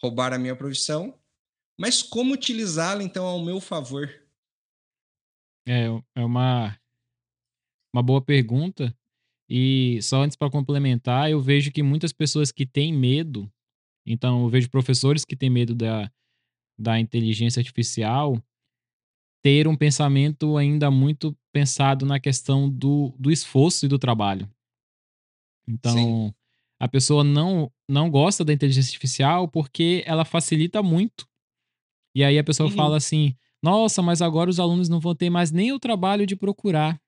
roubar 0.00 0.32
a 0.32 0.38
minha 0.38 0.56
profissão, 0.56 1.18
mas 1.78 2.02
como 2.02 2.34
utilizá-la, 2.34 3.02
então, 3.02 3.24
ao 3.24 3.44
meu 3.44 3.60
favor? 3.60 4.08
É, 5.66 5.86
é 6.14 6.24
uma 6.24 6.78
uma 7.94 8.02
boa 8.02 8.20
pergunta. 8.20 8.94
E 9.48 10.00
só 10.02 10.22
antes 10.22 10.36
para 10.36 10.50
complementar, 10.50 11.30
eu 11.30 11.40
vejo 11.40 11.70
que 11.70 11.82
muitas 11.82 12.12
pessoas 12.12 12.50
que 12.50 12.66
têm 12.66 12.92
medo, 12.92 13.50
então 14.04 14.42
eu 14.42 14.48
vejo 14.48 14.68
professores 14.68 15.24
que 15.24 15.36
têm 15.36 15.48
medo 15.48 15.74
da, 15.74 16.10
da 16.78 16.98
inteligência 16.98 17.60
artificial, 17.60 18.42
ter 19.44 19.68
um 19.68 19.76
pensamento 19.76 20.56
ainda 20.56 20.90
muito 20.90 21.36
pensado 21.52 22.06
na 22.06 22.18
questão 22.18 22.68
do, 22.68 23.14
do 23.18 23.30
esforço 23.30 23.84
e 23.84 23.88
do 23.88 23.98
trabalho. 23.98 24.50
Então, 25.68 25.92
Sim. 25.92 26.34
a 26.80 26.88
pessoa 26.88 27.22
não, 27.22 27.70
não 27.86 28.10
gosta 28.10 28.42
da 28.42 28.54
inteligência 28.54 28.88
artificial 28.88 29.46
porque 29.46 30.02
ela 30.06 30.24
facilita 30.24 30.82
muito. 30.82 31.28
E 32.16 32.24
aí 32.24 32.38
a 32.38 32.44
pessoa 32.44 32.70
uhum. 32.70 32.74
fala 32.74 32.96
assim: 32.96 33.36
nossa, 33.62 34.00
mas 34.00 34.22
agora 34.22 34.48
os 34.48 34.58
alunos 34.58 34.88
não 34.88 34.98
vão 34.98 35.14
ter 35.14 35.28
mais 35.28 35.50
nem 35.50 35.72
o 35.72 35.78
trabalho 35.78 36.26
de 36.26 36.34
procurar. 36.34 36.98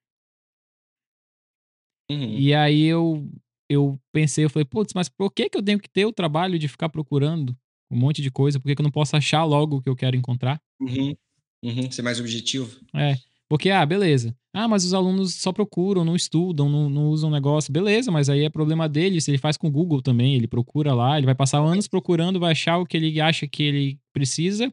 Uhum. 2.11 2.37
E 2.37 2.53
aí 2.53 2.83
eu, 2.83 3.27
eu 3.67 3.99
pensei, 4.13 4.45
eu 4.45 4.49
falei, 4.49 4.65
putz, 4.65 4.93
mas 4.93 5.09
por 5.09 5.31
que, 5.31 5.49
que 5.49 5.57
eu 5.57 5.63
tenho 5.63 5.79
que 5.79 5.89
ter 5.89 6.05
o 6.05 6.13
trabalho 6.13 6.59
de 6.59 6.67
ficar 6.67 6.89
procurando 6.89 7.57
um 7.89 7.97
monte 7.97 8.21
de 8.21 8.29
coisa? 8.29 8.59
Por 8.59 8.67
que, 8.67 8.75
que 8.75 8.81
eu 8.81 8.85
não 8.85 8.91
posso 8.91 9.17
achar 9.17 9.43
logo 9.43 9.77
o 9.77 9.81
que 9.81 9.89
eu 9.89 9.95
quero 9.95 10.15
encontrar? 10.15 10.61
Uhum. 10.79 11.15
Uhum. 11.63 11.91
Ser 11.91 12.01
mais 12.01 12.19
objetivo. 12.19 12.79
É. 12.95 13.17
Porque, 13.49 13.69
ah, 13.69 13.85
beleza. 13.85 14.35
Ah, 14.53 14.67
mas 14.67 14.83
os 14.83 14.93
alunos 14.93 15.35
só 15.35 15.53
procuram, 15.53 16.03
não 16.03 16.15
estudam, 16.15 16.67
não, 16.69 16.89
não 16.89 17.07
usam 17.09 17.29
negócio. 17.29 17.71
Beleza, 17.71 18.11
mas 18.11 18.29
aí 18.29 18.43
é 18.43 18.49
problema 18.49 18.89
dele. 18.89 19.21
Se 19.21 19.31
ele 19.31 19.37
faz 19.37 19.55
com 19.55 19.67
o 19.67 19.71
Google 19.71 20.01
também, 20.01 20.35
ele 20.35 20.47
procura 20.47 20.93
lá, 20.93 21.17
ele 21.17 21.25
vai 21.25 21.35
passar 21.35 21.59
anos 21.59 21.87
procurando, 21.87 22.39
vai 22.39 22.51
achar 22.51 22.77
o 22.77 22.85
que 22.85 22.97
ele 22.97 23.21
acha 23.21 23.47
que 23.47 23.63
ele 23.63 23.99
precisa 24.11 24.71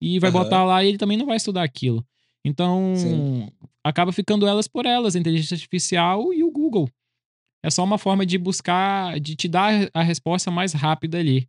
e 0.00 0.18
vai 0.18 0.30
uhum. 0.30 0.38
botar 0.38 0.64
lá 0.64 0.82
e 0.82 0.88
ele 0.88 0.98
também 0.98 1.16
não 1.18 1.26
vai 1.26 1.36
estudar 1.36 1.62
aquilo. 1.62 2.06
Então, 2.44 2.94
Sim. 2.96 3.48
acaba 3.84 4.12
ficando 4.12 4.46
elas 4.46 4.66
por 4.68 4.86
elas, 4.86 5.14
a 5.14 5.18
inteligência 5.18 5.54
artificial 5.54 6.32
e 6.32 6.42
o 6.42 6.50
Google. 6.50 6.88
É 7.62 7.70
só 7.70 7.82
uma 7.82 7.98
forma 7.98 8.24
de 8.24 8.38
buscar, 8.38 9.18
de 9.18 9.34
te 9.34 9.48
dar 9.48 9.90
a 9.92 10.02
resposta 10.02 10.50
mais 10.50 10.72
rápida 10.72 11.18
ali. 11.18 11.48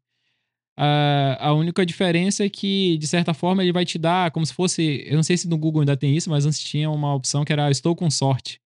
Uh, 0.80 1.36
a 1.40 1.54
única 1.54 1.86
diferença 1.86 2.46
é 2.46 2.50
que, 2.50 2.98
de 2.98 3.06
certa 3.06 3.34
forma, 3.34 3.62
ele 3.62 3.74
vai 3.74 3.84
te 3.84 3.98
dar 3.98 4.32
como 4.32 4.46
se 4.46 4.54
fosse. 4.54 5.04
Eu 5.06 5.18
não 5.18 5.24
sei 5.24 5.36
se 5.36 5.46
no 5.46 5.58
Google 5.58 5.82
ainda 5.82 5.98
tem 5.98 6.16
isso, 6.16 6.30
mas 6.30 6.46
antes 6.46 6.58
tinha 6.62 6.90
uma 6.90 7.14
opção 7.14 7.44
que 7.44 7.52
era 7.52 7.70
Estou 7.70 7.94
com 7.94 8.10
sorte. 8.10 8.62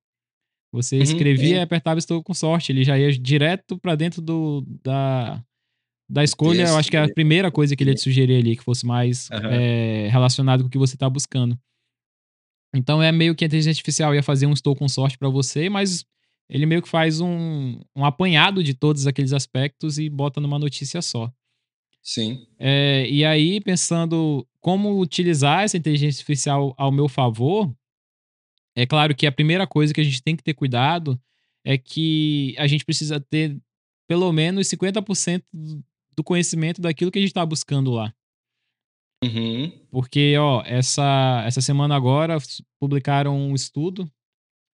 Você 0.72 0.98
uhum, 0.98 1.04
escrevia 1.04 1.56
é. 1.56 1.60
e 1.60 1.62
apertava 1.62 1.98
Estou 1.98 2.22
com 2.22 2.34
sorte. 2.36 2.72
Ele 2.72 2.84
já 2.84 3.00
ia 3.00 3.12
direto 3.12 3.80
para 3.80 3.96
dentro 3.96 4.22
do, 4.22 4.64
da, 4.84 5.44
da 6.08 6.24
escolha. 6.24 6.68
eu 6.68 6.78
acho 6.78 6.92
que 6.92 6.98
é 6.98 7.04
a 7.04 7.12
primeira 7.12 7.50
coisa 7.50 7.76
que 7.76 7.82
ele 7.82 7.90
ia 7.90 7.96
te 7.96 8.02
sugerir 8.02 8.36
ali, 8.36 8.56
que 8.56 8.64
fosse 8.64 8.86
mais 8.86 9.28
uhum. 9.32 9.50
é, 9.50 10.08
relacionado 10.10 10.62
com 10.62 10.68
o 10.68 10.70
que 10.70 10.78
você 10.78 10.96
está 10.96 11.10
buscando. 11.10 11.58
Então 12.76 13.02
é 13.02 13.12
meio 13.12 13.34
que 13.34 13.44
a 13.44 13.48
inteligência 13.48 13.72
artificial 13.72 14.14
ia 14.14 14.22
fazer 14.22 14.46
um 14.46 14.54
estou 14.54 14.76
com 14.76 14.88
sorte 14.88 15.18
para 15.18 15.30
você, 15.30 15.68
mas 15.68 16.06
ele 16.48 16.68
meio 16.68 16.84
que 16.84 16.90
faz 16.90 17.20
um, 17.20 17.80
um 17.96 18.06
apanhado 18.06 18.64
de 18.64 18.76
todos 18.76 19.08
aqueles 19.08 19.34
aspectos 19.34 19.98
e 19.98 20.10
bota 20.10 20.40
numa 20.40 20.60
notícia 20.60 21.02
só. 21.02 21.32
Sim. 22.04 22.46
É, 22.60 23.08
e 23.10 23.24
aí, 23.24 23.62
pensando 23.62 24.46
como 24.60 25.00
utilizar 25.00 25.64
essa 25.64 25.78
inteligência 25.78 26.20
artificial 26.20 26.76
ao 26.78 26.92
meu 26.92 27.08
favor, 27.08 27.74
é 28.76 28.86
claro 28.86 29.16
que 29.16 29.26
a 29.26 29.32
primeira 29.32 29.66
coisa 29.66 29.94
que 29.94 30.02
a 30.02 30.04
gente 30.04 30.22
tem 30.22 30.36
que 30.36 30.44
ter 30.44 30.54
cuidado 30.54 31.20
é 31.64 31.78
que 31.78 32.56
a 32.58 32.68
gente 32.68 32.84
precisa 32.84 33.20
ter 33.20 33.58
pelo 34.08 34.32
menos 34.34 34.68
50% 34.68 35.44
do 36.16 36.24
conhecimento 36.24 36.82
daquilo 36.82 37.10
que 37.10 37.20
a 37.20 37.22
gente 37.22 37.32
está 37.32 37.46
buscando 37.46 37.92
lá. 37.92 38.14
Uhum. 39.24 39.72
Porque, 39.90 40.36
ó, 40.38 40.62
essa, 40.66 41.44
essa 41.48 41.62
semana 41.62 41.96
agora 41.96 42.38
publicaram 42.80 43.40
um 43.40 43.56
estudo, 43.56 44.12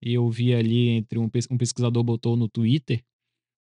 e 0.01 0.13
eu 0.13 0.27
vi 0.29 0.55
ali 0.55 0.89
entre 0.89 1.19
um, 1.19 1.29
um 1.51 1.57
pesquisador 1.57 2.03
botou 2.03 2.35
no 2.35 2.49
Twitter 2.49 3.03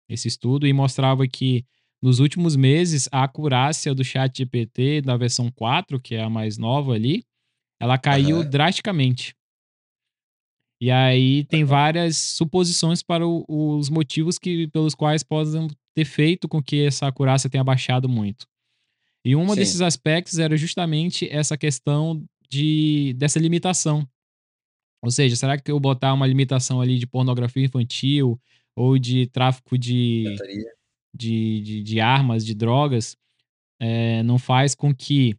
esse 0.09 0.27
estudo 0.27 0.67
e 0.67 0.73
mostrava 0.73 1.25
que 1.27 1.65
nos 2.03 2.19
últimos 2.19 2.57
meses 2.57 3.07
a 3.13 3.23
acurácia 3.23 3.95
do 3.95 4.03
chat 4.03 4.37
GPT 4.37 5.01
da 5.01 5.15
versão 5.15 5.49
4, 5.49 6.01
que 6.01 6.15
é 6.15 6.21
a 6.21 6.29
mais 6.29 6.57
nova 6.57 6.91
ali, 6.91 7.23
ela 7.79 7.97
caiu 7.97 8.39
uhum. 8.39 8.49
drasticamente. 8.49 9.33
E 10.81 10.91
aí 10.91 11.45
tem 11.45 11.63
várias 11.63 12.17
suposições 12.17 13.01
para 13.01 13.25
o, 13.25 13.45
os 13.47 13.89
motivos 13.89 14.37
que, 14.37 14.67
pelos 14.67 14.93
quais 14.93 15.23
podem 15.23 15.69
ter 15.95 16.03
feito 16.03 16.49
com 16.49 16.61
que 16.61 16.85
essa 16.85 17.07
acurácia 17.07 17.49
tenha 17.49 17.63
baixado 17.63 18.09
muito. 18.09 18.45
E 19.25 19.33
um 19.33 19.55
desses 19.55 19.79
aspectos 19.79 20.39
era 20.39 20.57
justamente 20.57 21.29
essa 21.29 21.57
questão 21.57 22.21
de, 22.49 23.13
dessa 23.13 23.39
limitação. 23.39 24.05
Ou 25.01 25.09
seja, 25.09 25.37
será 25.37 25.57
que 25.57 25.71
eu 25.71 25.79
botar 25.79 26.13
uma 26.13 26.27
limitação 26.27 26.81
ali 26.81 26.99
de 26.99 27.07
pornografia 27.07 27.63
infantil 27.63 28.37
ou 28.75 28.99
de 28.99 29.27
tráfico 29.27 29.77
de, 29.77 30.25
de, 31.13 31.61
de, 31.61 31.83
de, 31.83 31.99
armas, 31.99 32.45
de 32.45 32.53
drogas, 32.53 33.15
é, 33.79 34.23
não 34.23 34.37
faz 34.39 34.73
com 34.73 34.93
que 34.93 35.35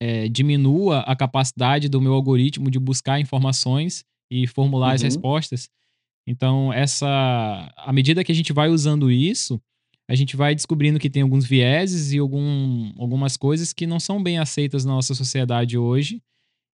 é, 0.00 0.28
diminua 0.28 1.00
a 1.00 1.14
capacidade 1.14 1.88
do 1.88 2.00
meu 2.00 2.14
algoritmo 2.14 2.70
de 2.70 2.78
buscar 2.78 3.20
informações 3.20 4.04
e 4.30 4.46
formular 4.46 4.88
uhum. 4.88 4.94
as 4.94 5.02
respostas? 5.02 5.68
Então, 6.26 6.72
essa, 6.72 7.72
à 7.76 7.92
medida 7.92 8.24
que 8.24 8.32
a 8.32 8.34
gente 8.34 8.52
vai 8.52 8.68
usando 8.68 9.10
isso, 9.10 9.60
a 10.08 10.14
gente 10.14 10.36
vai 10.36 10.54
descobrindo 10.54 10.98
que 10.98 11.10
tem 11.10 11.22
alguns 11.22 11.44
vieses 11.44 12.12
e 12.12 12.18
algum, 12.18 12.92
algumas 12.98 13.36
coisas 13.36 13.72
que 13.72 13.86
não 13.86 13.98
são 13.98 14.22
bem 14.22 14.38
aceitas 14.38 14.84
na 14.84 14.92
nossa 14.92 15.14
sociedade 15.14 15.78
hoje 15.78 16.22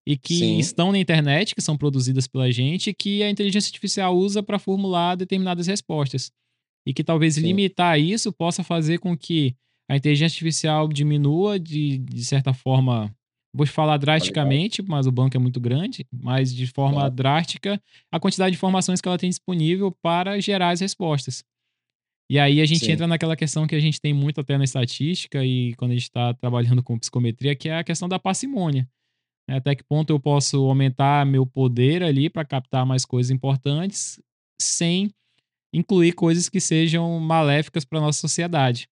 e 0.06 0.16
que 0.16 0.38
Sim. 0.38 0.58
estão 0.58 0.90
na 0.90 0.98
internet, 0.98 1.54
que 1.54 1.60
são 1.60 1.76
produzidas 1.76 2.26
pela 2.26 2.50
gente, 2.50 2.94
que 2.94 3.22
a 3.22 3.30
inteligência 3.30 3.68
artificial 3.68 4.16
usa 4.16 4.42
para 4.42 4.58
formular 4.58 5.16
determinadas 5.16 5.66
respostas. 5.66 6.32
E 6.88 6.94
que 6.94 7.05
talvez 7.05 7.35
Sim. 7.35 7.42
limitar 7.42 8.01
isso 8.01 8.33
possa 8.33 8.64
fazer 8.64 8.96
com 8.96 9.14
que 9.14 9.55
a 9.90 9.94
inteligência 9.94 10.37
artificial 10.37 10.88
diminua 10.88 11.61
de, 11.61 11.98
de 11.98 12.24
certa 12.24 12.55
forma, 12.55 13.14
vou 13.55 13.66
falar 13.66 13.98
drasticamente, 13.98 14.81
mas 14.81 15.07
o 15.07 15.12
banco 15.12 15.37
é 15.37 15.38
muito 15.38 15.61
grande, 15.61 16.07
mas 16.11 16.55
de 16.55 16.66
forma 16.66 17.11
drástica, 17.11 17.79
a 18.11 18.18
quantidade 18.18 18.53
de 18.53 18.57
informações 18.57 19.03
que 19.03 19.09
ela 19.09 19.18
tem 19.18 19.29
disponível 19.29 19.94
para 20.03 20.40
gerar 20.40 20.70
as 20.70 20.81
respostas. 20.81 21.44
E 22.31 22.38
aí 22.38 22.62
a 22.62 22.64
gente 22.64 22.87
Sim. 22.87 22.92
entra 22.92 23.07
naquela 23.07 23.37
questão 23.37 23.66
que 23.66 23.74
a 23.74 23.81
gente 23.81 24.01
tem 24.01 24.14
muito 24.14 24.40
até 24.40 24.57
na 24.57 24.64
estatística 24.64 25.44
e 25.44 25.74
quando 25.74 25.90
a 25.90 25.94
gente 25.94 26.05
está 26.05 26.33
trabalhando 26.33 26.83
com 26.83 26.98
psicometria, 26.98 27.55
que 27.55 27.68
é 27.68 27.77
a 27.77 27.85
questão 27.85 28.09
da 28.09 28.18
parcimônia. 28.18 28.88
Né? 29.46 29.57
Até 29.57 29.74
que 29.74 29.85
ponto 29.85 30.09
eu 30.09 30.18
posso 30.18 30.57
aumentar 30.64 31.27
meu 31.27 31.44
poder 31.44 32.03
ali 32.03 32.31
para 32.31 32.46
captar 32.46 32.87
mais 32.87 33.05
coisas 33.05 33.31
importantes 33.31 34.18
sem 34.59 35.11
incluir 35.72 36.12
coisas 36.12 36.48
que 36.48 36.61
sejam 36.61 37.18
maléficas 37.20 37.85
para 37.85 38.00
nossa 38.00 38.20
sociedade 38.20 38.88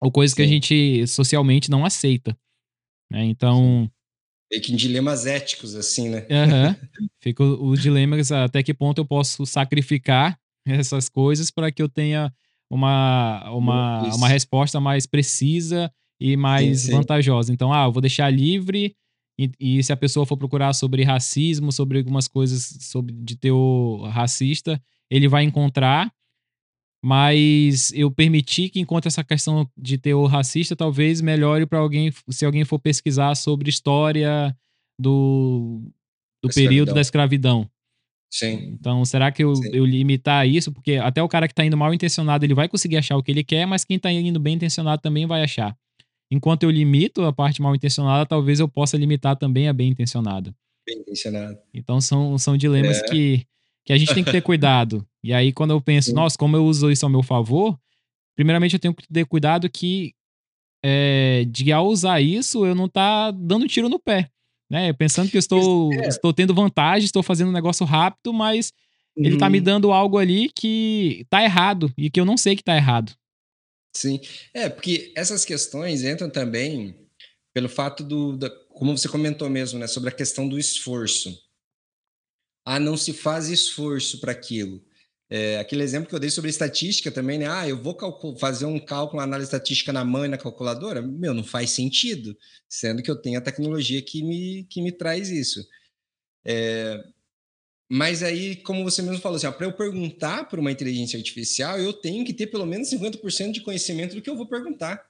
ou 0.00 0.10
coisas 0.10 0.32
Sim. 0.32 0.36
que 0.36 0.42
a 0.42 0.46
gente 0.46 1.06
socialmente 1.06 1.70
não 1.70 1.84
aceita. 1.84 2.36
Né? 3.10 3.24
Então 3.24 3.90
Meio 4.50 4.62
que 4.62 4.72
em 4.72 4.76
dilemas 4.76 5.26
éticos, 5.26 5.74
assim, 5.74 6.08
né? 6.08 6.26
Uhum. 6.30 7.08
Fica 7.22 7.44
os 7.44 7.82
dilemas 7.82 8.32
até 8.32 8.62
que 8.62 8.72
ponto 8.72 8.98
eu 8.98 9.04
posso 9.04 9.44
sacrificar 9.44 10.38
essas 10.66 11.08
coisas 11.08 11.50
para 11.50 11.70
que 11.70 11.82
eu 11.82 11.88
tenha 11.88 12.32
uma, 12.70 13.50
uma, 13.50 14.14
uma 14.14 14.28
resposta 14.28 14.80
mais 14.80 15.06
precisa 15.06 15.92
e 16.20 16.36
mais 16.36 16.80
sim, 16.80 16.86
sim. 16.86 16.92
vantajosa. 16.92 17.52
Então, 17.52 17.72
ah, 17.72 17.84
eu 17.84 17.92
vou 17.92 18.00
deixar 18.00 18.30
livre 18.30 18.94
e, 19.38 19.50
e, 19.60 19.82
se 19.84 19.92
a 19.92 19.96
pessoa 19.96 20.26
for 20.26 20.36
procurar 20.36 20.72
sobre 20.72 21.04
racismo, 21.04 21.70
sobre 21.70 21.98
algumas 21.98 22.26
coisas 22.26 22.76
sobre, 22.80 23.14
de 23.14 23.36
teor 23.36 24.08
racista, 24.08 24.82
ele 25.10 25.28
vai 25.28 25.44
encontrar, 25.44 26.12
mas 27.02 27.92
eu 27.92 28.10
permitir 28.10 28.70
que 28.70 28.80
encontre 28.80 29.08
essa 29.08 29.22
questão 29.22 29.68
de 29.76 29.96
teor 29.98 30.26
racista 30.26 30.74
talvez 30.74 31.20
melhore 31.20 31.66
para 31.66 31.78
alguém, 31.78 32.12
se 32.28 32.44
alguém 32.44 32.64
for 32.64 32.78
pesquisar 32.78 33.34
sobre 33.34 33.70
história 33.70 34.56
do, 34.98 35.80
do 36.42 36.48
período 36.48 36.92
da 36.92 37.00
escravidão. 37.00 37.70
Sim. 38.30 38.76
Então, 38.78 39.04
será 39.04 39.32
que 39.32 39.42
eu, 39.42 39.54
eu 39.72 39.86
limitar 39.86 40.46
isso? 40.46 40.70
Porque 40.70 40.96
até 40.96 41.22
o 41.22 41.28
cara 41.28 41.48
que 41.48 41.54
tá 41.54 41.64
indo 41.64 41.76
mal 41.76 41.94
intencionado, 41.94 42.44
ele 42.44 42.54
vai 42.54 42.68
conseguir 42.68 42.98
achar 42.98 43.16
o 43.16 43.22
que 43.22 43.30
ele 43.30 43.42
quer, 43.42 43.66
mas 43.66 43.84
quem 43.84 43.98
tá 43.98 44.12
indo 44.12 44.38
bem 44.38 44.54
intencionado 44.54 45.00
também 45.00 45.26
vai 45.26 45.42
achar. 45.42 45.76
Enquanto 46.30 46.64
eu 46.64 46.70
limito 46.70 47.22
a 47.22 47.32
parte 47.32 47.62
mal 47.62 47.74
intencionada, 47.74 48.26
talvez 48.26 48.60
eu 48.60 48.68
possa 48.68 48.98
limitar 48.98 49.36
também 49.36 49.66
a 49.66 49.72
bem 49.72 49.88
intencionada. 49.88 50.54
Bem 50.86 50.98
intencionado. 50.98 51.58
Então, 51.72 52.00
são, 52.00 52.36
são 52.36 52.56
dilemas 52.56 52.98
é. 52.98 53.02
que, 53.04 53.46
que 53.88 53.92
a 53.94 53.98
gente 53.98 54.14
tem 54.14 54.22
que 54.22 54.30
ter 54.30 54.42
cuidado. 54.42 55.06
e 55.22 55.32
aí, 55.32 55.52
quando 55.52 55.70
eu 55.70 55.80
penso, 55.80 56.14
nossa, 56.14 56.36
como 56.36 56.56
eu 56.56 56.64
uso 56.64 56.90
isso 56.90 57.06
ao 57.06 57.10
meu 57.10 57.22
favor, 57.22 57.78
primeiramente 58.36 58.74
eu 58.74 58.78
tenho 58.78 58.94
que 58.94 59.06
ter 59.08 59.24
cuidado 59.24 59.68
que 59.68 60.14
é, 60.84 61.44
de 61.48 61.72
ao 61.72 61.86
usar 61.86 62.20
isso, 62.20 62.64
eu 62.64 62.74
não 62.74 62.88
tá 62.88 63.30
dando 63.30 63.66
tiro 63.66 63.88
no 63.88 63.98
pé 63.98 64.30
né? 64.70 64.92
Pensando 64.92 65.30
que 65.30 65.36
eu 65.36 65.40
estou, 65.40 65.92
é. 65.94 66.08
estou 66.08 66.32
tendo 66.32 66.54
vantagem, 66.54 67.06
estou 67.06 67.22
fazendo 67.22 67.48
um 67.48 67.52
negócio 67.52 67.86
rápido, 67.86 68.32
mas 68.32 68.72
uhum. 69.16 69.24
ele 69.24 69.38
tá 69.38 69.48
me 69.48 69.58
uhum. 69.58 69.64
dando 69.64 69.92
algo 69.92 70.18
ali 70.18 70.50
que 70.54 71.26
tá 71.30 71.42
errado 71.42 71.92
e 71.96 72.10
que 72.10 72.20
eu 72.20 72.24
não 72.24 72.36
sei 72.36 72.54
que 72.54 72.62
tá 72.62 72.76
errado. 72.76 73.12
Sim, 73.96 74.20
é, 74.52 74.68
porque 74.68 75.12
essas 75.16 75.44
questões 75.44 76.04
entram 76.04 76.28
também 76.28 76.94
pelo 77.54 77.68
fato 77.68 78.04
do, 78.04 78.36
da, 78.36 78.50
como 78.68 78.96
você 78.96 79.08
comentou 79.08 79.48
mesmo, 79.48 79.78
né, 79.78 79.86
sobre 79.86 80.10
a 80.10 80.12
questão 80.12 80.48
do 80.48 80.58
esforço. 80.58 81.36
Ah, 82.70 82.78
não 82.78 82.98
se 82.98 83.14
faz 83.14 83.48
esforço 83.48 84.20
para 84.20 84.32
aquilo. 84.32 84.84
É, 85.30 85.58
aquele 85.58 85.82
exemplo 85.82 86.06
que 86.06 86.14
eu 86.14 86.18
dei 86.18 86.28
sobre 86.28 86.50
estatística 86.50 87.10
também, 87.10 87.38
né? 87.38 87.46
Ah, 87.48 87.66
eu 87.66 87.82
vou 87.82 87.96
fazer 88.38 88.66
um 88.66 88.78
cálculo, 88.78 89.18
uma 89.18 89.24
análise 89.24 89.48
estatística 89.48 89.90
na 89.90 90.04
mão 90.04 90.26
e 90.26 90.28
na 90.28 90.36
calculadora? 90.36 91.00
Meu, 91.00 91.32
não 91.32 91.42
faz 91.42 91.70
sentido, 91.70 92.36
sendo 92.68 93.02
que 93.02 93.10
eu 93.10 93.16
tenho 93.16 93.38
a 93.38 93.42
tecnologia 93.42 94.02
que 94.02 94.22
me, 94.22 94.64
que 94.64 94.82
me 94.82 94.92
traz 94.92 95.30
isso. 95.30 95.66
É, 96.44 97.02
mas 97.90 98.22
aí, 98.22 98.56
como 98.56 98.84
você 98.84 99.00
mesmo 99.00 99.22
falou, 99.22 99.36
assim, 99.36 99.50
para 99.50 99.64
eu 99.64 99.72
perguntar 99.72 100.44
para 100.46 100.60
uma 100.60 100.70
inteligência 100.70 101.16
artificial, 101.16 101.78
eu 101.78 101.94
tenho 101.94 102.22
que 102.22 102.34
ter 102.34 102.48
pelo 102.48 102.66
menos 102.66 102.90
50% 102.90 103.50
de 103.50 103.62
conhecimento 103.62 104.14
do 104.14 104.20
que 104.20 104.28
eu 104.28 104.36
vou 104.36 104.46
perguntar. 104.46 105.08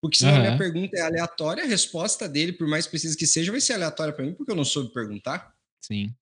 Porque 0.00 0.16
senão 0.16 0.34
uhum. 0.34 0.38
a 0.38 0.42
minha 0.42 0.56
pergunta 0.58 0.96
é 0.96 1.00
aleatória, 1.00 1.64
a 1.64 1.66
resposta 1.66 2.28
dele, 2.28 2.52
por 2.52 2.68
mais 2.68 2.86
precisa 2.86 3.16
que 3.16 3.26
seja, 3.26 3.50
vai 3.50 3.60
ser 3.60 3.72
aleatória 3.72 4.14
para 4.14 4.24
mim, 4.24 4.32
porque 4.32 4.52
eu 4.52 4.56
não 4.56 4.64
soube 4.64 4.94
perguntar. 4.94 5.52
Sim. 5.80 6.14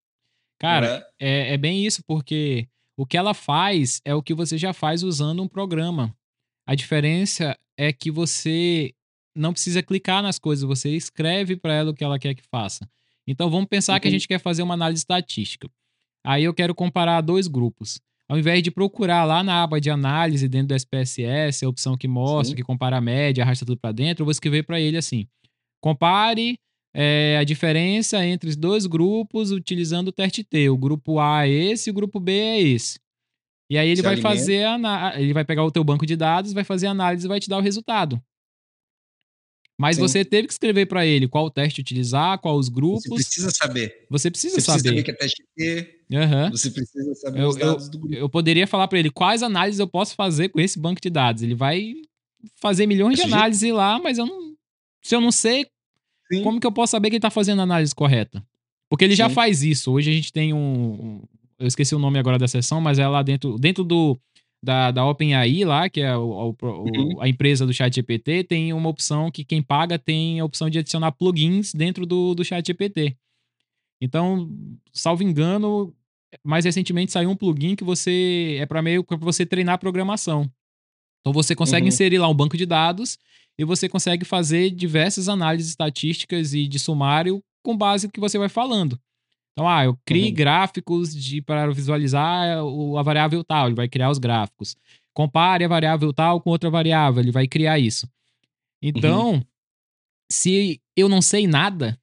Cara, 0.58 1.06
é, 1.20 1.54
é 1.54 1.56
bem 1.56 1.84
isso, 1.84 2.02
porque 2.06 2.68
o 2.96 3.04
que 3.04 3.16
ela 3.16 3.34
faz 3.34 4.00
é 4.04 4.14
o 4.14 4.22
que 4.22 4.34
você 4.34 4.56
já 4.56 4.72
faz 4.72 5.02
usando 5.02 5.42
um 5.42 5.48
programa. 5.48 6.14
A 6.66 6.74
diferença 6.74 7.56
é 7.78 7.92
que 7.92 8.10
você 8.10 8.92
não 9.36 9.52
precisa 9.52 9.82
clicar 9.82 10.22
nas 10.22 10.38
coisas, 10.38 10.66
você 10.66 10.90
escreve 10.90 11.56
para 11.56 11.74
ela 11.74 11.90
o 11.90 11.94
que 11.94 12.02
ela 12.02 12.18
quer 12.18 12.34
que 12.34 12.42
faça. 12.42 12.88
Então 13.26 13.50
vamos 13.50 13.66
pensar 13.66 13.94
uhum. 13.94 14.00
que 14.00 14.08
a 14.08 14.10
gente 14.10 14.26
quer 14.26 14.40
fazer 14.40 14.62
uma 14.62 14.74
análise 14.74 15.00
estatística. 15.00 15.68
Aí 16.24 16.44
eu 16.44 16.54
quero 16.54 16.74
comparar 16.74 17.20
dois 17.20 17.46
grupos. 17.46 18.00
Ao 18.28 18.38
invés 18.38 18.62
de 18.62 18.70
procurar 18.70 19.24
lá 19.24 19.44
na 19.44 19.62
aba 19.62 19.80
de 19.80 19.90
análise 19.90 20.48
dentro 20.48 20.68
do 20.68 20.74
SPSS, 20.74 21.64
a 21.64 21.68
opção 21.68 21.96
que 21.96 22.08
mostra, 22.08 22.50
Sim. 22.50 22.56
que 22.56 22.64
compara 22.64 22.96
a 22.96 23.00
média, 23.00 23.44
arrasta 23.44 23.64
tudo 23.64 23.78
para 23.78 23.92
dentro, 23.92 24.22
eu 24.22 24.26
vou 24.26 24.32
escrever 24.32 24.64
para 24.64 24.80
ele 24.80 24.96
assim: 24.96 25.28
compare 25.80 26.58
é, 26.98 27.36
a 27.38 27.44
diferença 27.44 28.24
entre 28.24 28.48
os 28.48 28.56
dois 28.56 28.86
grupos 28.86 29.50
utilizando 29.50 30.08
o 30.08 30.12
TERT-T. 30.12 30.70
O 30.70 30.78
grupo 30.78 31.20
A 31.20 31.46
é 31.46 31.50
esse 31.50 31.90
e 31.90 31.92
o 31.92 31.94
grupo 31.94 32.18
B 32.18 32.32
é 32.32 32.62
esse. 32.62 32.98
E 33.68 33.76
aí 33.76 33.88
ele 33.88 33.96
Se 33.96 34.02
vai 34.02 34.14
alimenta. 34.14 34.34
fazer 34.34 34.66
ele 35.16 35.34
vai 35.34 35.44
pegar 35.44 35.62
o 35.62 35.70
teu 35.70 35.84
banco 35.84 36.06
de 36.06 36.16
dados, 36.16 36.54
vai 36.54 36.64
fazer 36.64 36.86
a 36.86 36.92
análise 36.92 37.26
e 37.26 37.28
vai 37.28 37.38
te 37.38 37.50
dar 37.50 37.58
o 37.58 37.60
resultado. 37.60 38.18
Mas 39.78 39.96
Sim. 39.96 40.02
você 40.02 40.24
teve 40.24 40.48
que 40.48 40.54
escrever 40.54 40.86
para 40.86 41.04
ele 41.04 41.28
qual 41.28 41.50
teste 41.50 41.82
utilizar, 41.82 42.38
qual 42.38 42.56
os 42.56 42.70
grupos. 42.70 43.02
Você 43.02 43.24
precisa 43.24 43.50
saber. 43.50 44.06
Você 44.08 44.30
precisa 44.30 44.54
você 44.54 44.60
saber. 44.62 44.78
Você 44.78 44.82
precisa 44.82 44.88
saber 44.88 45.02
que 45.02 45.10
é 45.10 45.14
teste 45.14 45.44
T. 45.54 46.00
Uhum. 46.12 46.50
Você 46.50 46.70
precisa 46.70 47.14
saber 47.16 47.40
eu, 47.42 47.48
os 47.48 47.56
dados 47.56 47.84
eu, 47.84 47.90
do 47.90 47.98
grupo. 47.98 48.14
Eu 48.14 48.28
poderia 48.30 48.66
falar 48.66 48.88
para 48.88 48.98
ele 48.98 49.10
quais 49.10 49.42
análises 49.42 49.80
eu 49.80 49.86
posso 49.86 50.14
fazer 50.14 50.48
com 50.48 50.58
esse 50.58 50.78
banco 50.78 50.98
de 51.02 51.10
dados. 51.10 51.42
Ele 51.42 51.54
vai 51.54 51.92
fazer 52.54 52.86
milhões 52.86 53.18
de 53.18 53.24
análises 53.24 53.70
lá, 53.70 53.98
mas 53.98 54.16
eu 54.16 54.24
não. 54.24 54.56
Se 55.02 55.14
eu 55.14 55.20
não 55.20 55.30
sei, 55.30 55.66
Sim. 56.32 56.42
como 56.42 56.60
que 56.60 56.66
eu 56.66 56.72
posso 56.72 56.92
saber 56.92 57.08
que 57.08 57.16
ele 57.16 57.18
está 57.18 57.30
fazendo 57.30 57.60
a 57.60 57.64
análise 57.64 57.94
correta? 57.94 58.44
Porque 58.88 59.04
ele 59.04 59.14
Sim. 59.14 59.18
já 59.18 59.30
faz 59.30 59.62
isso. 59.62 59.92
Hoje 59.92 60.10
a 60.10 60.14
gente 60.14 60.32
tem 60.32 60.52
um, 60.52 61.22
Eu 61.58 61.66
esqueci 61.66 61.94
o 61.94 61.98
nome 61.98 62.18
agora 62.18 62.38
da 62.38 62.48
sessão, 62.48 62.80
mas 62.80 62.98
é 62.98 63.06
lá 63.06 63.22
dentro, 63.22 63.58
dentro 63.58 63.84
do 63.84 64.18
da, 64.62 64.90
da 64.90 65.04
OpenAI 65.06 65.64
lá, 65.64 65.88
que 65.88 66.00
é 66.00 66.16
o, 66.16 66.56
o, 66.60 66.66
uhum. 66.66 67.20
a 67.20 67.28
empresa 67.28 67.66
do 67.66 67.72
ChatGPT, 67.72 68.42
tem 68.44 68.72
uma 68.72 68.88
opção 68.88 69.30
que 69.30 69.44
quem 69.44 69.62
paga 69.62 69.98
tem 69.98 70.40
a 70.40 70.44
opção 70.44 70.68
de 70.68 70.78
adicionar 70.78 71.12
plugins 71.12 71.72
dentro 71.72 72.04
do, 72.04 72.34
do 72.34 72.44
ChatGPT. 72.44 73.16
Então, 74.00 74.50
salvo 74.92 75.22
engano, 75.22 75.94
mais 76.42 76.64
recentemente 76.64 77.12
saiu 77.12 77.30
um 77.30 77.36
plugin 77.36 77.76
que 77.76 77.84
você 77.84 78.56
é 78.60 78.66
para 78.66 78.82
meio 78.82 79.04
para 79.04 79.16
você 79.16 79.46
treinar 79.46 79.78
programação. 79.78 80.50
Então 81.20 81.32
você 81.32 81.54
consegue 81.54 81.84
uhum. 81.84 81.88
inserir 81.88 82.18
lá 82.18 82.28
um 82.28 82.34
banco 82.34 82.56
de 82.56 82.66
dados 82.66 83.18
e 83.58 83.64
você 83.64 83.88
consegue 83.88 84.24
fazer 84.24 84.70
diversas 84.70 85.28
análises 85.28 85.70
estatísticas 85.70 86.52
e 86.52 86.66
de 86.68 86.78
sumário 86.78 87.42
com 87.62 87.76
base 87.76 88.06
no 88.06 88.12
que 88.12 88.20
você 88.20 88.38
vai 88.38 88.48
falando. 88.48 89.00
Então, 89.52 89.66
ah, 89.66 89.84
eu 89.84 89.98
crio 90.04 90.26
uhum. 90.26 90.34
gráficos 90.34 91.14
de, 91.14 91.40
para 91.40 91.70
visualizar 91.72 92.62
o, 92.62 92.98
a 92.98 93.02
variável 93.02 93.42
tal, 93.42 93.66
ele 93.66 93.74
vai 93.74 93.88
criar 93.88 94.10
os 94.10 94.18
gráficos. 94.18 94.76
Compare 95.14 95.64
a 95.64 95.68
variável 95.68 96.12
tal 96.12 96.40
com 96.40 96.50
outra 96.50 96.68
variável, 96.68 97.22
ele 97.22 97.32
vai 97.32 97.48
criar 97.48 97.78
isso. 97.78 98.06
Então, 98.82 99.34
uhum. 99.34 99.42
se 100.30 100.80
eu 100.94 101.08
não 101.08 101.22
sei 101.22 101.46
nada, 101.46 101.98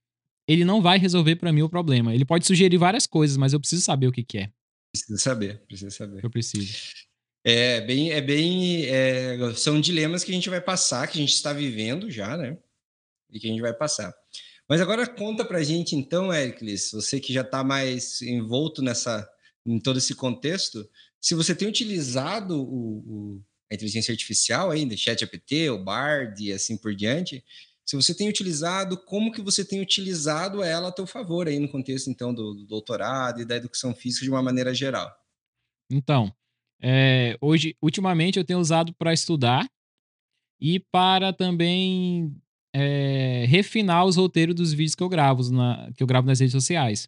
ele 0.48 0.66
não 0.66 0.82
vai 0.82 0.98
resolver 0.98 1.36
para 1.36 1.54
mim 1.54 1.62
o 1.62 1.70
problema. 1.70 2.14
Ele 2.14 2.26
pode 2.26 2.46
sugerir 2.46 2.78
várias 2.78 3.06
coisas, 3.06 3.38
mas 3.38 3.54
eu 3.54 3.60
preciso 3.60 3.84
saber 3.84 4.08
o 4.08 4.12
que, 4.12 4.24
que 4.24 4.40
é. 4.40 4.52
Precisa 4.92 5.18
saber, 5.20 5.62
precisa 5.68 5.92
saber. 5.92 6.24
Eu 6.24 6.30
preciso. 6.32 6.74
É 7.44 7.82
bem, 7.82 8.12
é 8.12 8.22
bem, 8.22 8.86
é, 8.86 9.38
são 9.56 9.82
dilemas 9.82 10.24
que 10.24 10.32
a 10.32 10.34
gente 10.34 10.50
vai 10.50 10.62
passar, 10.62 11.08
que 11.08 11.18
a 11.18 11.22
gente 11.22 11.34
está 11.34 11.52
vivendo 11.52 12.10
já, 12.10 12.38
né? 12.38 12.58
E 13.30 13.40
que 13.40 13.48
a 13.48 13.50
gente 13.50 13.62
vai 13.62 13.74
passar. 13.74 14.14
Mas 14.68 14.80
agora 14.80 15.06
conta 15.06 15.44
pra 15.44 15.62
gente 15.62 15.94
então, 15.94 16.34
Ericles, 16.34 16.92
você 16.92 17.20
que 17.20 17.34
já 17.34 17.42
está 17.42 17.64
mais 17.64 18.22
envolto 18.22 18.82
nessa, 18.82 19.30
em 19.66 19.78
todo 19.78 19.98
esse 19.98 20.16
contexto, 20.16 20.90
se 21.20 21.36
você 21.36 21.54
tem 21.54 21.68
utilizado 21.68 22.62
o, 22.62 22.98
o, 23.00 23.42
a 23.70 23.76
inteligência 23.76 24.14
artificial 24.14 24.72
ainda, 24.72 24.96
ChatGPT, 24.96 25.70
o 25.70 25.84
Bard 25.84 26.42
e 26.42 26.54
assim 26.54 26.78
por 26.78 26.96
diante, 26.96 27.44
se 27.86 27.98
você 27.98 28.16
tem 28.16 28.30
utilizado, 28.30 28.98
como 28.98 29.34
que 29.34 29.42
você 29.42 29.66
tem 29.66 29.82
utilizado 29.82 30.64
ela 30.64 30.88
a 30.88 30.92
teu 30.94 31.06
favor 31.06 31.48
aí 31.48 31.60
no 31.60 31.70
contexto 31.70 32.10
então 32.10 32.34
do, 32.34 32.54
do 32.54 32.66
doutorado 32.66 33.42
e 33.42 33.46
da 33.46 33.58
educação 33.58 33.94
física 33.94 34.24
de 34.24 34.32
uma 34.32 34.42
maneira 34.42 34.74
geral? 34.74 35.14
Então, 35.90 36.34
é, 36.82 37.38
hoje, 37.40 37.76
ultimamente 37.82 38.38
eu 38.38 38.46
tenho 38.46 38.60
usado 38.60 38.94
para 38.94 39.14
estudar 39.14 39.68
e 40.60 40.80
para 40.80 41.32
também 41.34 42.36
é, 42.74 43.46
refinar 43.48 44.06
os 44.06 44.16
roteiros 44.16 44.56
dos 44.56 44.74
vídeos 44.74 44.96
que 44.96 45.04
eu 45.04 45.10
gravo, 45.10 45.50
na, 45.52 45.92
que 45.96 46.02
eu 46.02 46.08
gravo 46.08 46.28
nas 46.28 46.40
redes 46.40 46.54
sociais. 46.54 47.08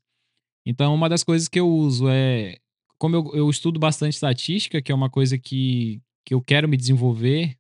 Então, 0.66 0.94
uma 0.94 1.10
das 1.10 1.24
coisas 1.24 1.48
que 1.48 1.60
eu 1.60 1.70
uso 1.70 2.08
é. 2.10 2.58
Como 2.98 3.16
eu, 3.16 3.32
eu 3.34 3.50
estudo 3.50 3.80
bastante 3.80 4.14
estatística, 4.14 4.82
que 4.82 4.92
é 4.92 4.96
uma 4.96 5.10
coisa 5.10 5.38
que, 5.38 6.02
que 6.26 6.34
eu 6.34 6.42
quero 6.42 6.68
me 6.68 6.78
desenvolver 6.78 7.58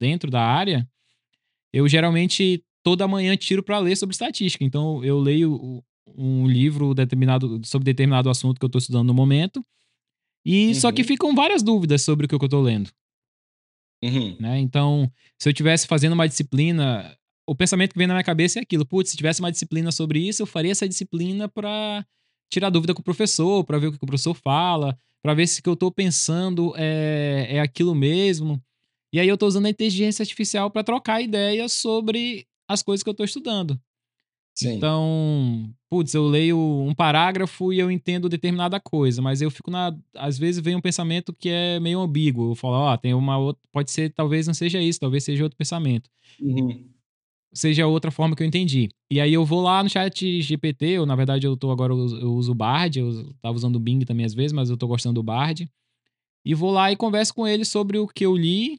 dentro 0.00 0.30
da 0.30 0.40
área, 0.40 0.88
eu 1.72 1.88
geralmente 1.88 2.64
toda 2.84 3.08
manhã 3.08 3.36
tiro 3.36 3.64
para 3.64 3.80
ler 3.80 3.96
sobre 3.96 4.14
estatística. 4.14 4.64
Então, 4.64 5.04
eu 5.04 5.18
leio 5.18 5.82
um 6.16 6.46
livro 6.46 6.94
determinado 6.94 7.60
sobre 7.64 7.84
determinado 7.84 8.30
assunto 8.30 8.58
que 8.58 8.64
eu 8.64 8.68
estou 8.68 8.78
estudando 8.78 9.08
no 9.08 9.14
momento. 9.14 9.64
E 10.46 10.68
uhum. 10.68 10.74
só 10.74 10.92
que 10.92 11.02
uhum. 11.02 11.08
ficam 11.08 11.34
várias 11.34 11.62
dúvidas 11.62 12.02
sobre 12.02 12.26
o 12.26 12.28
que 12.28 12.34
eu 12.34 12.44
estou 12.44 12.62
lendo. 12.62 12.90
Uhum. 14.02 14.36
Né? 14.38 14.60
Então, 14.60 15.10
se 15.38 15.48
eu 15.48 15.50
estivesse 15.50 15.86
fazendo 15.86 16.12
uma 16.12 16.28
disciplina 16.28 17.18
o 17.46 17.54
pensamento 17.54 17.92
que 17.92 17.98
vem 17.98 18.06
na 18.06 18.14
minha 18.14 18.24
cabeça 18.24 18.58
é 18.58 18.62
aquilo: 18.62 18.84
putz, 18.84 19.10
se 19.10 19.16
tivesse 19.16 19.40
uma 19.40 19.52
disciplina 19.52 19.92
sobre 19.92 20.18
isso, 20.18 20.42
eu 20.42 20.46
faria 20.46 20.72
essa 20.72 20.88
disciplina 20.88 21.48
para 21.48 22.04
tirar 22.50 22.70
dúvida 22.70 22.92
com 22.92 23.00
o 23.00 23.04
professor, 23.04 23.64
para 23.64 23.78
ver 23.78 23.88
o 23.88 23.92
que 23.92 23.96
o 23.96 24.06
professor 24.06 24.34
fala, 24.34 24.98
para 25.22 25.34
ver 25.34 25.46
se 25.46 25.60
o 25.60 25.62
que 25.62 25.68
eu 25.68 25.74
estou 25.74 25.90
pensando 25.90 26.74
é, 26.76 27.46
é 27.50 27.60
aquilo 27.60 27.94
mesmo. 27.94 28.60
E 29.12 29.20
aí 29.20 29.28
eu 29.28 29.34
estou 29.34 29.48
usando 29.48 29.66
a 29.66 29.70
inteligência 29.70 30.22
artificial 30.22 30.70
para 30.70 30.82
trocar 30.82 31.22
ideias 31.22 31.72
sobre 31.72 32.46
as 32.68 32.82
coisas 32.82 33.02
que 33.02 33.08
eu 33.08 33.12
estou 33.12 33.24
estudando. 33.24 33.80
Sim. 34.56 34.76
Então, 34.76 35.70
putz, 35.90 36.14
eu 36.14 36.26
leio 36.26 36.58
um 36.58 36.94
parágrafo 36.94 37.72
e 37.72 37.78
eu 37.78 37.90
entendo 37.90 38.28
determinada 38.28 38.80
coisa, 38.80 39.20
mas 39.20 39.42
eu 39.42 39.50
fico 39.50 39.70
na. 39.70 39.94
Às 40.14 40.38
vezes 40.38 40.62
vem 40.62 40.74
um 40.74 40.80
pensamento 40.80 41.32
que 41.32 41.50
é 41.50 41.78
meio 41.78 42.00
ambíguo. 42.00 42.52
Eu 42.52 42.54
falo, 42.54 42.74
ó, 42.74 42.94
oh, 42.94 42.98
tem 42.98 43.12
uma 43.12 43.36
outra. 43.36 43.62
Pode 43.70 43.90
ser, 43.90 44.12
talvez 44.12 44.46
não 44.46 44.54
seja 44.54 44.80
isso, 44.80 44.98
talvez 44.98 45.24
seja 45.24 45.44
outro 45.44 45.58
pensamento. 45.58 46.10
Uhum 46.40 46.96
seja 47.56 47.86
outra 47.86 48.10
forma 48.10 48.36
que 48.36 48.42
eu 48.42 48.46
entendi. 48.46 48.90
E 49.10 49.20
aí 49.20 49.32
eu 49.32 49.44
vou 49.44 49.62
lá 49.62 49.82
no 49.82 49.88
chat 49.88 50.42
GPT, 50.42 50.86
eu, 50.86 51.06
na 51.06 51.16
verdade 51.16 51.46
eu 51.46 51.56
tô 51.56 51.70
agora, 51.70 51.92
eu 51.92 52.34
uso 52.34 52.52
o 52.52 52.54
Bard, 52.54 52.98
eu 52.98 53.32
tava 53.40 53.56
usando 53.56 53.76
o 53.76 53.80
Bing 53.80 54.00
também 54.00 54.26
às 54.26 54.34
vezes, 54.34 54.52
mas 54.52 54.68
eu 54.68 54.76
tô 54.76 54.86
gostando 54.86 55.14
do 55.14 55.22
Bard. 55.22 55.68
E 56.44 56.54
vou 56.54 56.70
lá 56.70 56.92
e 56.92 56.96
converso 56.96 57.34
com 57.34 57.46
ele 57.46 57.64
sobre 57.64 57.98
o 57.98 58.06
que 58.06 58.24
eu 58.24 58.36
li, 58.36 58.78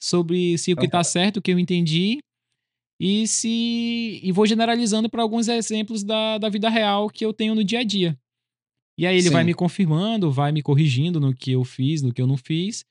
sobre 0.00 0.56
se 0.56 0.72
o 0.72 0.76
que 0.76 0.88
tá 0.88 1.02
certo, 1.02 1.38
o 1.38 1.42
que 1.42 1.52
eu 1.52 1.58
entendi, 1.58 2.20
e 2.98 3.26
se 3.26 4.20
e 4.22 4.32
vou 4.32 4.46
generalizando 4.46 5.08
para 5.08 5.22
alguns 5.22 5.48
exemplos 5.48 6.02
da, 6.02 6.38
da 6.38 6.48
vida 6.48 6.68
real 6.68 7.10
que 7.10 7.24
eu 7.24 7.32
tenho 7.32 7.54
no 7.54 7.64
dia 7.64 7.80
a 7.80 7.84
dia. 7.84 8.18
E 8.96 9.06
aí 9.06 9.16
ele 9.16 9.28
Sim. 9.28 9.32
vai 9.32 9.44
me 9.44 9.54
confirmando, 9.54 10.30
vai 10.30 10.52
me 10.52 10.62
corrigindo 10.62 11.18
no 11.18 11.34
que 11.34 11.52
eu 11.52 11.64
fiz, 11.64 12.00
no 12.00 12.12
que 12.12 12.22
eu 12.22 12.26
não 12.26 12.36
fiz, 12.36 12.84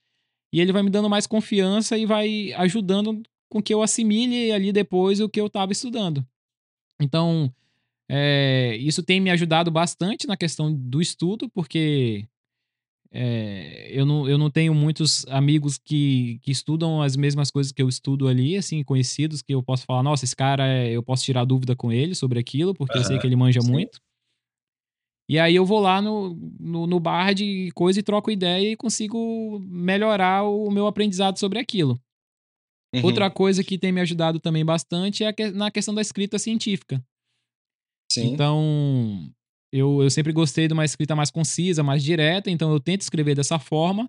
e 0.54 0.60
ele 0.60 0.74
vai 0.74 0.84
me 0.84 0.90
dando 0.90 1.10
mais 1.10 1.26
confiança 1.26 1.98
e 1.98 2.06
vai 2.06 2.52
ajudando 2.54 3.24
com 3.50 3.62
que 3.62 3.74
eu 3.74 3.82
assimile 3.82 4.52
ali 4.52 4.72
depois 4.72 5.20
o 5.20 5.30
que 5.30 5.40
eu 5.40 5.48
estava 5.48 5.72
estudando. 5.72 6.26
Então, 7.02 7.54
é, 8.10 8.76
isso 8.78 9.02
tem 9.02 9.22
me 9.22 9.30
ajudado 9.30 9.72
bastante 9.72 10.28
na 10.28 10.36
questão 10.36 10.74
do 10.74 11.02
estudo, 11.02 11.50
porque 11.50 12.28
é, 13.16 13.90
eu, 13.92 14.08
não, 14.08 14.28
eu 14.28 14.40
não 14.40 14.50
tenho 14.50 14.74
muitos 14.74 15.24
amigos 15.28 15.78
que, 15.78 16.40
que 16.42 16.50
estudam 16.50 17.00
as 17.00 17.16
mesmas 17.16 17.52
coisas 17.52 17.72
que 17.72 17.80
eu 17.80 17.88
estudo 17.88 18.28
ali, 18.28 18.58
assim, 18.58 18.84
conhecidos, 18.84 19.44
que 19.44 19.54
eu 19.54 19.62
posso 19.62 19.86
falar, 19.86 20.02
nossa, 20.02 20.26
esse 20.26 20.36
cara, 20.36 20.68
é, 20.68 20.90
eu 20.90 21.04
posso 21.04 21.24
tirar 21.24 21.46
dúvida 21.46 21.76
com 21.76 21.92
ele 21.92 22.16
sobre 22.16 22.40
aquilo, 22.40 22.74
porque 22.74 22.98
uhum, 22.98 23.04
eu 23.04 23.08
sei 23.08 23.20
que 23.20 23.28
ele 23.28 23.36
manja 23.36 23.62
sim. 23.62 23.72
muito. 23.72 24.02
E 25.30 25.38
aí 25.38 25.56
eu 25.56 25.64
vou 25.64 25.80
lá 25.80 26.02
no, 26.02 26.36
no, 26.60 26.88
no 26.88 27.00
bar 27.00 27.34
de 27.34 27.72
coisa 27.76 28.00
e 28.00 28.04
troco 28.04 28.32
ideia 28.32 28.72
e 28.72 28.76
consigo 28.76 29.60
melhorar 29.60 30.44
o 30.44 30.72
meu 30.72 30.88
aprendizado 30.88 31.38
sobre 31.38 31.60
aquilo. 31.60 32.02
Uhum. 32.96 33.06
Outra 33.06 33.30
coisa 33.30 33.64
que 33.64 33.78
tem 33.78 33.92
me 33.92 34.02
ajudado 34.02 34.40
também 34.40 34.66
bastante 34.66 35.24
é 35.24 35.34
na 35.52 35.70
questão 35.70 35.94
da 35.94 36.02
escrita 36.02 36.40
científica. 36.40 37.04
Sim. 38.12 38.34
Então, 38.34 39.32
eu, 39.74 40.04
eu 40.04 40.10
sempre 40.12 40.32
gostei 40.32 40.68
de 40.68 40.74
uma 40.74 40.86
escrita 40.86 41.16
mais 41.16 41.32
concisa, 41.32 41.82
mais 41.82 42.04
direta, 42.04 42.52
então 42.52 42.72
eu 42.72 42.80
tento 42.80 43.02
escrever 43.02 43.36
dessa 43.36 43.58
forma. 43.58 44.08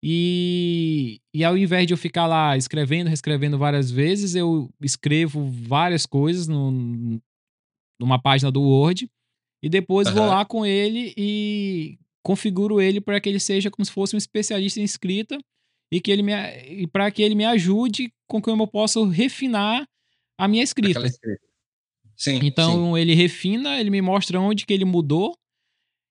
E, 0.00 1.20
e 1.34 1.42
ao 1.42 1.58
invés 1.58 1.88
de 1.88 1.92
eu 1.92 1.98
ficar 1.98 2.28
lá 2.28 2.56
escrevendo, 2.56 3.08
reescrevendo 3.08 3.58
várias 3.58 3.90
vezes, 3.90 4.36
eu 4.36 4.70
escrevo 4.80 5.50
várias 5.50 6.06
coisas 6.06 6.46
no, 6.46 7.20
numa 8.00 8.20
página 8.20 8.50
do 8.52 8.62
Word 8.62 9.10
e 9.60 9.68
depois 9.68 10.06
uhum. 10.06 10.14
vou 10.14 10.26
lá 10.26 10.44
com 10.44 10.64
ele 10.64 11.12
e 11.16 11.98
configuro 12.24 12.80
ele 12.80 13.00
para 13.00 13.20
que 13.20 13.28
ele 13.28 13.40
seja 13.40 13.72
como 13.72 13.84
se 13.84 13.90
fosse 13.90 14.14
um 14.14 14.18
especialista 14.18 14.78
em 14.78 14.84
escrita 14.84 15.36
e 15.90 16.00
que 16.00 16.12
ele 16.12 16.22
me 16.22 16.32
e 16.68 16.86
para 16.86 17.10
que 17.10 17.22
ele 17.22 17.34
me 17.34 17.44
ajude 17.44 18.12
com 18.28 18.40
que 18.40 18.48
eu 18.48 18.66
possa 18.68 19.04
refinar 19.08 19.84
a 20.38 20.46
minha 20.46 20.62
escrita. 20.62 21.04
escrita. 21.04 21.51
Sim, 22.16 22.40
então 22.42 22.94
sim. 22.94 23.00
ele 23.00 23.14
refina, 23.14 23.80
ele 23.80 23.90
me 23.90 24.00
mostra 24.00 24.40
onde 24.40 24.66
que 24.66 24.72
ele 24.72 24.84
mudou 24.84 25.36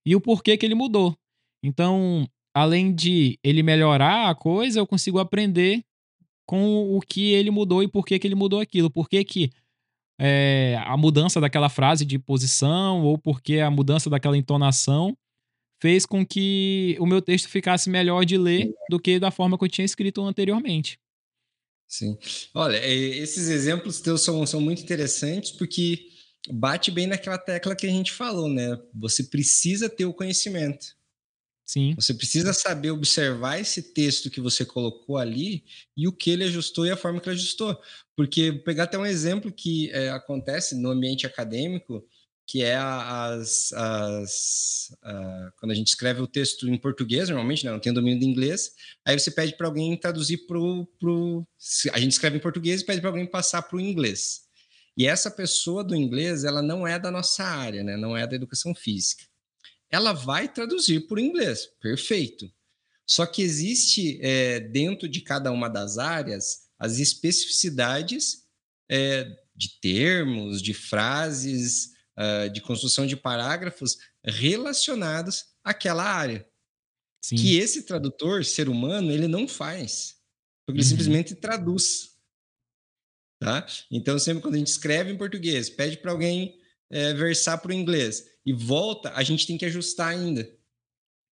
e 0.05 0.15
o 0.15 0.21
porquê 0.21 0.57
que 0.57 0.65
ele 0.65 0.75
mudou. 0.75 1.15
Então, 1.63 2.27
além 2.53 2.93
de 2.93 3.39
ele 3.43 3.63
melhorar 3.63 4.29
a 4.29 4.35
coisa, 4.35 4.79
eu 4.79 4.87
consigo 4.87 5.19
aprender 5.19 5.83
com 6.45 6.95
o 6.95 6.99
que 6.99 7.31
ele 7.31 7.51
mudou 7.51 7.83
e 7.83 7.87
por 7.87 8.05
que 8.05 8.19
que 8.19 8.27
ele 8.27 8.35
mudou 8.35 8.59
aquilo. 8.59 8.89
Por 8.89 9.07
que 9.07 9.23
que 9.23 9.51
é, 10.19 10.79
a 10.85 10.97
mudança 10.97 11.39
daquela 11.39 11.69
frase 11.69 12.05
de 12.05 12.19
posição 12.19 13.03
ou 13.03 13.17
porque 13.17 13.59
a 13.59 13.71
mudança 13.71 14.09
daquela 14.09 14.37
entonação 14.37 15.15
fez 15.81 16.05
com 16.05 16.25
que 16.25 16.95
o 16.99 17.05
meu 17.07 17.21
texto 17.21 17.49
ficasse 17.49 17.89
melhor 17.89 18.23
de 18.23 18.37
ler 18.37 18.71
do 18.89 18.99
que 18.99 19.17
da 19.17 19.31
forma 19.31 19.57
que 19.57 19.63
eu 19.63 19.69
tinha 19.69 19.85
escrito 19.85 20.21
anteriormente. 20.21 20.99
Sim. 21.91 22.17
Olha, 22.53 22.79
esses 22.87 23.49
exemplos 23.49 23.99
teus 23.99 24.21
são, 24.21 24.45
são 24.47 24.61
muito 24.61 24.81
interessantes 24.81 25.51
porque 25.51 26.07
bate 26.49 26.89
bem 26.89 27.05
naquela 27.05 27.37
tecla 27.37 27.75
que 27.75 27.85
a 27.85 27.89
gente 27.89 28.13
falou, 28.13 28.47
né? 28.47 28.79
Você 28.95 29.25
precisa 29.25 29.89
ter 29.89 30.05
o 30.05 30.13
conhecimento. 30.13 30.95
Sim. 31.65 31.93
Você 31.95 32.13
precisa 32.13 32.53
saber 32.53 32.91
observar 32.91 33.59
esse 33.59 33.93
texto 33.93 34.29
que 34.29 34.39
você 34.39 34.63
colocou 34.63 35.17
ali 35.17 35.65
e 35.95 36.07
o 36.07 36.13
que 36.13 36.29
ele 36.29 36.45
ajustou 36.45 36.85
e 36.85 36.91
a 36.91 36.97
forma 36.97 37.19
que 37.19 37.27
ele 37.27 37.35
ajustou. 37.35 37.77
Porque 38.15 38.53
pegar 38.53 38.85
até 38.85 38.97
um 38.97 39.05
exemplo 39.05 39.51
que 39.51 39.91
é, 39.91 40.11
acontece 40.11 40.75
no 40.75 40.91
ambiente 40.91 41.27
acadêmico, 41.27 42.07
que 42.47 42.63
é 42.63 42.75
as, 42.75 43.71
as 43.73 44.95
a, 45.03 45.51
quando 45.57 45.71
a 45.71 45.75
gente 45.75 45.87
escreve 45.87 46.21
o 46.21 46.27
texto 46.27 46.67
em 46.67 46.77
português, 46.77 47.29
normalmente 47.29 47.65
né, 47.65 47.71
não 47.71 47.79
tem 47.79 47.93
domínio 47.93 48.19
de 48.19 48.25
inglês, 48.25 48.71
aí 49.05 49.17
você 49.17 49.31
pede 49.31 49.55
para 49.55 49.67
alguém 49.67 49.97
traduzir 49.97 50.45
para 50.47 50.57
o. 50.59 51.47
A 51.93 51.99
gente 51.99 52.11
escreve 52.11 52.37
em 52.37 52.41
português 52.41 52.81
e 52.81 52.85
pede 52.85 53.01
para 53.01 53.09
alguém 53.09 53.25
passar 53.25 53.61
para 53.61 53.77
o 53.77 53.81
inglês. 53.81 54.41
E 54.97 55.07
essa 55.07 55.31
pessoa 55.31 55.83
do 55.83 55.95
inglês, 55.95 56.43
ela 56.43 56.61
não 56.61 56.85
é 56.85 56.99
da 56.99 57.09
nossa 57.09 57.43
área, 57.43 57.83
né? 57.83 57.95
não 57.95 58.15
é 58.15 58.27
da 58.27 58.35
educação 58.35 58.75
física 58.75 59.23
ela 59.91 60.13
vai 60.13 60.47
traduzir 60.47 61.01
por 61.01 61.19
inglês, 61.19 61.67
perfeito. 61.81 62.49
Só 63.05 63.25
que 63.25 63.41
existe 63.41 64.17
é, 64.21 64.61
dentro 64.61 65.07
de 65.07 65.19
cada 65.19 65.51
uma 65.51 65.67
das 65.67 65.97
áreas 65.97 66.61
as 66.79 66.97
especificidades 66.97 68.45
é, 68.89 69.27
de 69.53 69.79
termos, 69.81 70.61
de 70.61 70.73
frases, 70.73 71.90
uh, 72.17 72.49
de 72.49 72.61
construção 72.61 73.05
de 73.05 73.15
parágrafos 73.15 73.97
relacionados 74.23 75.45
àquela 75.63 76.03
área. 76.03 76.47
Sim. 77.23 77.35
Que 77.35 77.57
esse 77.57 77.83
tradutor, 77.83 78.43
ser 78.43 78.67
humano, 78.67 79.11
ele 79.11 79.27
não 79.27 79.47
faz. 79.47 80.15
Porque 80.65 80.79
ele 80.79 80.85
uhum. 80.85 80.89
simplesmente 80.89 81.35
traduz. 81.35 82.11
Tá? 83.39 83.65
Então, 83.91 84.19
sempre 84.19 84.41
quando 84.41 84.55
a 84.55 84.57
gente 84.57 84.67
escreve 84.67 85.11
em 85.11 85.17
português, 85.17 85.69
pede 85.69 85.97
para 85.97 86.11
alguém 86.11 86.59
é, 86.91 87.13
versar 87.13 87.59
para 87.59 87.71
o 87.71 87.73
inglês 87.73 88.29
e 88.45 88.53
volta, 88.53 89.11
a 89.13 89.23
gente 89.23 89.47
tem 89.47 89.57
que 89.57 89.65
ajustar 89.65 90.09
ainda. 90.09 90.51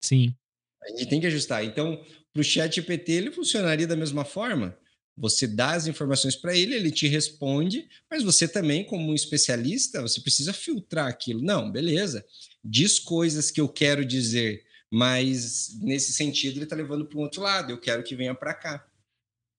Sim. 0.04 0.36
A 0.84 0.90
gente 0.90 1.10
tem 1.10 1.22
que 1.22 1.28
ajustar. 1.28 1.64
Então, 1.64 2.04
para 2.34 2.42
o 2.42 2.44
chat 2.44 2.76
GPT, 2.76 3.12
ele 3.12 3.32
funcionaria 3.32 3.86
da 3.86 3.96
mesma 3.96 4.24
forma. 4.24 4.78
Você 5.20 5.46
dá 5.46 5.72
as 5.72 5.86
informações 5.86 6.36
para 6.36 6.56
ele, 6.56 6.74
ele 6.74 6.90
te 6.90 7.06
responde, 7.06 7.90
mas 8.10 8.24
você 8.24 8.48
também, 8.48 8.86
como 8.86 9.12
um 9.12 9.14
especialista, 9.14 10.02
você 10.02 10.22
precisa 10.22 10.54
filtrar 10.54 11.08
aquilo. 11.08 11.42
Não, 11.42 11.70
beleza. 11.70 12.26
Diz 12.64 13.00
coisas 13.00 13.52
que 13.52 13.60
eu 13.60 13.68
quero 13.68 14.06
dizer, 14.06 14.66
mas 14.90 15.78
nesse 15.82 16.14
sentido 16.14 16.56
ele 16.56 16.64
está 16.64 16.76
levando 16.76 17.06
para 17.06 17.18
um 17.20 17.22
outro 17.22 17.42
lado. 17.42 17.72
Eu 17.72 17.78
quero 17.78 18.02
que 18.02 18.16
venha 18.16 18.34
para 18.34 18.54
cá. 18.54 18.88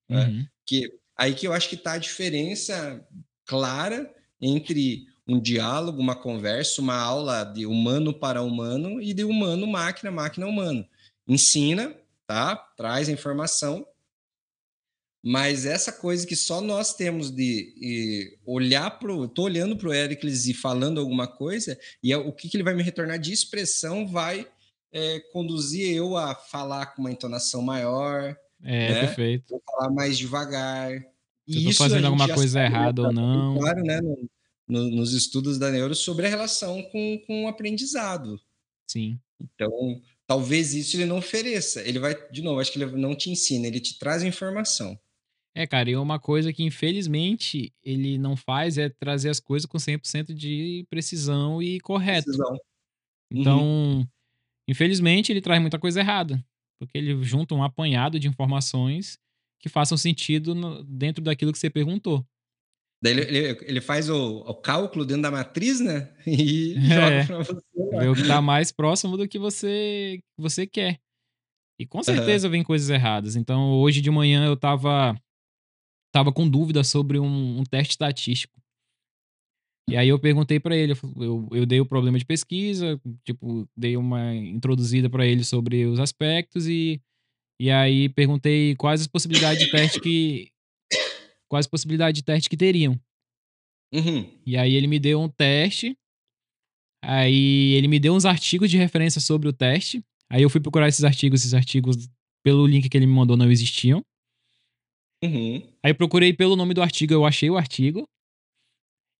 Né? 0.08 0.24
Uhum. 0.24 0.32
Né? 0.38 0.48
Que, 0.64 0.92
aí 1.14 1.34
que 1.34 1.46
eu 1.46 1.52
acho 1.52 1.68
que 1.68 1.74
está 1.74 1.92
a 1.92 1.98
diferença 1.98 3.06
clara 3.44 4.10
entre 4.40 5.06
um 5.28 5.38
diálogo, 5.38 6.00
uma 6.00 6.16
conversa, 6.16 6.80
uma 6.80 6.96
aula 6.96 7.44
de 7.44 7.66
humano 7.66 8.14
para 8.14 8.42
humano 8.42 9.00
e 9.00 9.12
de 9.12 9.24
humano 9.24 9.66
máquina, 9.66 10.10
máquina 10.10 10.46
humano. 10.46 10.88
Ensina, 11.28 11.94
tá? 12.26 12.56
Traz 12.56 13.10
a 13.10 13.12
informação, 13.12 13.86
mas 15.22 15.66
essa 15.66 15.92
coisa 15.92 16.26
que 16.26 16.34
só 16.34 16.60
nós 16.60 16.94
temos 16.94 17.30
de 17.30 18.38
olhar 18.44 18.98
para 18.98 19.14
o. 19.14 19.26
Estou 19.26 19.44
olhando 19.44 19.76
para 19.76 19.88
o 19.88 19.94
Ericles 19.94 20.46
e 20.46 20.54
falando 20.54 20.98
alguma 20.98 21.26
coisa, 21.26 21.78
e 22.02 22.12
é, 22.12 22.16
o 22.16 22.32
que, 22.32 22.48
que, 22.48 22.56
ele 22.56 22.64
vai 22.64 22.74
me 22.74 22.82
retornar 22.82 23.18
de 23.18 23.32
expressão 23.32 24.06
vai 24.06 24.46
é, 24.92 25.20
conduzir 25.32 25.94
eu 25.94 26.16
a 26.16 26.34
falar 26.34 26.86
com 26.86 27.02
uma 27.02 27.12
entonação 27.12 27.60
maior. 27.60 28.36
É, 28.62 28.92
né? 28.92 29.00
perfeito. 29.00 29.50
Vou 29.50 29.62
falar 29.64 29.90
mais 29.90 30.16
devagar. 30.16 30.90
Se 31.48 31.64
eu 31.64 31.70
estou 31.70 31.88
fazendo 31.88 32.06
alguma 32.06 32.28
coisa 32.32 32.62
errada 32.62 33.02
ou 33.02 33.12
não. 33.12 33.58
Claro, 33.58 33.82
né? 33.82 34.00
Não, 34.00 34.16
no, 34.70 34.88
nos 34.88 35.12
estudos 35.12 35.58
da 35.58 35.70
neuro 35.70 35.94
sobre 35.94 36.26
a 36.26 36.30
relação 36.30 36.82
com, 36.84 37.20
com 37.26 37.44
o 37.44 37.48
aprendizado. 37.48 38.40
Sim. 38.86 39.18
Então, 39.40 40.00
talvez 40.26 40.72
isso 40.72 40.96
ele 40.96 41.06
não 41.06 41.18
ofereça. 41.18 41.82
Ele 41.82 41.98
vai, 41.98 42.16
de 42.30 42.40
novo, 42.40 42.60
acho 42.60 42.72
que 42.72 42.80
ele 42.80 42.92
não 42.96 43.14
te 43.14 43.30
ensina, 43.30 43.66
ele 43.66 43.80
te 43.80 43.98
traz 43.98 44.22
informação. 44.22 44.98
É, 45.54 45.66
cara, 45.66 45.90
e 45.90 45.96
uma 45.96 46.18
coisa 46.18 46.52
que 46.52 46.62
infelizmente 46.62 47.72
ele 47.82 48.18
não 48.18 48.36
faz 48.36 48.78
é 48.78 48.88
trazer 48.88 49.30
as 49.30 49.40
coisas 49.40 49.66
com 49.66 49.78
100% 49.78 50.32
de 50.32 50.86
precisão 50.88 51.60
e 51.62 51.80
correto. 51.80 52.24
Precisão. 52.24 52.56
Então, 53.32 53.62
uhum. 53.62 54.06
infelizmente, 54.68 55.32
ele 55.32 55.40
traz 55.40 55.60
muita 55.60 55.78
coisa 55.78 56.00
errada, 56.00 56.44
porque 56.78 56.96
ele 56.96 57.22
junta 57.22 57.54
um 57.54 57.62
apanhado 57.62 58.18
de 58.18 58.28
informações 58.28 59.18
que 59.60 59.68
façam 59.68 59.96
sentido 59.96 60.54
no, 60.54 60.82
dentro 60.84 61.22
daquilo 61.22 61.52
que 61.52 61.58
você 61.58 61.70
perguntou. 61.70 62.24
Daí 63.02 63.12
ele, 63.12 63.22
ele, 63.22 63.58
ele 63.62 63.80
faz 63.80 64.10
o, 64.10 64.40
o, 64.40 64.54
cálculo 64.54 65.06
dentro 65.06 65.22
da 65.22 65.30
matriz, 65.30 65.80
né? 65.80 66.12
E 66.26 66.74
é, 66.92 67.22
joga 67.22 67.26
pra 67.26 67.38
você. 67.38 67.98
Vê 67.98 68.08
o 68.08 68.14
que 68.14 68.26
tá 68.26 68.40
mais 68.42 68.70
próximo 68.70 69.16
do 69.16 69.26
que 69.26 69.38
você, 69.38 70.20
você 70.36 70.66
quer. 70.66 71.00
E 71.78 71.86
com 71.86 72.02
certeza 72.02 72.46
uhum. 72.46 72.52
vem 72.52 72.62
coisas 72.62 72.90
erradas. 72.90 73.36
Então, 73.36 73.72
hoje 73.72 74.02
de 74.02 74.10
manhã 74.10 74.44
eu 74.44 74.54
tava, 74.54 75.18
tava 76.12 76.32
com 76.32 76.48
dúvida 76.48 76.82
sobre 76.84 77.18
um, 77.18 77.60
um 77.60 77.64
teste 77.64 77.92
estatístico. 77.92 78.60
E 79.88 79.96
aí 79.96 80.08
eu 80.08 80.18
perguntei 80.18 80.60
para 80.60 80.76
ele, 80.76 80.92
eu, 80.92 81.48
eu 81.50 81.66
dei 81.66 81.80
o 81.80 81.86
problema 81.86 82.18
de 82.18 82.24
pesquisa, 82.24 83.00
tipo, 83.24 83.68
dei 83.76 83.96
uma 83.96 84.34
introduzida 84.34 85.10
para 85.10 85.26
ele 85.26 85.42
sobre 85.42 85.84
os 85.84 85.98
aspectos 85.98 86.68
e, 86.68 87.02
e 87.60 87.70
aí 87.70 88.08
perguntei 88.08 88.76
quais 88.76 89.00
as 89.00 89.08
possibilidades 89.08 89.64
de 89.64 89.70
teste 89.70 90.00
que, 90.00 90.52
quais 91.48 91.66
possibilidades 91.66 92.20
de 92.20 92.24
teste 92.24 92.48
que 92.48 92.56
teriam. 92.56 92.98
Uhum. 93.92 94.30
E 94.46 94.56
aí 94.56 94.74
ele 94.74 94.86
me 94.86 95.00
deu 95.00 95.20
um 95.20 95.28
teste. 95.28 95.96
Aí 97.02 97.72
ele 97.72 97.88
me 97.88 97.98
deu 97.98 98.14
uns 98.14 98.24
artigos 98.24 98.70
de 98.70 98.76
referência 98.76 99.20
sobre 99.20 99.48
o 99.48 99.52
teste. 99.52 100.04
Aí 100.28 100.42
eu 100.42 100.50
fui 100.50 100.60
procurar 100.60 100.88
esses 100.88 101.02
artigos, 101.02 101.40
esses 101.40 101.54
artigos 101.54 102.08
pelo 102.44 102.66
link 102.66 102.88
que 102.88 102.96
ele 102.96 103.06
me 103.06 103.12
mandou 103.12 103.36
não 103.36 103.50
existiam. 103.50 104.04
Uhum. 105.22 105.62
Aí 105.82 105.90
eu 105.90 105.94
procurei 105.94 106.32
pelo 106.32 106.56
nome 106.56 106.74
do 106.74 106.82
artigo, 106.82 107.12
eu 107.12 107.26
achei 107.26 107.50
o 107.50 107.56
artigo. 107.56 108.04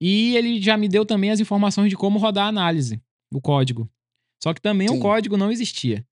E 0.01 0.35
ele 0.37 0.61
já 0.61 0.77
me 0.77 0.89
deu 0.89 1.05
também 1.05 1.31
as 1.31 1.41
informações 1.41 1.91
de 1.91 1.97
como 1.97 2.19
rodar 2.19 2.47
a 2.47 2.49
análise, 2.49 3.01
o 3.33 3.41
código. 3.41 3.89
Só 4.43 4.55
que 4.55 4.61
também 4.61 4.89
Sim. 4.89 4.97
o 4.97 5.01
código 5.01 5.37
não 5.37 5.53
existia. 5.53 6.07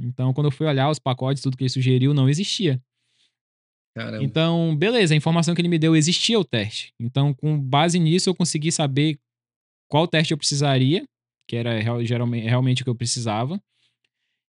Então, 0.00 0.32
quando 0.32 0.46
eu 0.46 0.50
fui 0.50 0.66
olhar 0.66 0.90
os 0.90 0.98
pacotes, 0.98 1.42
tudo 1.42 1.56
que 1.56 1.64
ele 1.64 1.70
sugeriu, 1.70 2.14
não 2.14 2.28
existia. 2.28 2.82
Caramba. 3.94 4.24
Então, 4.24 4.74
beleza, 4.74 5.14
a 5.14 5.16
informação 5.16 5.54
que 5.54 5.60
ele 5.60 5.68
me 5.68 5.78
deu 5.78 5.94
existia 5.94 6.38
o 6.38 6.44
teste. 6.44 6.92
Então, 6.98 7.32
com 7.32 7.60
base 7.60 7.98
nisso, 7.98 8.28
eu 8.28 8.34
consegui 8.34 8.72
saber 8.72 9.18
qual 9.88 10.08
teste 10.08 10.32
eu 10.32 10.38
precisaria, 10.38 11.04
que 11.48 11.54
era 11.54 11.80
geralmente, 12.04 12.44
realmente 12.44 12.82
o 12.82 12.84
que 12.84 12.90
eu 12.90 12.96
precisava. 12.96 13.60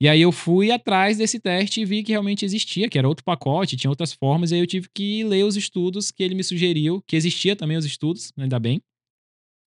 E 0.02 0.08
aí 0.08 0.20
eu 0.20 0.32
fui 0.32 0.72
atrás 0.72 1.16
desse 1.16 1.38
teste 1.38 1.80
e 1.80 1.84
vi 1.84 2.02
que 2.02 2.10
realmente 2.10 2.44
existia, 2.44 2.88
que 2.88 2.98
era 2.98 3.06
outro 3.06 3.22
pacote, 3.22 3.76
tinha 3.76 3.88
outras 3.88 4.12
formas, 4.12 4.50
e 4.50 4.56
aí 4.56 4.60
eu 4.60 4.66
tive 4.66 4.88
que 4.92 5.22
ler 5.22 5.44
os 5.44 5.56
estudos 5.56 6.10
que 6.10 6.24
ele 6.24 6.34
me 6.34 6.42
sugeriu, 6.42 7.00
que 7.06 7.14
existia 7.14 7.54
também 7.54 7.76
os 7.76 7.84
estudos, 7.84 8.32
ainda 8.36 8.58
bem. 8.58 8.82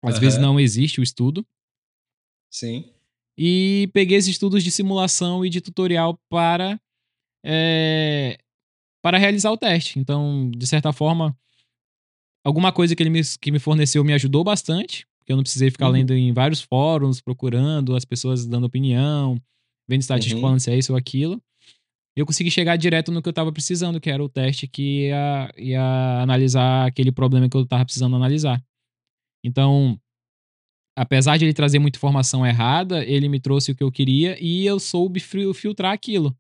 Às 0.03 0.15
uhum. 0.15 0.21
vezes 0.23 0.39
não 0.39 0.59
existe 0.59 1.01
o 1.01 1.03
estudo. 1.03 1.47
Sim. 2.51 2.91
E 3.37 3.91
peguei 3.93 4.17
esses 4.17 4.31
estudos 4.31 4.65
de 4.65 4.71
simulação 4.71 5.45
e 5.45 5.51
de 5.51 5.61
tutorial 5.61 6.19
para 6.31 6.81
é, 7.45 8.39
para 9.05 9.19
realizar 9.19 9.53
o 9.53 9.59
teste. 9.59 9.99
Então, 9.99 10.51
de 10.51 10.67
certa 10.67 10.95
forma, 10.95 11.37
alguma 12.43 12.73
coisa 12.73 12.97
que 12.97 13.03
ele 13.03 13.11
me, 13.11 13.21
que 13.39 13.51
me 13.51 13.59
forneceu 13.59 14.03
me 14.03 14.15
ajudou 14.15 14.43
bastante, 14.43 15.07
porque 15.19 15.31
eu 15.31 15.37
não 15.37 15.43
precisei 15.43 15.71
ficar 15.71 15.89
uhum. 15.89 15.93
lendo 15.93 16.15
em 16.15 16.33
vários 16.33 16.63
fóruns, 16.63 17.21
procurando 17.21 17.95
as 17.95 18.07
pessoas 18.07 18.47
dando 18.47 18.65
opinião, 18.65 19.39
vendo 19.89 20.01
estatística 20.01 20.37
uhum. 20.37 20.43
falando 20.43 20.61
se 20.61 20.71
é 20.71 20.77
isso 20.77 20.93
ou 20.93 20.99
aquilo. 20.99 21.43
Eu 22.15 22.27
consegui 22.27 22.51
chegar 22.51 22.77
direto 22.77 23.11
no 23.11 23.23
que 23.23 23.29
eu 23.29 23.33
estava 23.33 23.51
precisando, 23.51 24.01
que 24.01 24.11
era 24.11 24.23
o 24.23 24.29
teste 24.29 24.67
que 24.67 25.07
ia, 25.07 25.55
ia 25.57 26.23
analisar 26.23 26.87
aquele 26.87 27.11
problema 27.11 27.49
que 27.49 27.57
eu 27.57 27.63
estava 27.63 27.85
precisando 27.85 28.17
analisar. 28.17 28.63
Então, 29.43 29.99
apesar 30.97 31.39
de 31.39 31.47
ele 31.47 31.55
trazer 31.55 31.79
muita 31.79 31.97
informação 31.99 32.47
errada, 32.47 33.05
ele 33.05 33.29
me 33.29 33.41
trouxe 33.41 33.73
o 33.73 33.75
que 33.75 33.83
eu 33.83 33.91
queria 33.91 34.37
e 34.41 34.67
eu 34.67 34.79
soube 34.79 35.21
filtrar 35.21 35.93
aquilo. 35.93 36.37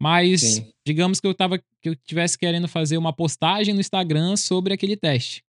Mas 0.00 0.40
Sim. 0.40 0.72
digamos 0.86 1.20
que 1.20 1.26
eu 1.26 1.34
tava 1.34 1.58
que 1.58 1.88
eu 1.88 1.96
tivesse 1.96 2.38
querendo 2.38 2.68
fazer 2.68 2.96
uma 2.96 3.12
postagem 3.12 3.74
no 3.74 3.80
Instagram 3.80 4.36
sobre 4.36 4.72
aquele 4.72 4.96
teste. 4.96 5.42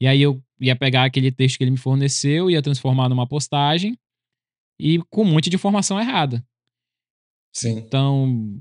E 0.00 0.06
aí 0.06 0.20
eu 0.20 0.42
ia 0.60 0.74
pegar 0.74 1.04
aquele 1.04 1.30
texto 1.30 1.58
que 1.58 1.64
ele 1.64 1.70
me 1.70 1.76
forneceu, 1.76 2.50
ia 2.50 2.62
transformar 2.62 3.08
numa 3.08 3.26
postagem 3.26 3.98
e 4.78 4.98
com 5.10 5.22
um 5.22 5.32
monte 5.32 5.50
de 5.50 5.56
informação 5.56 6.00
errada. 6.00 6.44
Sim. 7.52 7.78
Então, 7.78 8.60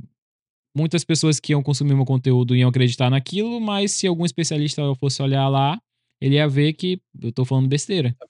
muitas 0.75 1.03
pessoas 1.03 1.39
que 1.39 1.53
iam 1.53 1.63
consumir 1.63 1.95
meu 1.95 2.05
conteúdo 2.05 2.55
iam 2.55 2.69
acreditar 2.69 3.09
naquilo, 3.09 3.59
mas 3.59 3.91
se 3.91 4.07
algum 4.07 4.25
especialista 4.25 4.81
fosse 4.95 5.21
olhar 5.21 5.47
lá, 5.47 5.79
ele 6.21 6.35
ia 6.35 6.47
ver 6.47 6.73
que 6.73 7.01
eu 7.21 7.31
tô 7.31 7.45
falando 7.45 7.67
besteira. 7.67 8.15
Tá 8.19 8.25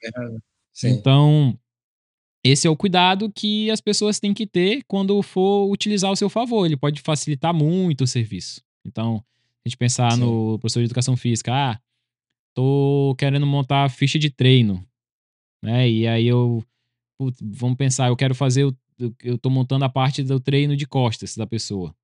Sim. 0.74 0.90
Então, 0.90 1.58
esse 2.44 2.68
é 2.68 2.70
o 2.70 2.76
cuidado 2.76 3.32
que 3.32 3.72
as 3.72 3.80
pessoas 3.82 4.20
têm 4.20 4.34
que 4.34 4.46
ter 4.46 4.84
quando 4.88 5.22
for 5.24 5.72
utilizar 5.72 6.10
ao 6.10 6.16
seu 6.16 6.30
favor. 6.30 6.66
Ele 6.66 6.78
pode 6.78 7.02
facilitar 7.02 7.54
muito 7.54 8.04
o 8.04 8.08
serviço. 8.08 8.62
Então, 8.86 9.24
a 9.66 9.70
gente 9.70 9.78
pensar 9.78 10.12
Sim. 10.12 10.20
no 10.20 10.60
professor 10.60 10.80
de 10.80 10.86
educação 10.86 11.18
física, 11.18 11.52
ah, 11.54 11.80
tô 12.54 13.16
querendo 13.18 13.48
montar 13.48 13.90
ficha 13.90 14.20
de 14.20 14.30
treino, 14.30 14.86
né? 15.64 15.90
E 15.90 16.08
aí 16.08 16.28
eu, 16.28 16.64
putz, 17.18 17.40
vamos 17.42 17.78
pensar, 17.78 18.08
eu 18.08 18.16
quero 18.16 18.36
fazer, 18.36 18.72
eu 19.24 19.38
tô 19.38 19.50
montando 19.50 19.86
a 19.86 19.90
parte 19.90 20.24
do 20.24 20.40
treino 20.40 20.76
de 20.76 20.86
costas 20.86 21.36
da 21.36 21.48
pessoa. 21.48 21.96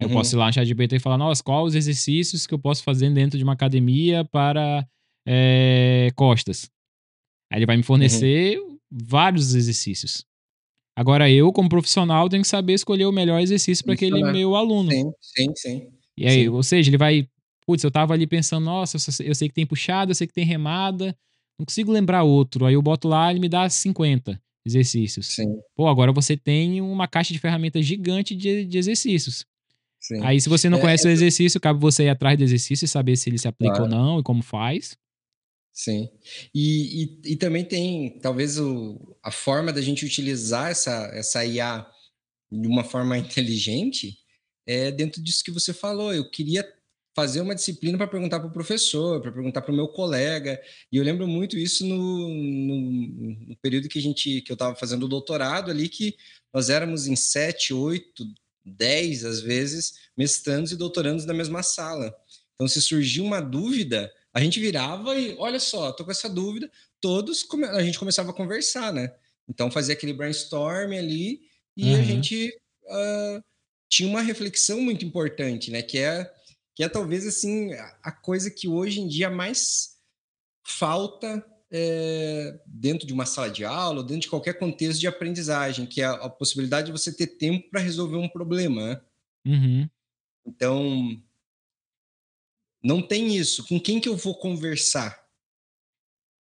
Eu 0.00 0.08
uhum. 0.08 0.14
posso 0.14 0.34
ir 0.34 0.38
lá 0.38 0.46
no 0.46 0.52
ChatGPT 0.52 0.96
e 0.96 1.00
falar, 1.00 1.18
nossa, 1.18 1.42
quais 1.42 1.68
os 1.68 1.74
exercícios 1.74 2.46
que 2.46 2.54
eu 2.54 2.58
posso 2.58 2.82
fazer 2.82 3.10
dentro 3.10 3.38
de 3.38 3.44
uma 3.44 3.52
academia 3.52 4.24
para 4.24 4.86
é, 5.26 6.10
costas? 6.16 6.68
Aí 7.52 7.58
ele 7.58 7.66
vai 7.66 7.76
me 7.76 7.82
uhum. 7.82 7.86
fornecer 7.86 8.58
uhum. 8.58 8.78
vários 8.90 9.54
exercícios. 9.54 10.24
Agora 10.96 11.30
eu, 11.30 11.52
como 11.52 11.68
profissional, 11.68 12.28
tenho 12.28 12.42
que 12.42 12.48
saber 12.48 12.74
escolher 12.74 13.06
o 13.06 13.12
melhor 13.12 13.40
exercício 13.40 13.84
para 13.84 13.94
aquele 13.94 14.22
meu 14.30 14.54
aluno. 14.54 14.90
Sim, 14.90 15.12
sim, 15.20 15.52
sim. 15.56 15.88
E 16.16 16.26
aí, 16.26 16.42
sim. 16.42 16.48
ou 16.48 16.62
seja, 16.62 16.90
ele 16.90 16.98
vai. 16.98 17.26
Putz, 17.64 17.82
eu 17.82 17.90
tava 17.90 18.12
ali 18.12 18.26
pensando, 18.26 18.64
nossa, 18.64 18.98
eu 19.22 19.34
sei 19.34 19.48
que 19.48 19.54
tem 19.54 19.64
puxada, 19.64 20.10
eu 20.10 20.14
sei 20.14 20.26
que 20.26 20.34
tem 20.34 20.44
remada, 20.44 21.16
não 21.62 21.66
consigo 21.66 21.92
lembrar 21.92 22.24
outro. 22.24 22.66
Aí 22.66 22.74
eu 22.74 22.82
boto 22.82 23.08
lá 23.08 23.28
e 23.28 23.32
ele 23.32 23.40
me 23.40 23.48
dá 23.48 23.68
50 23.68 24.40
exercícios. 24.66 25.28
Sim. 25.28 25.46
Pô, 25.74 25.88
agora 25.88 26.12
você 26.12 26.36
tem 26.36 26.80
uma 26.80 27.08
caixa 27.08 27.32
de 27.32 27.38
ferramentas 27.38 27.84
gigante 27.84 28.34
de, 28.34 28.64
de 28.64 28.78
exercícios. 28.78 29.46
Sim. 30.00 30.20
Aí, 30.22 30.40
se 30.40 30.48
você 30.48 30.68
não 30.68 30.78
é, 30.78 30.80
conhece 30.80 31.06
é, 31.06 31.10
o 31.10 31.12
exercício, 31.12 31.60
cabe 31.60 31.80
você 31.80 32.04
ir 32.04 32.08
atrás 32.08 32.36
do 32.36 32.42
exercício 32.42 32.84
e 32.84 32.88
saber 32.88 33.16
se 33.16 33.30
ele 33.30 33.38
se 33.38 33.46
aplica 33.46 33.76
claro. 33.76 33.90
ou 33.92 33.98
não 33.98 34.18
e 34.18 34.22
como 34.22 34.42
faz. 34.42 34.96
Sim. 35.72 36.08
E, 36.52 37.04
e, 37.24 37.32
e 37.32 37.36
também 37.36 37.64
tem, 37.64 38.18
talvez, 38.18 38.58
o, 38.58 39.16
a 39.22 39.30
forma 39.30 39.72
da 39.72 39.80
gente 39.80 40.04
utilizar 40.04 40.70
essa, 40.70 41.08
essa 41.14 41.44
IA 41.44 41.86
de 42.50 42.66
uma 42.66 42.82
forma 42.82 43.16
inteligente 43.16 44.18
é 44.66 44.90
dentro 44.90 45.22
disso 45.22 45.44
que 45.44 45.52
você 45.52 45.72
falou. 45.72 46.12
Eu 46.12 46.28
queria 46.28 46.66
fazer 47.14 47.40
uma 47.40 47.54
disciplina 47.54 47.98
para 47.98 48.06
perguntar 48.06 48.40
para 48.40 48.48
o 48.48 48.52
professor, 48.52 49.20
para 49.20 49.32
perguntar 49.32 49.62
para 49.62 49.72
o 49.72 49.76
meu 49.76 49.88
colega. 49.88 50.60
E 50.90 50.96
eu 50.96 51.04
lembro 51.04 51.26
muito 51.26 51.58
isso 51.58 51.86
no, 51.86 52.28
no, 52.28 53.36
no 53.48 53.56
período 53.56 53.88
que 53.88 53.98
a 53.98 54.02
gente 54.02 54.40
que 54.40 54.50
eu 54.50 54.54
estava 54.54 54.74
fazendo 54.74 55.04
o 55.04 55.08
doutorado 55.08 55.70
ali, 55.70 55.88
que 55.88 56.16
nós 56.52 56.70
éramos 56.70 57.06
em 57.06 57.16
sete, 57.16 57.74
oito, 57.74 58.24
dez, 58.64 59.24
às 59.24 59.40
vezes, 59.40 59.94
mestrandos 60.16 60.72
e 60.72 60.76
doutorandos 60.76 61.24
na 61.24 61.34
mesma 61.34 61.62
sala. 61.62 62.14
Então, 62.54 62.68
se 62.68 62.80
surgiu 62.80 63.24
uma 63.24 63.40
dúvida, 63.40 64.12
a 64.32 64.40
gente 64.40 64.60
virava 64.60 65.18
e, 65.18 65.34
olha 65.38 65.58
só, 65.58 65.92
tô 65.92 66.04
com 66.04 66.10
essa 66.10 66.28
dúvida, 66.28 66.70
todos, 67.00 67.46
a 67.72 67.82
gente 67.82 67.98
começava 67.98 68.30
a 68.30 68.34
conversar, 68.34 68.92
né? 68.92 69.12
Então, 69.48 69.70
fazia 69.70 69.94
aquele 69.94 70.12
brainstorm 70.12 70.92
ali 70.92 71.42
e 71.76 71.92
uhum. 71.92 72.00
a 72.00 72.02
gente 72.02 72.48
uh, 72.84 73.44
tinha 73.88 74.08
uma 74.08 74.22
reflexão 74.22 74.80
muito 74.80 75.04
importante, 75.04 75.70
né? 75.70 75.82
Que 75.82 75.98
é, 75.98 76.32
que 76.74 76.82
é 76.82 76.88
talvez, 76.88 77.26
assim, 77.26 77.72
a 78.02 78.10
coisa 78.10 78.50
que 78.50 78.68
hoje 78.68 79.00
em 79.00 79.08
dia 79.08 79.28
mais 79.28 79.96
falta 80.64 81.44
é, 81.70 82.60
dentro 82.66 83.06
de 83.06 83.12
uma 83.12 83.24
sala 83.24 83.50
de 83.50 83.64
aula, 83.64 84.02
dentro 84.02 84.22
de 84.22 84.28
qualquer 84.28 84.58
contexto 84.58 85.00
de 85.00 85.06
aprendizagem, 85.06 85.86
que 85.86 86.02
é 86.02 86.04
a, 86.04 86.12
a 86.12 86.30
possibilidade 86.30 86.86
de 86.86 86.92
você 86.92 87.10
ter 87.10 87.26
tempo 87.26 87.70
para 87.70 87.80
resolver 87.80 88.16
um 88.16 88.28
problema. 88.28 88.86
Né? 88.86 89.00
Uhum. 89.46 89.90
Então, 90.46 91.22
não 92.82 93.00
tem 93.00 93.34
isso. 93.34 93.66
Com 93.66 93.80
quem 93.80 94.00
que 94.00 94.08
eu 94.08 94.16
vou 94.16 94.34
conversar? 94.34 95.22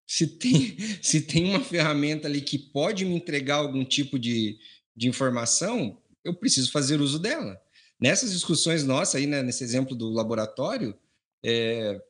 Se 0.05 0.27
tem, 0.27 0.77
se 1.01 1.21
tem 1.21 1.45
uma 1.45 1.61
ferramenta 1.61 2.27
ali 2.27 2.41
que 2.41 2.59
pode 2.59 3.05
me 3.05 3.15
entregar 3.15 3.57
algum 3.57 3.85
tipo 3.85 4.19
de, 4.19 4.59
de 4.97 5.09
informação, 5.09 6.03
eu 6.25 6.35
preciso 6.35 6.73
fazer 6.73 7.01
uso 7.01 7.19
dela. 7.21 7.61
Nessas 8.01 8.33
discussões 8.33 8.85
nossas 8.85 9.17
aí, 9.17 9.27
né, 9.27 9.43
nesse 9.43 9.63
exemplo 9.63 9.95
do 9.95 10.11
laboratório, 10.11 10.97
é, 11.45 12.01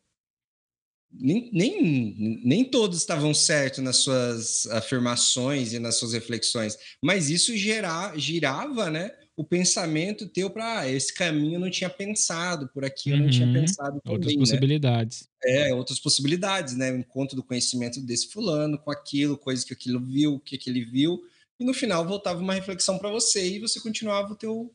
nem, 1.12 1.50
nem, 1.52 2.40
nem 2.44 2.64
todos 2.64 2.98
estavam 2.98 3.34
certos 3.34 3.82
nas 3.82 3.96
suas 3.96 4.66
afirmações 4.66 5.72
e 5.72 5.78
nas 5.78 5.96
suas 5.96 6.12
reflexões, 6.12 6.78
mas 7.02 7.28
isso 7.28 7.56
gera, 7.56 8.16
girava, 8.16 8.90
né? 8.90 9.10
o 9.40 9.44
pensamento 9.44 10.28
teu 10.28 10.50
para 10.50 10.80
ah, 10.80 10.88
esse 10.90 11.14
caminho 11.14 11.54
eu 11.54 11.60
não 11.60 11.70
tinha 11.70 11.88
pensado, 11.88 12.68
por 12.74 12.84
aqui 12.84 13.08
eu 13.08 13.16
uhum. 13.16 13.22
não 13.22 13.30
tinha 13.30 13.46
uhum. 13.46 13.54
pensado 13.54 13.98
também, 14.02 14.12
Outras 14.12 14.34
né? 14.34 14.38
possibilidades. 14.38 15.28
Né? 15.42 15.68
É, 15.70 15.74
outras 15.74 15.98
possibilidades, 15.98 16.76
né? 16.76 16.92
O 16.92 16.98
encontro 16.98 17.34
do 17.34 17.42
conhecimento 17.42 18.02
desse 18.02 18.28
fulano 18.28 18.76
com 18.76 18.90
aquilo, 18.90 19.38
coisas 19.38 19.64
que 19.64 19.72
aquilo 19.72 19.98
viu, 19.98 20.38
que 20.40 20.56
aquele 20.56 20.84
viu, 20.84 21.22
e 21.58 21.64
no 21.64 21.72
final 21.72 22.06
voltava 22.06 22.38
uma 22.38 22.52
reflexão 22.52 22.98
para 22.98 23.08
você 23.08 23.56
e 23.56 23.58
você 23.58 23.80
continuava 23.80 24.30
o 24.30 24.36
teu, 24.36 24.70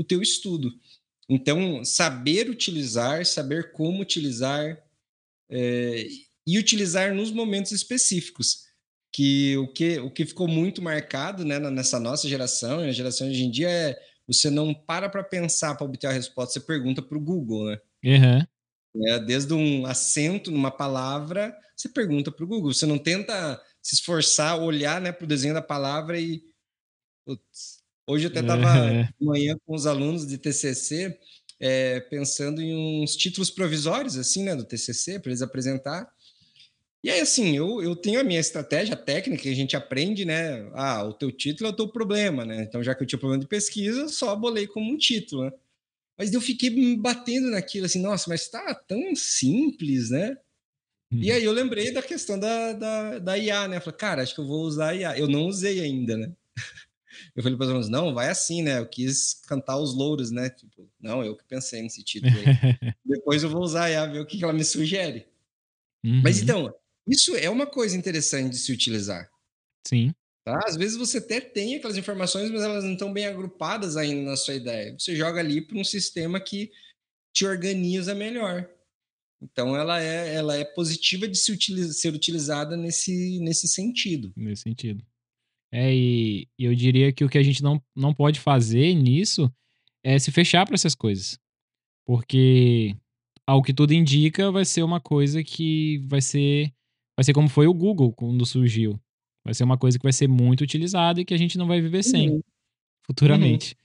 o 0.00 0.04
teu 0.04 0.22
estudo. 0.22 0.72
Então, 1.28 1.84
saber 1.84 2.48
utilizar, 2.48 3.24
saber 3.24 3.72
como 3.72 4.00
utilizar 4.00 4.82
é, 5.48 6.06
e 6.46 6.58
utilizar 6.58 7.14
nos 7.14 7.30
momentos 7.30 7.72
específicos 7.72 8.64
que 9.12 9.56
o 9.58 9.68
que, 9.68 9.98
o 9.98 10.10
que 10.10 10.24
ficou 10.24 10.48
muito 10.48 10.80
marcado 10.80 11.44
né, 11.44 11.58
nessa 11.58 12.00
nossa 12.00 12.28
geração, 12.28 12.82
e 12.82 12.86
na 12.86 12.92
geração 12.92 13.26
de 13.28 13.34
hoje 13.34 13.44
em 13.44 13.50
dia, 13.50 13.68
é 13.68 14.02
você 14.26 14.48
não 14.48 14.72
para 14.72 15.08
para 15.08 15.24
pensar 15.24 15.74
para 15.74 15.84
obter 15.84 16.06
a 16.06 16.12
resposta, 16.12 16.54
você 16.54 16.60
pergunta 16.60 17.02
para 17.02 17.18
o 17.18 17.20
Google, 17.20 17.66
né? 17.66 17.78
Uhum. 18.04 18.46
É, 19.06 19.18
desde 19.20 19.52
um 19.52 19.86
acento 19.86 20.50
numa 20.50 20.70
palavra, 20.70 21.56
você 21.76 21.88
pergunta 21.88 22.30
para 22.30 22.44
o 22.44 22.48
Google. 22.48 22.72
Você 22.72 22.86
não 22.86 22.98
tenta 22.98 23.60
se 23.82 23.94
esforçar, 23.94 24.60
olhar 24.60 25.00
né, 25.00 25.12
para 25.12 25.24
o 25.24 25.28
desenho 25.28 25.54
da 25.54 25.62
palavra 25.62 26.18
e. 26.18 26.42
Putz, 27.24 27.79
hoje 28.10 28.26
eu 28.26 28.30
até 28.30 28.40
estava 28.40 28.66
uhum. 28.66 29.02
de 29.02 29.26
manhã 29.26 29.56
com 29.66 29.74
os 29.74 29.86
alunos 29.86 30.26
de 30.26 30.36
TCC 30.38 31.18
é, 31.60 32.00
pensando 32.00 32.62
em 32.62 33.02
uns 33.02 33.14
títulos 33.14 33.50
provisórios, 33.50 34.16
assim, 34.16 34.42
né, 34.42 34.56
do 34.56 34.64
TCC, 34.64 35.20
para 35.20 35.30
eles 35.30 35.42
apresentar. 35.42 36.10
E 37.04 37.10
aí, 37.10 37.20
assim, 37.20 37.56
eu, 37.56 37.82
eu 37.82 37.94
tenho 37.94 38.20
a 38.20 38.24
minha 38.24 38.40
estratégia 38.40 38.96
técnica 38.96 39.42
que 39.42 39.48
a 39.48 39.54
gente 39.54 39.76
aprende, 39.76 40.24
né? 40.24 40.70
Ah, 40.74 41.04
o 41.04 41.14
teu 41.14 41.30
título 41.30 41.68
é 41.68 41.72
o 41.72 41.76
teu 41.76 41.88
problema, 41.88 42.44
né? 42.44 42.62
Então, 42.62 42.82
já 42.82 42.94
que 42.94 43.02
eu 43.02 43.06
tinha 43.06 43.18
problema 43.18 43.42
de 43.42 43.48
pesquisa, 43.48 44.08
só 44.08 44.34
bolei 44.36 44.66
como 44.66 44.92
um 44.92 44.98
título, 44.98 45.44
né? 45.44 45.52
Mas 46.18 46.32
eu 46.34 46.40
fiquei 46.40 46.68
me 46.68 46.96
batendo 46.96 47.50
naquilo, 47.50 47.86
assim, 47.86 48.00
nossa, 48.02 48.28
mas 48.28 48.48
tá 48.48 48.74
tão 48.74 49.14
simples, 49.14 50.10
né? 50.10 50.36
Hum. 51.10 51.20
E 51.22 51.30
uhum. 51.30 51.36
aí 51.36 51.44
eu 51.44 51.52
lembrei 51.52 51.90
da 51.90 52.02
questão 52.02 52.38
da, 52.38 52.74
da, 52.74 53.18
da 53.18 53.38
IA, 53.38 53.68
né? 53.68 53.76
Eu 53.78 53.80
falei, 53.80 53.98
cara, 53.98 54.22
acho 54.22 54.34
que 54.34 54.40
eu 54.40 54.46
vou 54.46 54.62
usar 54.62 54.90
a 54.90 54.94
IA. 54.94 55.18
Eu 55.18 55.28
não 55.28 55.46
usei 55.46 55.80
ainda, 55.80 56.16
né? 56.18 56.30
Eu 57.40 57.42
falei 57.42 57.56
para 57.56 57.64
os 57.64 57.70
alunos, 57.70 57.88
não, 57.88 58.12
vai 58.12 58.28
assim, 58.28 58.62
né? 58.62 58.78
Eu 58.78 58.86
quis 58.86 59.32
cantar 59.46 59.78
os 59.78 59.94
louros, 59.94 60.30
né? 60.30 60.50
Tipo, 60.50 60.86
não, 61.00 61.24
eu 61.24 61.34
que 61.34 61.42
pensei 61.44 61.80
nesse 61.80 62.04
título 62.04 62.34
aí. 62.36 62.44
Depois 63.02 63.42
eu 63.42 63.48
vou 63.48 63.62
usar 63.62 63.88
IA, 63.88 64.04
ver 64.04 64.20
o 64.20 64.26
que 64.26 64.44
ela 64.44 64.52
me 64.52 64.62
sugere. 64.62 65.26
Uhum. 66.04 66.20
Mas 66.22 66.42
então, 66.42 66.70
isso 67.08 67.34
é 67.34 67.48
uma 67.48 67.66
coisa 67.66 67.96
interessante 67.96 68.50
de 68.50 68.58
se 68.58 68.70
utilizar. 68.70 69.30
Sim. 69.88 70.12
Tá? 70.44 70.60
Às 70.66 70.76
vezes 70.76 70.98
você 70.98 71.16
até 71.16 71.40
tem 71.40 71.76
aquelas 71.76 71.96
informações, 71.96 72.50
mas 72.50 72.60
elas 72.60 72.84
não 72.84 72.92
estão 72.92 73.10
bem 73.10 73.24
agrupadas 73.24 73.96
ainda 73.96 74.30
na 74.30 74.36
sua 74.36 74.54
ideia. 74.54 74.94
Você 74.98 75.16
joga 75.16 75.40
ali 75.40 75.62
para 75.62 75.78
um 75.78 75.84
sistema 75.84 76.38
que 76.38 76.70
te 77.32 77.46
organiza 77.46 78.14
melhor. 78.14 78.68
Então 79.40 79.74
ela 79.74 79.98
é, 80.02 80.34
ela 80.34 80.58
é 80.58 80.64
positiva 80.64 81.26
de 81.26 81.38
se 81.38 81.50
utiliza, 81.52 81.94
ser 81.94 82.12
utilizada 82.12 82.76
nesse, 82.76 83.38
nesse 83.40 83.66
sentido. 83.66 84.30
Nesse 84.36 84.64
sentido. 84.64 85.02
É, 85.72 85.94
e 85.94 86.48
eu 86.58 86.74
diria 86.74 87.12
que 87.12 87.24
o 87.24 87.28
que 87.28 87.38
a 87.38 87.42
gente 87.42 87.62
não, 87.62 87.80
não 87.94 88.12
pode 88.12 88.40
fazer 88.40 88.92
nisso 88.94 89.50
é 90.02 90.18
se 90.18 90.30
fechar 90.32 90.66
para 90.66 90.74
essas 90.74 90.94
coisas. 90.94 91.38
Porque, 92.04 92.96
ao 93.46 93.62
que 93.62 93.72
tudo 93.72 93.92
indica, 93.92 94.50
vai 94.50 94.64
ser 94.64 94.82
uma 94.82 95.00
coisa 95.00 95.44
que 95.44 95.98
vai 96.08 96.20
ser 96.20 96.72
vai 97.16 97.24
ser 97.24 97.32
como 97.34 97.48
foi 97.48 97.66
o 97.66 97.74
Google 97.74 98.12
quando 98.12 98.46
surgiu. 98.46 98.98
Vai 99.44 99.54
ser 99.54 99.64
uma 99.64 99.76
coisa 99.78 99.98
que 99.98 100.02
vai 100.02 100.12
ser 100.12 100.28
muito 100.28 100.62
utilizada 100.62 101.20
e 101.20 101.24
que 101.24 101.34
a 101.34 101.36
gente 101.36 101.56
não 101.58 101.66
vai 101.66 101.80
viver 101.80 102.02
sem 102.02 102.30
uhum. 102.30 102.40
futuramente. 103.06 103.74
Uhum. 103.74 103.80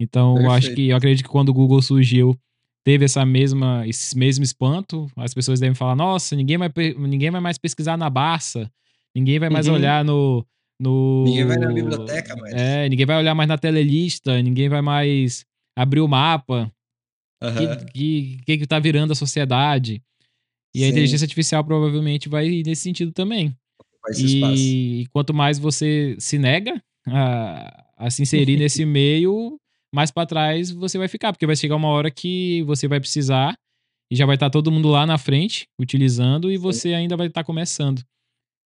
Então, 0.00 0.34
Perfeito. 0.34 0.50
eu 0.50 0.56
acho 0.56 0.74
que 0.74 0.88
eu 0.88 0.96
acredito 0.96 1.24
que 1.24 1.30
quando 1.30 1.50
o 1.50 1.54
Google 1.54 1.82
surgiu, 1.82 2.38
teve 2.84 3.04
essa 3.04 3.24
mesma 3.24 3.86
esse 3.86 4.16
mesmo 4.16 4.42
espanto. 4.42 5.06
As 5.16 5.34
pessoas 5.34 5.60
devem 5.60 5.74
falar: 5.74 5.94
"Nossa, 5.94 6.34
ninguém 6.34 6.56
vai 6.56 6.70
ninguém 6.96 7.30
vai 7.30 7.40
mais 7.40 7.58
pesquisar 7.58 7.96
na 7.96 8.10
Barça, 8.10 8.70
ninguém 9.14 9.38
vai 9.38 9.50
mais 9.50 9.68
uhum. 9.68 9.74
olhar 9.74 10.04
no 10.04 10.44
no 10.80 11.24
Ninguém 11.24 11.44
vai 11.44 11.56
na 11.56 11.72
biblioteca 11.72 12.36
mais. 12.36 12.54
É, 12.54 12.88
ninguém 12.88 13.06
vai 13.06 13.18
olhar 13.18 13.34
mais 13.34 13.48
na 13.48 13.58
telelista, 13.58 14.40
ninguém 14.42 14.68
vai 14.68 14.80
mais 14.80 15.44
abrir 15.76 16.00
o 16.00 16.08
mapa. 16.08 16.70
O 17.42 17.46
uhum. 17.46 17.86
que, 17.92 18.38
que, 18.44 18.58
que 18.58 18.66
tá 18.66 18.78
virando 18.78 19.12
a 19.12 19.16
sociedade? 19.16 20.02
E 20.74 20.80
Sim. 20.80 20.84
a 20.84 20.88
inteligência 20.88 21.24
artificial 21.24 21.64
provavelmente 21.64 22.28
vai 22.28 22.62
nesse 22.64 22.82
sentido 22.82 23.12
também. 23.12 23.56
E, 24.16 25.02
e 25.02 25.06
quanto 25.08 25.34
mais 25.34 25.58
você 25.58 26.16
se 26.18 26.38
nega 26.38 26.80
a, 27.06 27.84
a 27.96 28.10
se 28.10 28.22
inserir 28.22 28.56
nesse 28.58 28.84
meio, 28.84 29.58
mais 29.94 30.10
para 30.10 30.26
trás 30.26 30.70
você 30.70 30.98
vai 30.98 31.08
ficar, 31.08 31.32
porque 31.32 31.46
vai 31.46 31.56
chegar 31.56 31.76
uma 31.76 31.88
hora 31.88 32.10
que 32.10 32.62
você 32.62 32.86
vai 32.86 33.00
precisar 33.00 33.56
e 34.10 34.16
já 34.16 34.24
vai 34.24 34.36
estar 34.36 34.46
tá 34.46 34.50
todo 34.50 34.70
mundo 34.70 34.88
lá 34.88 35.06
na 35.06 35.18
frente 35.18 35.66
utilizando 35.78 36.50
e 36.50 36.56
você 36.56 36.90
Sim. 36.90 36.94
ainda 36.94 37.16
vai 37.16 37.26
estar 37.26 37.42
tá 37.42 37.46
começando. 37.46 38.02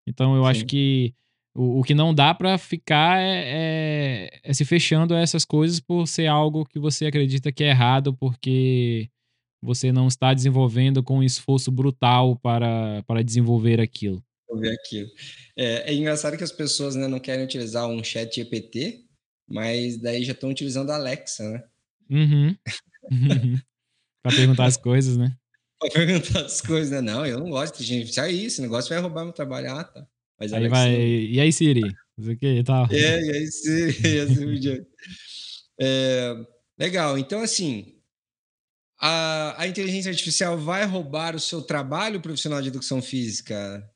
Então 0.07 0.37
eu 0.37 0.45
Sim. 0.45 0.51
acho 0.51 0.67
que 0.67 1.15
o, 1.55 1.81
o 1.81 1.83
que 1.83 1.95
não 1.95 2.15
dá 2.15 2.35
para 2.35 2.57
ficar 2.57 3.21
é, 3.21 3.45
é, 3.45 4.41
é, 4.43 4.53
se 4.53 4.65
fechando 4.65 5.15
a 5.15 5.21
essas 5.21 5.45
coisas 5.45 5.81
por 5.81 6.07
ser 6.07 6.27
algo 6.27 6.65
que 6.65 6.79
você 6.79 7.07
acredita 7.07 7.53
que 7.53 7.65
é 7.65 7.69
errado, 7.69 8.15
porque 8.15 9.11
você 9.63 9.93
não 9.93 10.09
está 10.09 10.35
desenvolvendo 10.35 11.03
com 11.03 11.19
um 11.19 11.23
esforço 11.23 11.71
brutal 11.71 12.37
para, 12.37 13.03
para 13.05 13.23
desenvolver 13.23 13.81
aquilo. 13.81 14.23
Desenvolver 14.49 14.77
aquilo. 14.81 15.11
É, 15.57 15.93
é 15.93 15.95
engraçado 15.95 16.37
que 16.37 16.45
as 16.45 16.53
pessoas 16.53 16.97
né, 16.97 17.07
não 17.07 17.21
querem 17.21 17.45
utilizar 17.45 17.87
um 17.87 18.03
chat 18.03 18.35
GPT, 18.35 19.05
mas 19.49 19.99
daí 19.99 20.25
já 20.25 20.33
estão 20.33 20.51
utilizando 20.51 20.91
a 20.91 20.97
Alexa, 20.97 21.49
né? 21.49 21.65
Uhum. 22.11 22.57
uhum. 23.13 23.59
para 24.23 24.37
perguntar 24.37 24.65
as 24.67 24.77
coisas, 24.77 25.17
né? 25.17 25.37
para 25.79 25.91
perguntar 25.91 26.45
as 26.45 26.61
coisas, 26.61 26.91
né? 26.91 27.01
Não, 27.01 27.27
eu 27.27 27.39
não 27.39 27.51
gosto 27.51 27.79
de 27.79 27.85
gente. 27.85 28.19
Aí, 28.21 28.47
esse 28.47 28.61
negócio 28.61 28.89
vai 28.89 29.01
roubar 29.01 29.25
meu 29.25 29.33
trabalho. 29.33 29.71
Ah, 29.73 29.85
tá. 29.85 30.07
Mas 30.43 30.53
aí 30.53 30.69
vai. 30.69 30.95
E 30.95 31.41
aí, 31.41 31.53
Siri? 31.53 31.83
O 32.19 32.37
que 32.37 32.47
e 32.47 32.65
tal. 32.65 32.89
É, 32.91 33.23
e 33.23 33.31
aí, 33.31 33.47
Siri, 33.47 33.95
e 34.09 34.21
assim 34.21 34.87
É, 35.81 36.35
legal. 36.77 37.17
Então, 37.17 37.41
assim, 37.41 37.95
a, 39.01 39.63
a 39.63 39.69
inteligência 39.69 40.11
artificial 40.11 40.59
vai 40.59 40.85
roubar 40.85 41.37
o 41.37 41.41
seu 41.41 41.63
trabalho 41.63 42.21
profissional 42.21 42.61
de 42.61 42.69
educação 42.69 43.01
física? 43.01 43.89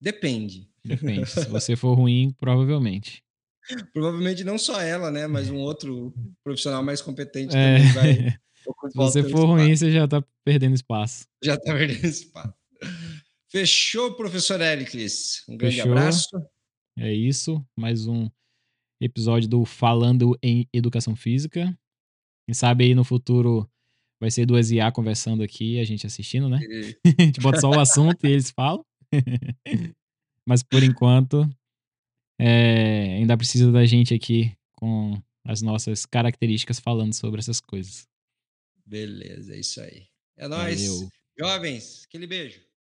Depende. 0.00 0.68
Depende. 0.84 1.26
Se 1.30 1.48
você 1.48 1.76
for 1.76 1.94
ruim, 1.94 2.34
provavelmente. 2.40 3.22
Provavelmente 3.94 4.44
não 4.44 4.58
só 4.58 4.80
ela, 4.82 5.10
né? 5.10 5.26
Mas 5.26 5.48
um 5.48 5.56
outro 5.56 6.12
profissional 6.42 6.82
mais 6.82 7.00
competente 7.00 7.56
é. 7.56 7.76
também 7.78 7.92
vai. 7.92 8.38
Se 8.90 8.96
você 8.96 9.22
for 9.22 9.44
ruim, 9.44 9.76
você 9.76 9.90
já 9.92 10.04
está 10.06 10.24
perdendo 10.42 10.74
espaço. 10.74 11.26
Já 11.42 11.54
está 11.54 11.74
perdendo 11.74 12.06
espaço. 12.06 12.54
Fechou, 13.54 14.16
professor 14.16 14.60
Ericles. 14.60 15.44
Um 15.48 15.56
grande 15.56 15.76
Fechou. 15.76 15.92
abraço. 15.92 16.28
É 16.98 17.14
isso. 17.14 17.64
Mais 17.78 18.08
um 18.08 18.28
episódio 19.00 19.48
do 19.48 19.64
Falando 19.64 20.36
em 20.42 20.68
Educação 20.72 21.14
Física. 21.14 21.66
Quem 22.44 22.52
sabe 22.52 22.82
aí 22.82 22.96
no 22.96 23.04
futuro 23.04 23.70
vai 24.20 24.28
ser 24.28 24.44
duas 24.44 24.72
IA 24.72 24.90
conversando 24.90 25.40
aqui, 25.40 25.78
a 25.78 25.84
gente 25.84 26.04
assistindo, 26.04 26.48
né? 26.48 26.58
a 27.20 27.22
gente 27.22 27.40
bota 27.40 27.60
só 27.60 27.70
o 27.70 27.78
assunto 27.78 28.26
e 28.26 28.32
eles 28.32 28.50
falam. 28.50 28.84
Mas 30.44 30.64
por 30.64 30.82
enquanto, 30.82 31.48
é, 32.40 33.18
ainda 33.18 33.36
precisa 33.36 33.70
da 33.70 33.86
gente 33.86 34.12
aqui 34.12 34.52
com 34.72 35.16
as 35.46 35.62
nossas 35.62 36.04
características 36.04 36.80
falando 36.80 37.14
sobre 37.14 37.38
essas 37.38 37.60
coisas. 37.60 38.08
Beleza, 38.84 39.54
é 39.54 39.60
isso 39.60 39.80
aí. 39.80 40.08
É 40.36 40.48
nóis. 40.48 40.84
Valeu. 40.84 41.08
Jovens, 41.38 42.04
aquele 42.08 42.26
beijo. 42.26 42.73